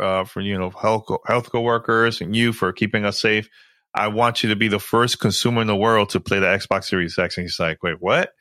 uh, 0.00 0.24
for 0.24 0.40
you 0.40 0.58
know 0.58 0.70
health 0.70 1.08
health 1.26 1.52
workers 1.54 2.20
and 2.20 2.36
you 2.36 2.52
for 2.52 2.72
keeping 2.72 3.04
us 3.04 3.20
safe. 3.20 3.48
I 3.94 4.08
want 4.08 4.42
you 4.42 4.48
to 4.50 4.56
be 4.56 4.68
the 4.68 4.80
first 4.80 5.20
consumer 5.20 5.60
in 5.60 5.66
the 5.66 5.76
world 5.76 6.10
to 6.10 6.20
play 6.20 6.38
the 6.40 6.46
Xbox 6.46 6.84
Series 6.84 7.18
X." 7.18 7.38
And 7.38 7.44
he's 7.44 7.60
like, 7.60 7.82
"Wait, 7.82 8.00
what?" 8.00 8.32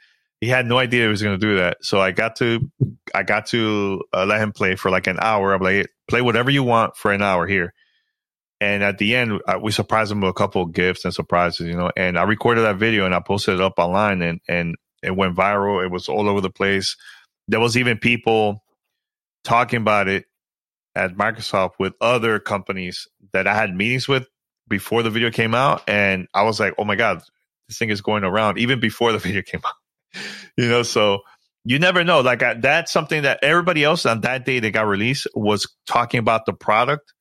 He 0.42 0.48
had 0.48 0.66
no 0.66 0.80
idea 0.80 1.04
he 1.04 1.08
was 1.08 1.22
going 1.22 1.40
to 1.40 1.48
do 1.48 1.58
that. 1.58 1.78
So 1.82 2.02
I 2.02 2.12
got 2.12 2.36
to 2.38 2.70
I 3.14 3.24
got 3.24 3.46
to 3.48 4.04
uh, 4.14 4.26
let 4.26 4.42
him 4.42 4.52
play 4.52 4.76
for 4.76 4.90
like 4.90 5.08
an 5.08 5.20
hour. 5.22 5.54
I'm 5.54 5.62
like, 5.62 5.88
"Play 6.10 6.22
whatever 6.22 6.50
you 6.50 6.64
want 6.64 6.98
for 6.98 7.12
an 7.14 7.22
hour 7.22 7.46
here." 7.48 7.74
And 8.60 8.84
at 8.84 8.98
the 9.00 9.16
end, 9.16 9.42
uh, 9.48 9.60
we 9.62 9.72
surprised 9.72 10.12
him 10.12 10.22
with 10.22 10.30
a 10.30 10.34
couple 10.34 10.64
of 10.64 10.72
gifts 10.72 11.06
and 11.06 11.14
surprises, 11.14 11.68
you 11.68 11.76
know. 11.76 11.92
And 11.96 12.18
I 12.18 12.24
recorded 12.24 12.62
that 12.62 12.78
video 12.78 13.06
and 13.06 13.16
I 13.16 13.20
posted 13.20 13.56
it 13.56 13.62
up 13.62 13.76
online, 13.78 14.22
and 14.24 14.40
and 14.48 14.76
it 15.04 15.16
went 15.16 15.36
viral. 15.36 15.84
It 15.84 15.92
was 15.92 16.10
all 16.10 16.28
over 16.28 16.42
the 16.42 16.50
place. 16.50 16.96
There 17.48 17.60
was 17.60 17.78
even 17.78 17.98
people 18.00 18.64
talking 19.44 19.82
about 19.82 20.08
it 20.08 20.26
at 20.96 21.16
Microsoft 21.16 21.72
with 21.80 21.94
other 22.02 22.40
companies 22.40 23.08
that 23.34 23.48
I 23.48 23.54
had 23.56 23.76
meetings 23.76 24.08
with 24.08 24.28
before 24.68 25.04
the 25.04 25.10
video 25.10 25.32
came 25.32 25.54
out, 25.54 25.84
and 25.88 26.28
I 26.34 26.44
was 26.44 26.60
like, 26.60 26.74
"Oh 26.80 26.86
my 26.86 26.96
god, 26.96 27.22
this 27.68 27.78
thing 27.78 27.90
is 27.90 28.02
going 28.02 28.24
around!" 28.24 28.58
Even 28.58 28.80
before 28.80 29.12
the 29.12 29.20
video 29.28 29.44
came 29.44 29.62
out, 29.66 29.74
you 30.58 30.68
know. 30.68 30.84
So 30.84 31.20
you 31.64 31.80
never 31.80 32.04
know. 32.04 32.22
Like 32.22 32.42
I, 32.44 32.54
that's 32.56 32.92
something 32.92 33.24
that 33.24 33.40
everybody 33.44 33.84
else 33.84 34.06
on 34.06 34.22
that 34.22 34.46
day 34.46 34.60
that 34.60 34.72
got 34.72 34.88
released 34.88 35.28
was 35.36 35.68
talking 35.88 36.20
about 36.20 36.46
the 36.46 36.54
product, 36.54 37.14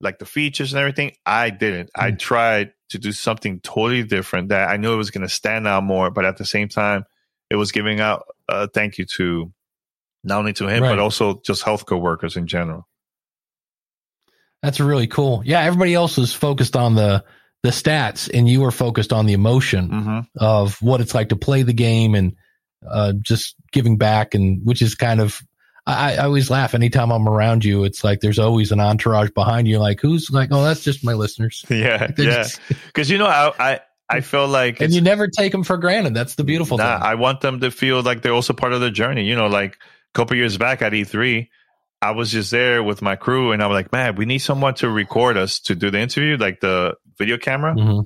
like 0.00 0.18
the 0.18 0.26
features 0.26 0.72
and 0.72 0.80
everything. 0.80 1.12
I 1.24 1.50
didn't. 1.50 1.90
I 1.94 2.10
Mm. 2.12 2.18
tried 2.18 2.72
to 2.90 2.98
do 2.98 3.12
something 3.12 3.60
totally 3.60 4.04
different 4.04 4.50
that 4.50 4.68
I 4.68 4.76
knew 4.76 4.92
it 4.92 4.96
was 4.96 5.10
going 5.10 5.26
to 5.26 5.28
stand 5.28 5.66
out 5.66 5.82
more, 5.82 6.10
but 6.10 6.24
at 6.24 6.36
the 6.36 6.44
same 6.44 6.68
time, 6.68 7.04
it 7.50 7.56
was 7.56 7.72
giving 7.72 8.00
out 8.00 8.24
a 8.48 8.68
thank 8.68 8.98
you 8.98 9.04
to 9.16 9.52
not 10.22 10.38
only 10.38 10.52
to 10.54 10.66
him 10.68 10.82
Right. 10.82 10.90
but 10.90 10.98
also 10.98 11.40
just 11.44 11.64
healthcare 11.64 12.00
workers 12.00 12.36
in 12.36 12.46
general. 12.46 12.86
That's 14.62 14.80
really 14.80 15.06
cool. 15.06 15.42
Yeah, 15.44 15.60
everybody 15.62 15.94
else 15.94 16.16
was 16.16 16.32
focused 16.34 16.76
on 16.76 16.94
the 16.94 17.24
the 17.66 17.72
stats, 17.72 18.30
and 18.32 18.48
you 18.48 18.60
were 18.62 18.70
focused 18.70 19.12
on 19.12 19.26
the 19.26 19.32
emotion 19.34 19.88
Mm-hmm. 19.90 20.20
of 20.38 20.80
what 20.80 21.00
it's 21.00 21.14
like 21.14 21.28
to 21.30 21.36
play 21.36 21.62
the 21.62 21.72
game 21.74 22.14
and 22.14 22.34
uh, 22.88 23.12
just 23.20 23.56
giving 23.72 23.96
back, 23.98 24.34
and 24.34 24.64
which 24.64 24.80
is 24.82 24.94
kind 24.94 25.20
of. 25.20 25.40
I, 25.88 26.14
I 26.14 26.24
always 26.24 26.50
laugh 26.50 26.74
anytime 26.74 27.12
I'm 27.12 27.28
around 27.28 27.64
you. 27.64 27.84
It's 27.84 28.02
like 28.02 28.18
there's 28.20 28.40
always 28.40 28.72
an 28.72 28.80
entourage 28.80 29.30
behind 29.30 29.68
you. 29.68 29.78
Like 29.78 30.00
who's 30.00 30.30
like, 30.32 30.48
oh, 30.50 30.64
that's 30.64 30.82
just 30.82 31.04
my 31.04 31.12
listeners. 31.14 31.64
Yeah, 31.70 32.08
They're 32.08 32.26
yeah. 32.30 32.46
Because 32.86 33.08
you 33.12 33.18
know, 33.18 33.26
I 33.26 33.52
I, 33.58 33.80
I 34.08 34.20
feel 34.20 34.48
like 34.48 34.80
and 34.80 34.92
you 34.92 35.00
never 35.00 35.28
take 35.28 35.52
them 35.52 35.62
for 35.62 35.76
granted. 35.76 36.12
That's 36.14 36.34
the 36.34 36.42
beautiful 36.44 36.76
Nah, 36.78 36.98
thing. 36.98 37.06
I 37.06 37.14
want 37.14 37.40
them 37.40 37.60
to 37.60 37.70
feel 37.70 38.02
like 38.02 38.22
they're 38.22 38.32
also 38.34 38.52
part 38.52 38.72
of 38.72 38.80
the 38.80 38.90
journey. 38.90 39.26
You 39.26 39.36
know, 39.36 39.46
like 39.46 39.74
a 39.74 40.12
couple 40.14 40.36
years 40.36 40.58
back 40.58 40.82
at 40.82 40.92
E3, 40.92 41.48
I 42.02 42.10
was 42.10 42.32
just 42.32 42.50
there 42.50 42.82
with 42.82 43.00
my 43.00 43.14
crew, 43.14 43.52
and 43.52 43.62
I 43.62 43.68
was 43.68 43.74
like, 43.76 43.92
"Man, 43.92 44.16
we 44.16 44.24
need 44.26 44.38
someone 44.38 44.74
to 44.82 44.90
record 44.90 45.36
us 45.36 45.60
to 45.60 45.76
do 45.76 45.92
the 45.92 46.00
interview, 46.00 46.36
like 46.36 46.58
the 46.60 46.94
video 47.18 47.38
camera." 47.38 47.74
Mm-hmm. 47.74 48.00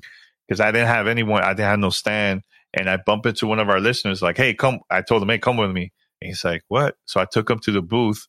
Because 0.47 0.61
I 0.61 0.73
didn't 0.73 0.89
have 0.89 1.07
anyone, 1.07 1.45
I 1.45 1.51
didn't 1.51 1.67
have 1.67 1.79
no 1.79 1.91
stand, 1.91 2.43
and 2.75 2.91
I 2.91 2.97
bumped 2.97 3.27
into 3.27 3.47
one 3.47 3.61
of 3.61 3.69
our 3.69 3.81
listeners, 3.81 4.23
like, 4.23 4.37
"Hey, 4.37 4.55
come!" 4.55 4.81
I 4.91 5.03
told 5.03 5.23
him, 5.23 5.29
"Hey, 5.29 5.39
come 5.39 5.57
with 5.57 5.71
me." 5.71 5.93
And 6.21 6.29
he's 6.29 6.45
like, 6.45 6.63
"What?" 6.69 6.97
So 7.05 7.21
I 7.21 7.27
took 7.31 7.49
him 7.49 7.61
to 7.61 7.73
the 7.73 7.83
booth, 7.83 8.27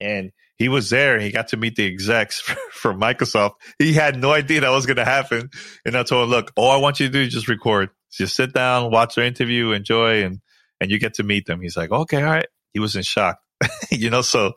and 0.00 0.30
he 0.56 0.68
was 0.68 0.90
there. 0.90 1.20
He 1.20 1.30
got 1.30 1.48
to 1.48 1.56
meet 1.56 1.76
the 1.76 1.86
execs 1.86 2.40
from 2.70 3.00
Microsoft. 3.00 3.52
He 3.78 3.92
had 3.92 4.18
no 4.18 4.32
idea 4.32 4.62
that 4.62 4.70
was 4.70 4.86
going 4.86 4.96
to 4.96 5.04
happen. 5.04 5.50
And 5.84 5.96
I 5.96 6.02
told 6.02 6.24
him, 6.24 6.30
look, 6.30 6.52
all 6.56 6.70
I 6.70 6.76
want 6.76 6.98
you 6.98 7.06
to 7.06 7.12
do 7.12 7.20
is 7.20 7.32
just 7.32 7.48
record. 7.48 7.90
Just 8.10 8.36
sit 8.36 8.54
down, 8.54 8.90
watch 8.90 9.14
their 9.14 9.26
interview, 9.26 9.72
enjoy, 9.72 10.24
and 10.24 10.40
and 10.80 10.90
you 10.90 10.98
get 10.98 11.14
to 11.14 11.22
meet 11.22 11.46
them. 11.46 11.60
He's 11.60 11.76
like, 11.76 11.90
okay, 11.90 12.22
all 12.22 12.30
right. 12.30 12.46
He 12.72 12.80
was 12.80 12.96
in 12.96 13.02
shock, 13.02 13.38
you 13.90 14.10
know. 14.10 14.22
So 14.22 14.54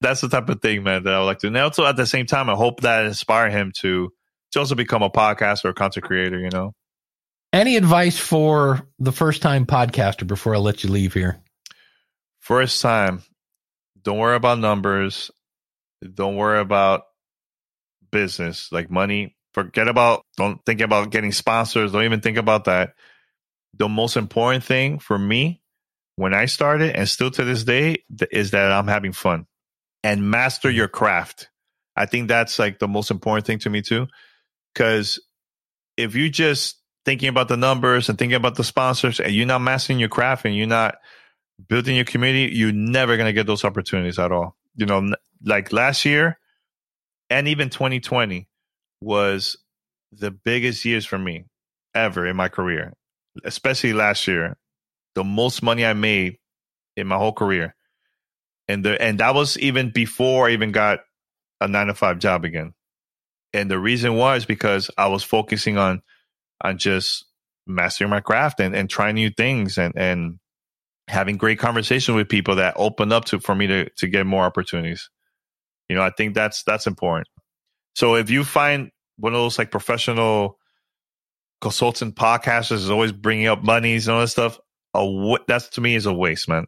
that's 0.00 0.20
the 0.20 0.28
type 0.28 0.48
of 0.48 0.60
thing, 0.60 0.82
man, 0.82 1.04
that 1.04 1.14
I 1.14 1.18
would 1.18 1.26
like 1.26 1.38
to. 1.40 1.48
And 1.48 1.56
also 1.56 1.84
at 1.84 1.96
the 1.96 2.06
same 2.06 2.26
time, 2.26 2.48
I 2.48 2.54
hope 2.54 2.80
that 2.80 3.06
inspire 3.06 3.50
him 3.50 3.72
to 3.80 4.12
to 4.52 4.58
also 4.60 4.74
become 4.74 5.02
a 5.02 5.10
podcaster 5.10 5.66
or 5.66 5.70
a 5.70 5.74
content 5.74 6.04
creator. 6.06 6.38
You 6.38 6.50
know, 6.50 6.72
Any 7.52 7.76
advice 7.76 8.18
for 8.18 8.86
the 8.98 9.12
first 9.12 9.42
time 9.42 9.66
podcaster 9.66 10.26
before 10.26 10.54
I 10.54 10.58
let 10.58 10.84
you 10.84 10.90
leave 10.90 11.14
here? 11.14 11.40
first 12.40 12.80
time, 12.80 13.22
don't 14.02 14.18
worry 14.18 14.36
about 14.36 14.58
numbers. 14.58 15.30
Don't 16.14 16.36
worry 16.36 16.60
about 16.60 17.02
business 18.10 18.70
like 18.72 18.90
money. 18.90 19.36
Forget 19.52 19.88
about. 19.88 20.24
Don't 20.36 20.64
think 20.64 20.80
about 20.80 21.10
getting 21.10 21.32
sponsors. 21.32 21.92
Don't 21.92 22.04
even 22.04 22.20
think 22.20 22.38
about 22.38 22.64
that. 22.64 22.94
The 23.76 23.88
most 23.88 24.16
important 24.16 24.64
thing 24.64 24.98
for 24.98 25.18
me 25.18 25.60
when 26.16 26.32
I 26.34 26.46
started 26.46 26.96
and 26.96 27.08
still 27.08 27.30
to 27.32 27.44
this 27.44 27.64
day 27.64 28.02
is 28.30 28.52
that 28.52 28.72
I'm 28.72 28.88
having 28.88 29.12
fun 29.12 29.46
and 30.02 30.30
master 30.30 30.70
your 30.70 30.88
craft. 30.88 31.48
I 31.96 32.06
think 32.06 32.28
that's 32.28 32.58
like 32.58 32.78
the 32.78 32.88
most 32.88 33.10
important 33.10 33.46
thing 33.46 33.58
to 33.60 33.70
me 33.70 33.82
too. 33.82 34.06
Cause 34.78 35.18
if 35.96 36.14
you're 36.14 36.28
just 36.28 36.80
thinking 37.04 37.28
about 37.28 37.48
the 37.48 37.56
numbers 37.56 38.08
and 38.08 38.16
thinking 38.16 38.36
about 38.36 38.54
the 38.54 38.62
sponsors 38.62 39.18
and 39.18 39.32
you're 39.32 39.46
not 39.46 39.60
mastering 39.60 39.98
your 39.98 40.08
craft 40.08 40.44
and 40.44 40.56
you're 40.56 40.68
not 40.68 40.98
building 41.68 41.96
your 41.96 42.04
community, 42.04 42.54
you're 42.54 42.70
never 42.70 43.16
going 43.16 43.26
to 43.26 43.32
get 43.32 43.48
those 43.48 43.64
opportunities 43.64 44.18
at 44.18 44.30
all. 44.30 44.56
You 44.76 44.86
know, 44.86 45.12
like 45.44 45.72
last 45.72 46.04
year 46.04 46.38
and 47.28 47.48
even 47.48 47.70
2020 47.70 48.48
was 49.00 49.56
the 50.12 50.30
biggest 50.30 50.84
years 50.84 51.04
for 51.04 51.18
me 51.18 51.46
ever 51.94 52.24
in 52.26 52.36
my 52.36 52.48
career, 52.48 52.92
especially 53.44 53.92
last 53.92 54.28
year. 54.28 54.56
The 55.14 55.24
most 55.24 55.62
money 55.62 55.84
I 55.84 55.94
made 55.94 56.38
in 56.96 57.08
my 57.08 57.16
whole 57.16 57.32
career. 57.32 57.74
And 58.68 58.84
the 58.84 59.00
and 59.02 59.18
that 59.18 59.34
was 59.34 59.58
even 59.58 59.90
before 59.90 60.48
I 60.48 60.52
even 60.52 60.70
got 60.70 61.00
a 61.60 61.66
9 61.66 61.88
to 61.88 61.94
5 61.94 62.18
job 62.18 62.44
again. 62.44 62.74
And 63.52 63.70
the 63.70 63.78
reason 63.78 64.14
was 64.16 64.44
because 64.44 64.90
I 64.98 65.08
was 65.08 65.22
focusing 65.22 65.78
on 65.78 66.02
on 66.62 66.78
just 66.78 67.24
mastering 67.66 68.10
my 68.10 68.20
craft 68.20 68.60
and, 68.60 68.74
and 68.74 68.88
trying 68.88 69.14
new 69.14 69.30
things 69.30 69.78
and 69.78 69.94
and 69.96 70.38
having 71.06 71.36
great 71.36 71.58
conversation 71.58 72.14
with 72.14 72.28
people 72.28 72.56
that 72.56 72.74
open 72.76 73.12
up 73.12 73.24
to 73.26 73.40
for 73.40 73.54
me 73.54 73.66
to 73.66 73.88
to 73.96 74.06
get 74.06 74.26
more 74.26 74.44
opportunities. 74.44 75.10
You 75.88 75.96
know, 75.96 76.02
I 76.02 76.10
think 76.10 76.34
that's 76.34 76.62
that's 76.62 76.86
important. 76.86 77.28
So 77.94 78.14
if 78.14 78.30
you 78.30 78.44
find 78.44 78.90
one 79.16 79.34
of 79.34 79.38
those 79.40 79.58
like 79.58 79.70
professional 79.70 80.58
consultant 81.60 82.14
podcasters 82.14 82.76
is 82.76 82.90
always 82.90 83.12
bringing 83.12 83.46
up 83.46 83.64
monies 83.64 84.06
and 84.06 84.14
all 84.14 84.20
that 84.20 84.28
stuff, 84.28 84.58
a 84.94 84.98
w- 84.98 85.38
that's 85.46 85.70
to 85.70 85.80
me 85.80 85.94
is 85.94 86.06
a 86.06 86.12
waste, 86.12 86.48
man. 86.48 86.66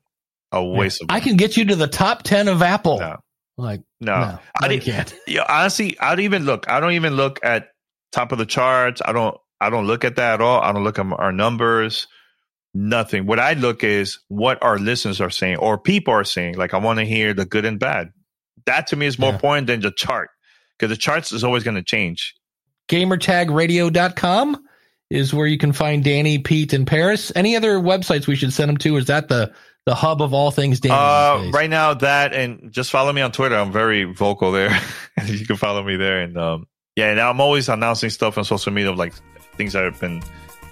A 0.53 0.65
waste 0.65 1.03
of. 1.03 1.07
I 1.11 1.21
can 1.21 1.37
get 1.37 1.57
you 1.57 1.67
to 1.67 1.77
the 1.77 1.87
top 1.87 2.23
ten 2.23 2.49
of 2.49 2.63
Apple. 2.63 2.99
No. 2.99 3.19
Like 3.61 3.83
no, 4.01 4.19
no, 4.19 4.39
I 4.61 4.69
didn't. 4.69 4.85
can't. 4.85 5.15
Yeah, 5.27 5.45
honestly, 5.49 5.99
I 6.01 6.11
don't 6.15 6.25
even 6.25 6.45
look. 6.45 6.69
I 6.69 6.81
don't 6.81 6.93
even 6.93 7.15
look 7.17 7.41
at 7.43 7.69
top 8.13 8.33
of 8.33 8.39
the 8.39 8.47
charts. 8.47 9.01
I 9.05 9.13
don't. 9.13 9.37
I 9.61 9.69
don't 9.71 9.87
look 9.87 10.05
at 10.05 10.17
that 10.17 10.35
at 10.35 10.41
all. 10.41 10.61
I 10.61 10.73
don't 10.73 10.85
look 10.85 10.99
at 10.99 11.07
our 11.13 11.33
numbers. 11.33 12.07
Nothing. 12.73 13.27
What 13.27 13.39
I 13.41 13.53
look 13.55 13.83
is 13.85 14.19
what 14.29 14.63
our 14.63 14.79
listeners 14.79 15.21
are 15.21 15.29
saying 15.31 15.57
or 15.57 15.77
people 15.77 16.15
are 16.15 16.25
saying. 16.25 16.55
Like 16.57 16.73
I 16.73 16.79
want 16.79 16.99
to 17.01 17.05
hear 17.05 17.35
the 17.35 17.45
good 17.45 17.65
and 17.65 17.79
bad. 17.79 18.11
that 18.67 18.87
to 18.89 18.97
me 18.97 19.07
is 19.07 19.19
more 19.19 19.31
Yeah. 19.31 19.35
important 19.35 19.67
than 19.67 19.81
the 19.81 19.91
chart 19.91 20.31
because 20.79 20.91
the 20.91 20.97
charts 20.97 21.33
is 21.33 21.43
always 21.45 21.65
going 21.65 21.75
to 21.77 21.83
change. 21.83 22.35
gamertagradio.com 22.89 24.65
is 25.11 25.35
where 25.35 25.47
you 25.47 25.59
can 25.59 25.73
find 25.73 26.05
Danny, 26.05 26.39
Pete, 26.39 26.73
and 26.73 26.87
Paris. 26.87 27.33
Any 27.35 27.57
other 27.57 27.79
websites 27.81 28.27
we 28.27 28.37
should 28.37 28.53
send 28.53 28.69
them 28.69 28.77
to? 28.79 28.97
Is 28.97 29.07
that 29.07 29.29
the 29.29 29.53
the 29.91 29.97
hub 29.97 30.23
of 30.23 30.33
all 30.33 30.53
things 30.53 30.79
Danny? 30.79 30.95
Uh, 30.95 31.51
right 31.51 31.69
now, 31.69 31.95
that 31.95 32.33
and 32.33 32.71
just 32.71 32.93
follow 32.93 33.13
me 33.13 33.23
on 33.23 33.33
Twitter. 33.33 33.57
I'm 33.57 33.73
very 33.73 34.05
vocal 34.05 34.53
there. 34.53 34.71
you 35.27 35.45
can 35.45 35.57
follow 35.57 35.83
me 35.83 35.97
there, 35.97 36.21
and 36.21 36.39
um, 36.39 36.69
yeah, 36.95 37.11
and 37.11 37.21
I'm 37.21 37.41
always 37.41 37.69
announcing 37.69 38.11
stuff 38.11 38.39
on 38.39 38.45
social 38.45 38.73
media 38.73 38.93
of 38.93 38.99
like 38.99 39.15
things 39.57 39.73
that 39.73 39.83
have 39.83 39.99
been 39.99 40.23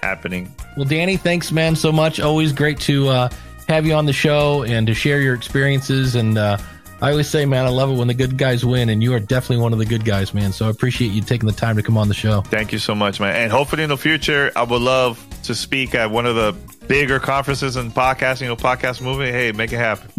happening. 0.02 0.54
Well, 0.76 0.86
Danny, 0.86 1.16
thanks, 1.16 1.50
man, 1.50 1.74
so 1.74 1.90
much. 1.90 2.20
Always 2.20 2.52
great 2.52 2.78
to 2.82 3.08
uh, 3.08 3.28
have 3.66 3.86
you 3.86 3.94
on 3.94 4.06
the 4.06 4.12
show 4.12 4.62
and 4.62 4.86
to 4.86 4.94
share 4.94 5.20
your 5.20 5.34
experiences. 5.34 6.14
And 6.14 6.38
uh, 6.38 6.58
I 7.00 7.10
always 7.12 7.28
say, 7.28 7.46
man, 7.46 7.64
I 7.64 7.68
love 7.68 7.90
it 7.90 7.94
when 7.94 8.08
the 8.08 8.14
good 8.14 8.36
guys 8.36 8.64
win, 8.64 8.88
and 8.88 9.02
you 9.02 9.14
are 9.14 9.20
definitely 9.20 9.62
one 9.62 9.72
of 9.72 9.78
the 9.78 9.86
good 9.86 10.04
guys, 10.04 10.34
man. 10.34 10.52
So 10.52 10.66
I 10.66 10.70
appreciate 10.70 11.12
you 11.12 11.22
taking 11.22 11.46
the 11.46 11.54
time 11.54 11.76
to 11.76 11.82
come 11.82 11.96
on 11.96 12.08
the 12.08 12.14
show. 12.14 12.40
Thank 12.40 12.72
you 12.72 12.78
so 12.78 12.94
much, 12.94 13.20
man. 13.20 13.36
And 13.36 13.52
hopefully 13.52 13.84
in 13.84 13.88
the 13.88 13.96
future, 13.96 14.50
I 14.56 14.64
would 14.64 14.82
love 14.82 15.24
to 15.44 15.54
speak 15.54 15.94
at 15.94 16.10
one 16.10 16.26
of 16.26 16.34
the 16.34 16.56
bigger 16.86 17.20
conferences 17.20 17.76
in 17.76 17.92
podcasting 17.92 18.50
or 18.50 18.56
podcast 18.56 19.00
movement. 19.00 19.32
Hey, 19.32 19.52
make 19.52 19.72
it 19.72 19.78
happen. 19.78 20.10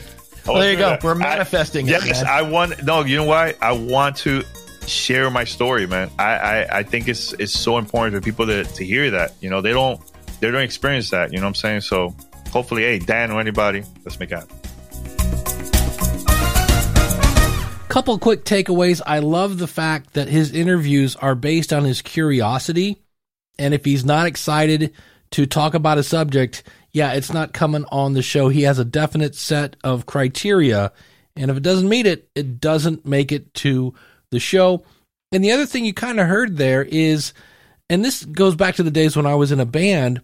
Well, 0.48 0.60
there 0.62 0.72
you 0.72 0.78
go. 0.78 0.98
We're 1.02 1.14
manifesting 1.14 1.86
it, 1.88 1.90
Yes, 1.90 2.22
man. 2.22 2.26
I 2.26 2.42
want. 2.42 2.82
No, 2.82 3.04
you 3.04 3.16
know 3.16 3.24
why? 3.24 3.54
I 3.60 3.72
want 3.72 4.16
to 4.18 4.44
share 4.86 5.30
my 5.30 5.44
story, 5.44 5.86
man. 5.86 6.10
I, 6.18 6.24
I, 6.36 6.78
I 6.78 6.82
think 6.84 7.06
it's 7.08 7.34
it's 7.34 7.52
so 7.52 7.76
important 7.76 8.14
for 8.14 8.22
people 8.22 8.46
to, 8.46 8.64
to 8.64 8.84
hear 8.84 9.10
that. 9.10 9.34
You 9.40 9.50
know, 9.50 9.60
they 9.60 9.72
don't 9.72 10.00
they 10.40 10.50
don't 10.50 10.62
experience 10.62 11.10
that. 11.10 11.32
You 11.32 11.38
know 11.38 11.44
what 11.44 11.48
I'm 11.48 11.54
saying? 11.54 11.80
So 11.82 12.14
hopefully, 12.50 12.82
hey, 12.82 12.98
Dan 12.98 13.30
or 13.30 13.40
anybody, 13.40 13.84
let's 14.04 14.18
make 14.18 14.32
it 14.32 14.36
happen. 14.36 14.57
Couple 17.98 18.16
quick 18.20 18.44
takeaways. 18.44 19.02
I 19.04 19.18
love 19.18 19.58
the 19.58 19.66
fact 19.66 20.12
that 20.12 20.28
his 20.28 20.52
interviews 20.52 21.16
are 21.16 21.34
based 21.34 21.72
on 21.72 21.82
his 21.82 22.00
curiosity. 22.00 23.02
And 23.58 23.74
if 23.74 23.84
he's 23.84 24.04
not 24.04 24.28
excited 24.28 24.92
to 25.32 25.46
talk 25.46 25.74
about 25.74 25.98
a 25.98 26.04
subject, 26.04 26.62
yeah, 26.92 27.14
it's 27.14 27.32
not 27.32 27.52
coming 27.52 27.84
on 27.90 28.12
the 28.12 28.22
show. 28.22 28.50
He 28.50 28.62
has 28.62 28.78
a 28.78 28.84
definite 28.84 29.34
set 29.34 29.74
of 29.82 30.06
criteria. 30.06 30.92
And 31.34 31.50
if 31.50 31.56
it 31.56 31.64
doesn't 31.64 31.88
meet 31.88 32.06
it, 32.06 32.30
it 32.36 32.60
doesn't 32.60 33.04
make 33.04 33.32
it 33.32 33.52
to 33.54 33.92
the 34.30 34.38
show. 34.38 34.84
And 35.32 35.42
the 35.42 35.50
other 35.50 35.66
thing 35.66 35.84
you 35.84 35.92
kind 35.92 36.20
of 36.20 36.28
heard 36.28 36.56
there 36.56 36.84
is, 36.84 37.32
and 37.90 38.04
this 38.04 38.24
goes 38.24 38.54
back 38.54 38.76
to 38.76 38.84
the 38.84 38.92
days 38.92 39.16
when 39.16 39.26
I 39.26 39.34
was 39.34 39.50
in 39.50 39.58
a 39.58 39.66
band. 39.66 40.20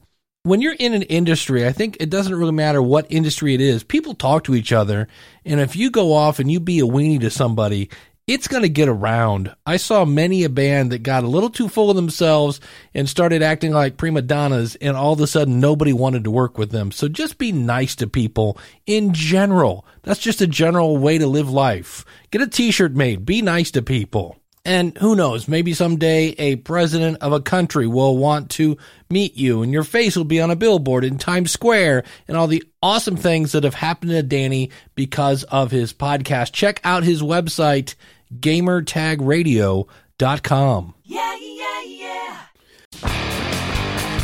When 0.46 0.60
you're 0.60 0.76
in 0.78 0.92
an 0.92 1.04
industry, 1.04 1.66
I 1.66 1.72
think 1.72 1.96
it 2.00 2.10
doesn't 2.10 2.34
really 2.34 2.52
matter 2.52 2.82
what 2.82 3.06
industry 3.08 3.54
it 3.54 3.62
is. 3.62 3.82
People 3.82 4.12
talk 4.12 4.44
to 4.44 4.54
each 4.54 4.74
other. 4.74 5.08
And 5.46 5.58
if 5.58 5.74
you 5.74 5.90
go 5.90 6.12
off 6.12 6.38
and 6.38 6.52
you 6.52 6.60
be 6.60 6.80
a 6.80 6.82
weenie 6.82 7.18
to 7.20 7.30
somebody, 7.30 7.88
it's 8.26 8.46
going 8.46 8.62
to 8.62 8.68
get 8.68 8.90
around. 8.90 9.54
I 9.64 9.78
saw 9.78 10.04
many 10.04 10.44
a 10.44 10.50
band 10.50 10.92
that 10.92 11.02
got 11.02 11.24
a 11.24 11.28
little 11.28 11.48
too 11.48 11.66
full 11.70 11.88
of 11.88 11.96
themselves 11.96 12.60
and 12.92 13.08
started 13.08 13.42
acting 13.42 13.72
like 13.72 13.96
prima 13.96 14.20
donnas, 14.20 14.76
and 14.76 14.98
all 14.98 15.14
of 15.14 15.20
a 15.22 15.26
sudden 15.26 15.60
nobody 15.60 15.94
wanted 15.94 16.24
to 16.24 16.30
work 16.30 16.58
with 16.58 16.72
them. 16.72 16.92
So 16.92 17.08
just 17.08 17.38
be 17.38 17.50
nice 17.50 17.94
to 17.96 18.06
people 18.06 18.58
in 18.84 19.14
general. 19.14 19.86
That's 20.02 20.20
just 20.20 20.42
a 20.42 20.46
general 20.46 20.98
way 20.98 21.16
to 21.16 21.26
live 21.26 21.48
life. 21.48 22.04
Get 22.30 22.42
a 22.42 22.46
t 22.46 22.70
shirt 22.70 22.92
made, 22.92 23.24
be 23.24 23.40
nice 23.40 23.70
to 23.70 23.80
people. 23.80 24.36
And 24.66 24.96
who 24.96 25.14
knows, 25.14 25.46
maybe 25.46 25.74
someday 25.74 26.28
a 26.38 26.56
president 26.56 27.18
of 27.20 27.34
a 27.34 27.40
country 27.40 27.86
will 27.86 28.16
want 28.16 28.48
to 28.52 28.78
meet 29.10 29.36
you 29.36 29.62
and 29.62 29.70
your 29.72 29.84
face 29.84 30.16
will 30.16 30.24
be 30.24 30.40
on 30.40 30.50
a 30.50 30.56
billboard 30.56 31.04
in 31.04 31.18
Times 31.18 31.50
Square 31.50 32.04
and 32.26 32.34
all 32.36 32.46
the 32.46 32.62
awesome 32.82 33.16
things 33.16 33.52
that 33.52 33.64
have 33.64 33.74
happened 33.74 34.12
to 34.12 34.22
Danny 34.22 34.70
because 34.94 35.42
of 35.44 35.70
his 35.70 35.92
podcast. 35.92 36.52
Check 36.52 36.80
out 36.82 37.04
his 37.04 37.20
website, 37.20 37.94
gamertagradio.com. 38.34 40.94
Yeah, 41.04 41.36
yeah, 41.36 41.82
yeah. 41.82 42.38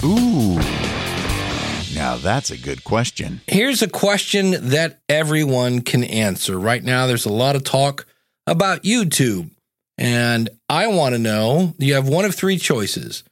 Ooh. 0.03 0.55
Now 1.95 2.17
that's 2.17 2.51
a 2.51 2.57
good 2.57 2.83
question. 2.83 3.43
Here's 3.47 3.83
a 3.83 3.89
question 3.89 4.71
that 4.71 5.01
everyone 5.07 5.83
can 5.83 6.03
answer. 6.03 6.59
Right 6.59 6.83
now, 6.83 7.07
there's 7.07 7.27
a 7.27 7.33
lot 7.33 7.57
of 7.57 7.65
talk 7.65 8.07
about 8.47 8.85
YouTube. 8.85 9.51
And 10.01 10.49
I 10.71 10.87
want 10.87 11.15
to 11.15 11.19
know 11.19 11.75
you 11.79 11.95
have 11.95 12.09
one 12.09 12.25
of 12.25 12.35
three 12.35 12.57
choices. 12.57 13.23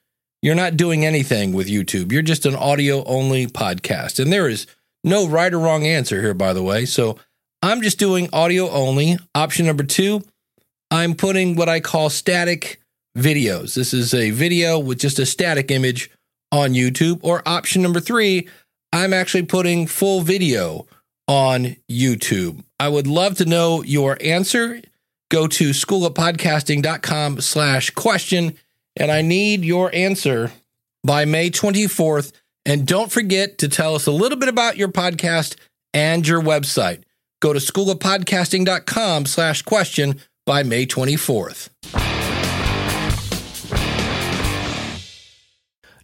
You're 0.42 0.54
not 0.54 0.76
doing 0.76 1.04
anything 1.04 1.52
with 1.52 1.66
YouTube, 1.66 2.12
you're 2.12 2.22
just 2.22 2.46
an 2.46 2.54
audio 2.54 3.02
only 3.04 3.46
podcast. 3.46 4.20
And 4.20 4.32
there 4.32 4.48
is 4.48 4.66
no 5.02 5.26
right 5.26 5.52
or 5.52 5.58
wrong 5.58 5.84
answer 5.84 6.20
here, 6.20 6.34
by 6.34 6.52
the 6.52 6.62
way. 6.62 6.84
So 6.84 7.18
I'm 7.62 7.82
just 7.82 7.98
doing 7.98 8.28
audio 8.32 8.68
only. 8.70 9.16
Option 9.34 9.66
number 9.66 9.82
two, 9.82 10.22
I'm 10.90 11.14
putting 11.14 11.56
what 11.56 11.68
I 11.68 11.80
call 11.80 12.10
static 12.10 12.80
videos. 13.16 13.74
This 13.74 13.92
is 13.92 14.14
a 14.14 14.30
video 14.30 14.78
with 14.78 15.00
just 15.00 15.18
a 15.18 15.26
static 15.26 15.70
image 15.70 16.10
on 16.52 16.74
YouTube. 16.74 17.20
Or 17.22 17.42
option 17.48 17.82
number 17.82 18.00
three, 18.00 18.46
I'm 18.92 19.12
actually 19.12 19.44
putting 19.44 19.86
full 19.86 20.20
video 20.20 20.86
on 21.26 21.76
YouTube. 21.90 22.62
I 22.78 22.88
would 22.88 23.06
love 23.06 23.36
to 23.38 23.44
know 23.44 23.82
your 23.82 24.18
answer. 24.20 24.82
Go 25.30 25.46
to 25.46 25.70
schoolofpodcasting.com 25.70 27.40
slash 27.40 27.90
question, 27.90 28.56
and 28.96 29.10
I 29.10 29.22
need 29.22 29.64
your 29.64 29.94
answer 29.94 30.52
by 31.04 31.24
May 31.24 31.50
24th. 31.50 32.32
And 32.64 32.86
don't 32.86 33.12
forget 33.12 33.58
to 33.58 33.68
tell 33.68 33.94
us 33.94 34.06
a 34.06 34.12
little 34.12 34.38
bit 34.38 34.48
about 34.48 34.76
your 34.76 34.88
podcast 34.88 35.56
and 35.92 36.26
your 36.26 36.40
website. 36.40 37.02
Go 37.40 37.52
to 37.52 37.58
schoolofpodcasting.com 37.58 39.26
slash 39.26 39.62
question 39.62 40.20
by 40.44 40.62
May 40.62 40.86
24th. 40.86 41.68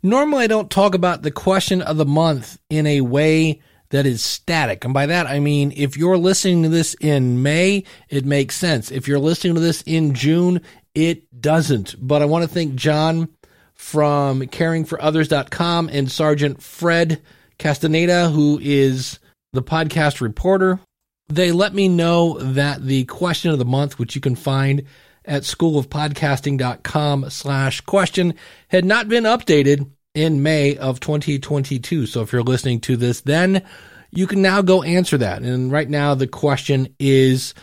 Normally, 0.02 0.44
I 0.44 0.48
don't 0.48 0.70
talk 0.70 0.94
about 0.94 1.22
the 1.22 1.30
question 1.30 1.80
of 1.80 1.96
the 1.96 2.04
month 2.04 2.58
in 2.68 2.86
a 2.86 3.00
way 3.00 3.60
that 3.94 4.06
is 4.06 4.24
static. 4.24 4.84
And 4.84 4.92
by 4.92 5.06
that, 5.06 5.28
I 5.28 5.38
mean, 5.38 5.72
if 5.76 5.96
you're 5.96 6.18
listening 6.18 6.64
to 6.64 6.68
this 6.68 6.94
in 7.00 7.44
May, 7.44 7.84
it 8.08 8.24
makes 8.24 8.56
sense. 8.56 8.90
If 8.90 9.06
you're 9.06 9.20
listening 9.20 9.54
to 9.54 9.60
this 9.60 9.82
in 9.86 10.14
June, 10.14 10.62
it 10.96 11.40
doesn't. 11.40 11.94
But 12.04 12.20
I 12.20 12.24
want 12.24 12.42
to 12.42 12.52
thank 12.52 12.74
John 12.74 13.28
from 13.74 14.40
caringforothers.com 14.42 15.90
and 15.92 16.10
Sergeant 16.10 16.60
Fred 16.60 17.22
Castaneda, 17.60 18.30
who 18.30 18.58
is 18.60 19.20
the 19.52 19.62
podcast 19.62 20.20
reporter. 20.20 20.80
They 21.28 21.52
let 21.52 21.72
me 21.72 21.86
know 21.86 22.36
that 22.40 22.82
the 22.82 23.04
question 23.04 23.52
of 23.52 23.60
the 23.60 23.64
month, 23.64 24.00
which 24.00 24.16
you 24.16 24.20
can 24.20 24.34
find 24.34 24.82
at 25.24 25.42
schoolofpodcasting.com 25.42 27.30
slash 27.30 27.80
question, 27.82 28.34
had 28.66 28.84
not 28.84 29.08
been 29.08 29.22
updated 29.22 29.88
in 30.14 30.42
May 30.42 30.76
of 30.76 31.00
2022. 31.00 32.06
So 32.06 32.22
if 32.22 32.32
you're 32.32 32.42
listening 32.42 32.80
to 32.82 32.96
this, 32.96 33.20
then 33.20 33.64
you 34.10 34.26
can 34.26 34.42
now 34.42 34.62
go 34.62 34.82
answer 34.82 35.18
that. 35.18 35.42
And 35.42 35.72
right 35.72 35.88
now 35.88 36.14
the 36.14 36.26
question 36.26 36.94
is, 36.98 37.54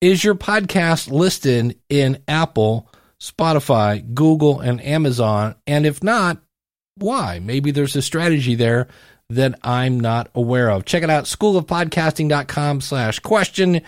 is 0.00 0.24
your 0.24 0.34
podcast 0.34 1.10
listed 1.10 1.78
in 1.90 2.22
Apple, 2.26 2.88
Spotify, 3.20 4.14
Google, 4.14 4.60
and 4.60 4.82
Amazon? 4.82 5.56
And 5.66 5.84
if 5.84 6.02
not, 6.02 6.38
why? 6.96 7.38
Maybe 7.38 7.70
there's 7.70 7.96
a 7.96 8.02
strategy 8.02 8.54
there 8.54 8.88
that 9.30 9.58
I'm 9.62 9.98
not 9.98 10.28
aware 10.34 10.70
of. 10.70 10.84
Check 10.84 11.02
it 11.02 11.10
out, 11.10 11.24
schoolofpodcasting.com 11.24 12.80
slash 12.80 13.20
question. 13.20 13.80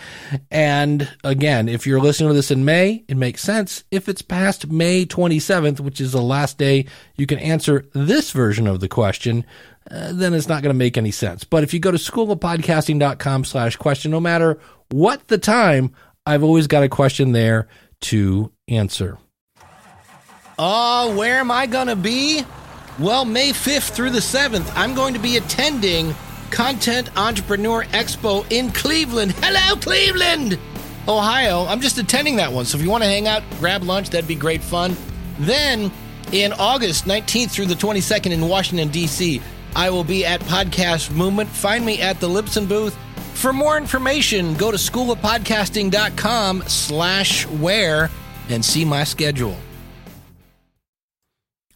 And 0.51 1.09
again, 1.25 1.69
if 1.69 1.87
you're 1.87 2.01
listening 2.01 2.31
to 2.31 2.35
this 2.35 2.51
in 2.51 2.65
May, 2.65 3.05
it 3.09 3.17
makes 3.17 3.43
sense. 3.43 3.85
If 3.91 4.09
it's 4.09 4.23
past 4.23 4.71
May 4.71 5.05
27th, 5.05 5.81
which 5.81 6.01
is 6.01 6.13
the 6.13 6.23
last 6.23 6.59
day 6.59 6.87
you 7.17 7.27
can 7.27 7.41
answer 7.41 7.87
this 7.93 8.31
version 8.31 8.67
of 8.67 8.81
the 8.81 8.89
question, 8.89 9.45
uh, 9.91 10.13
then 10.13 10.33
it's 10.33 10.49
not 10.49 10.63
going 10.63 10.73
to 10.73 10.79
make 10.79 10.97
any 10.97 11.11
sense. 11.11 11.43
But 11.43 11.65
if 11.65 11.75
you 11.75 11.81
go 11.81 11.91
to 11.91 11.99
schoolofpodcasting.com 11.99 13.45
slash 13.45 13.77
question, 13.77 14.13
no 14.13 14.21
matter 14.21 14.61
what 14.91 15.27
the 15.27 15.39
time, 15.39 15.93
I've 16.25 16.45
always 16.45 16.69
got 16.69 16.85
a 16.85 16.89
question 16.89 17.33
there 17.33 17.69
to 18.03 18.53
answer. 18.69 19.19
Oh, 20.59 21.17
where 21.17 21.41
am 21.41 21.51
I 21.51 21.67
going 21.67 21.89
to 21.89 21.97
be? 21.97 22.45
Well, 22.99 23.25
May 23.25 23.51
5th 23.51 23.91
through 23.91 24.11
the 24.11 24.19
7th, 24.19 24.71
I'm 24.77 24.95
going 24.95 25.15
to 25.15 25.21
be 25.21 25.37
attending 25.37 26.15
Content 26.51 27.11
Entrepreneur 27.17 27.85
Expo 27.85 28.51
in 28.53 28.71
Cleveland. 28.73 29.33
Hello, 29.39 29.77
Cleveland! 29.81 30.59
Ohio. 31.09 31.65
I'm 31.65 31.81
just 31.81 31.99
attending 31.99 32.37
that 32.37 32.53
one. 32.53 32.65
So 32.65 32.79
if 32.79 32.85
you 32.85 32.91
want 32.91 33.03
to 33.03 33.09
hang 33.09 33.27
out, 33.27 33.43
grab 33.59 33.83
lunch, 33.83 34.11
that'd 34.11 34.29
be 34.29 34.35
great 34.35 34.63
fun. 34.63 34.97
Then 35.41 35.91
in 36.33 36.53
August 36.53 37.07
19th 37.07 37.51
through 37.51 37.67
the 37.67 37.75
22nd 37.75 38.31
in 38.31 38.49
Washington, 38.49 38.89
D.C., 38.89 39.41
I 39.75 39.91
will 39.91 40.05
be 40.05 40.25
at 40.25 40.41
Podcast 40.43 41.11
Movement. 41.11 41.49
Find 41.49 41.85
me 41.85 42.01
at 42.01 42.21
the 42.21 42.29
Libsyn 42.29 42.69
booth. 42.69 42.97
For 43.35 43.53
more 43.53 43.79
information, 43.79 44.55
go 44.55 44.71
to 44.71 44.77
schoolofpodcasting.com 44.77 46.65
slash 46.67 47.47
where 47.47 48.11
and 48.51 48.65
see 48.65 48.85
my 48.85 49.05
schedule. 49.05 49.57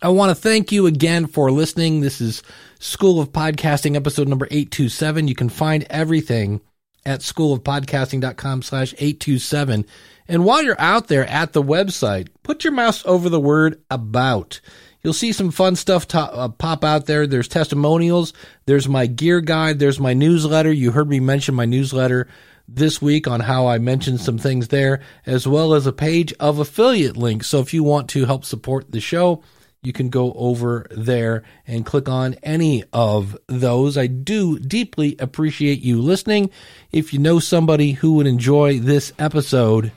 I 0.07 0.11
want 0.11 0.31
to 0.31 0.41
thank 0.41 0.71
you 0.71 0.87
again 0.87 1.27
for 1.27 1.51
listening. 1.51 2.01
This 2.01 2.21
is 2.21 2.45
School 2.79 3.21
of 3.21 3.33
Podcasting, 3.33 3.97
episode 3.97 4.29
number 4.29 4.47
827. 4.53 5.27
You 5.27 5.35
can 5.35 5.49
find 5.49 5.85
everything 5.91 6.61
at 7.05 7.23
schoolofpodcasting.com 7.23 8.63
slash 8.63 8.93
827. 8.99 9.85
And 10.29 10.45
while 10.45 10.63
you're 10.63 10.81
out 10.81 11.09
there 11.09 11.27
at 11.27 11.55
the 11.55 11.63
website, 11.63 12.29
put 12.45 12.63
your 12.63 12.73
mouse 12.73 13.05
over 13.05 13.29
the 13.29 13.41
word 13.41 13.83
about. 13.91 14.61
You'll 15.03 15.13
see 15.13 15.33
some 15.33 15.51
fun 15.51 15.75
stuff 15.75 16.07
to, 16.09 16.21
uh, 16.21 16.49
pop 16.51 16.85
out 16.85 17.07
there. 17.07 17.27
There's 17.27 17.49
testimonials. 17.49 18.33
There's 18.67 18.89
my 18.89 19.07
gear 19.07 19.41
guide. 19.41 19.81
There's 19.81 19.99
my 19.99 20.15
newsletter. 20.15 20.71
You 20.71 20.93
heard 20.93 21.09
me 21.09 21.19
mention 21.19 21.57
my 21.57 21.65
newsletter 21.65 22.29
this 22.69 23.03
week 23.03 23.27
on 23.27 23.41
how 23.41 23.67
I 23.67 23.79
mentioned 23.79 24.21
some 24.21 24.39
things 24.39 24.69
there, 24.69 25.01
as 25.27 25.49
well 25.49 25.75
as 25.75 25.85
a 25.85 25.93
page 25.93 26.33
of 26.39 26.61
affiliate 26.61 27.17
links. 27.17 27.49
So 27.49 27.59
if 27.59 27.75
you 27.75 27.83
want 27.83 28.09
to 28.11 28.27
help 28.27 28.45
support 28.45 28.93
the 28.93 29.01
show, 29.01 29.43
you 29.83 29.93
can 29.93 30.09
go 30.09 30.33
over 30.33 30.87
there 30.91 31.43
and 31.67 31.87
click 31.87 32.09
on 32.09 32.35
any 32.43 32.85
of 32.93 33.37
those. 33.47 33.97
I 33.97 34.07
do 34.07 34.59
deeply 34.59 35.17
appreciate 35.19 35.81
you 35.81 36.01
listening. 36.01 36.51
If 36.93 37.13
you 37.13 37.19
know 37.19 37.39
somebody 37.39 37.93
who 37.93 38.15
would 38.15 38.27
enjoy 38.27 38.81
this 38.81 39.13
episode, 39.19 39.93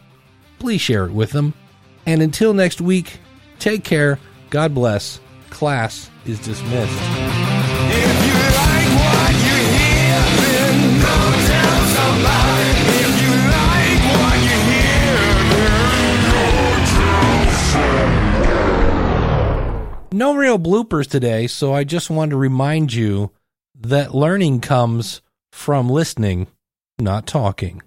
please 0.59 0.81
share 0.81 1.05
it 1.05 1.11
with 1.11 1.31
them. 1.31 1.53
And 2.05 2.21
until 2.21 2.53
next 2.53 2.81
week, 2.81 3.19
take 3.59 3.83
care. 3.83 4.19
God 4.49 4.73
bless. 4.73 5.19
Class 5.49 6.09
is 6.25 6.39
dismissed. 6.39 7.28
No 20.19 20.35
real 20.35 20.59
bloopers 20.59 21.07
today, 21.07 21.47
so 21.47 21.73
I 21.73 21.85
just 21.85 22.09
wanted 22.09 22.31
to 22.31 22.35
remind 22.35 22.91
you 22.91 23.31
that 23.79 24.13
learning 24.13 24.59
comes 24.59 25.21
from 25.53 25.89
listening, 25.89 26.47
not 26.99 27.25
talking. 27.25 27.81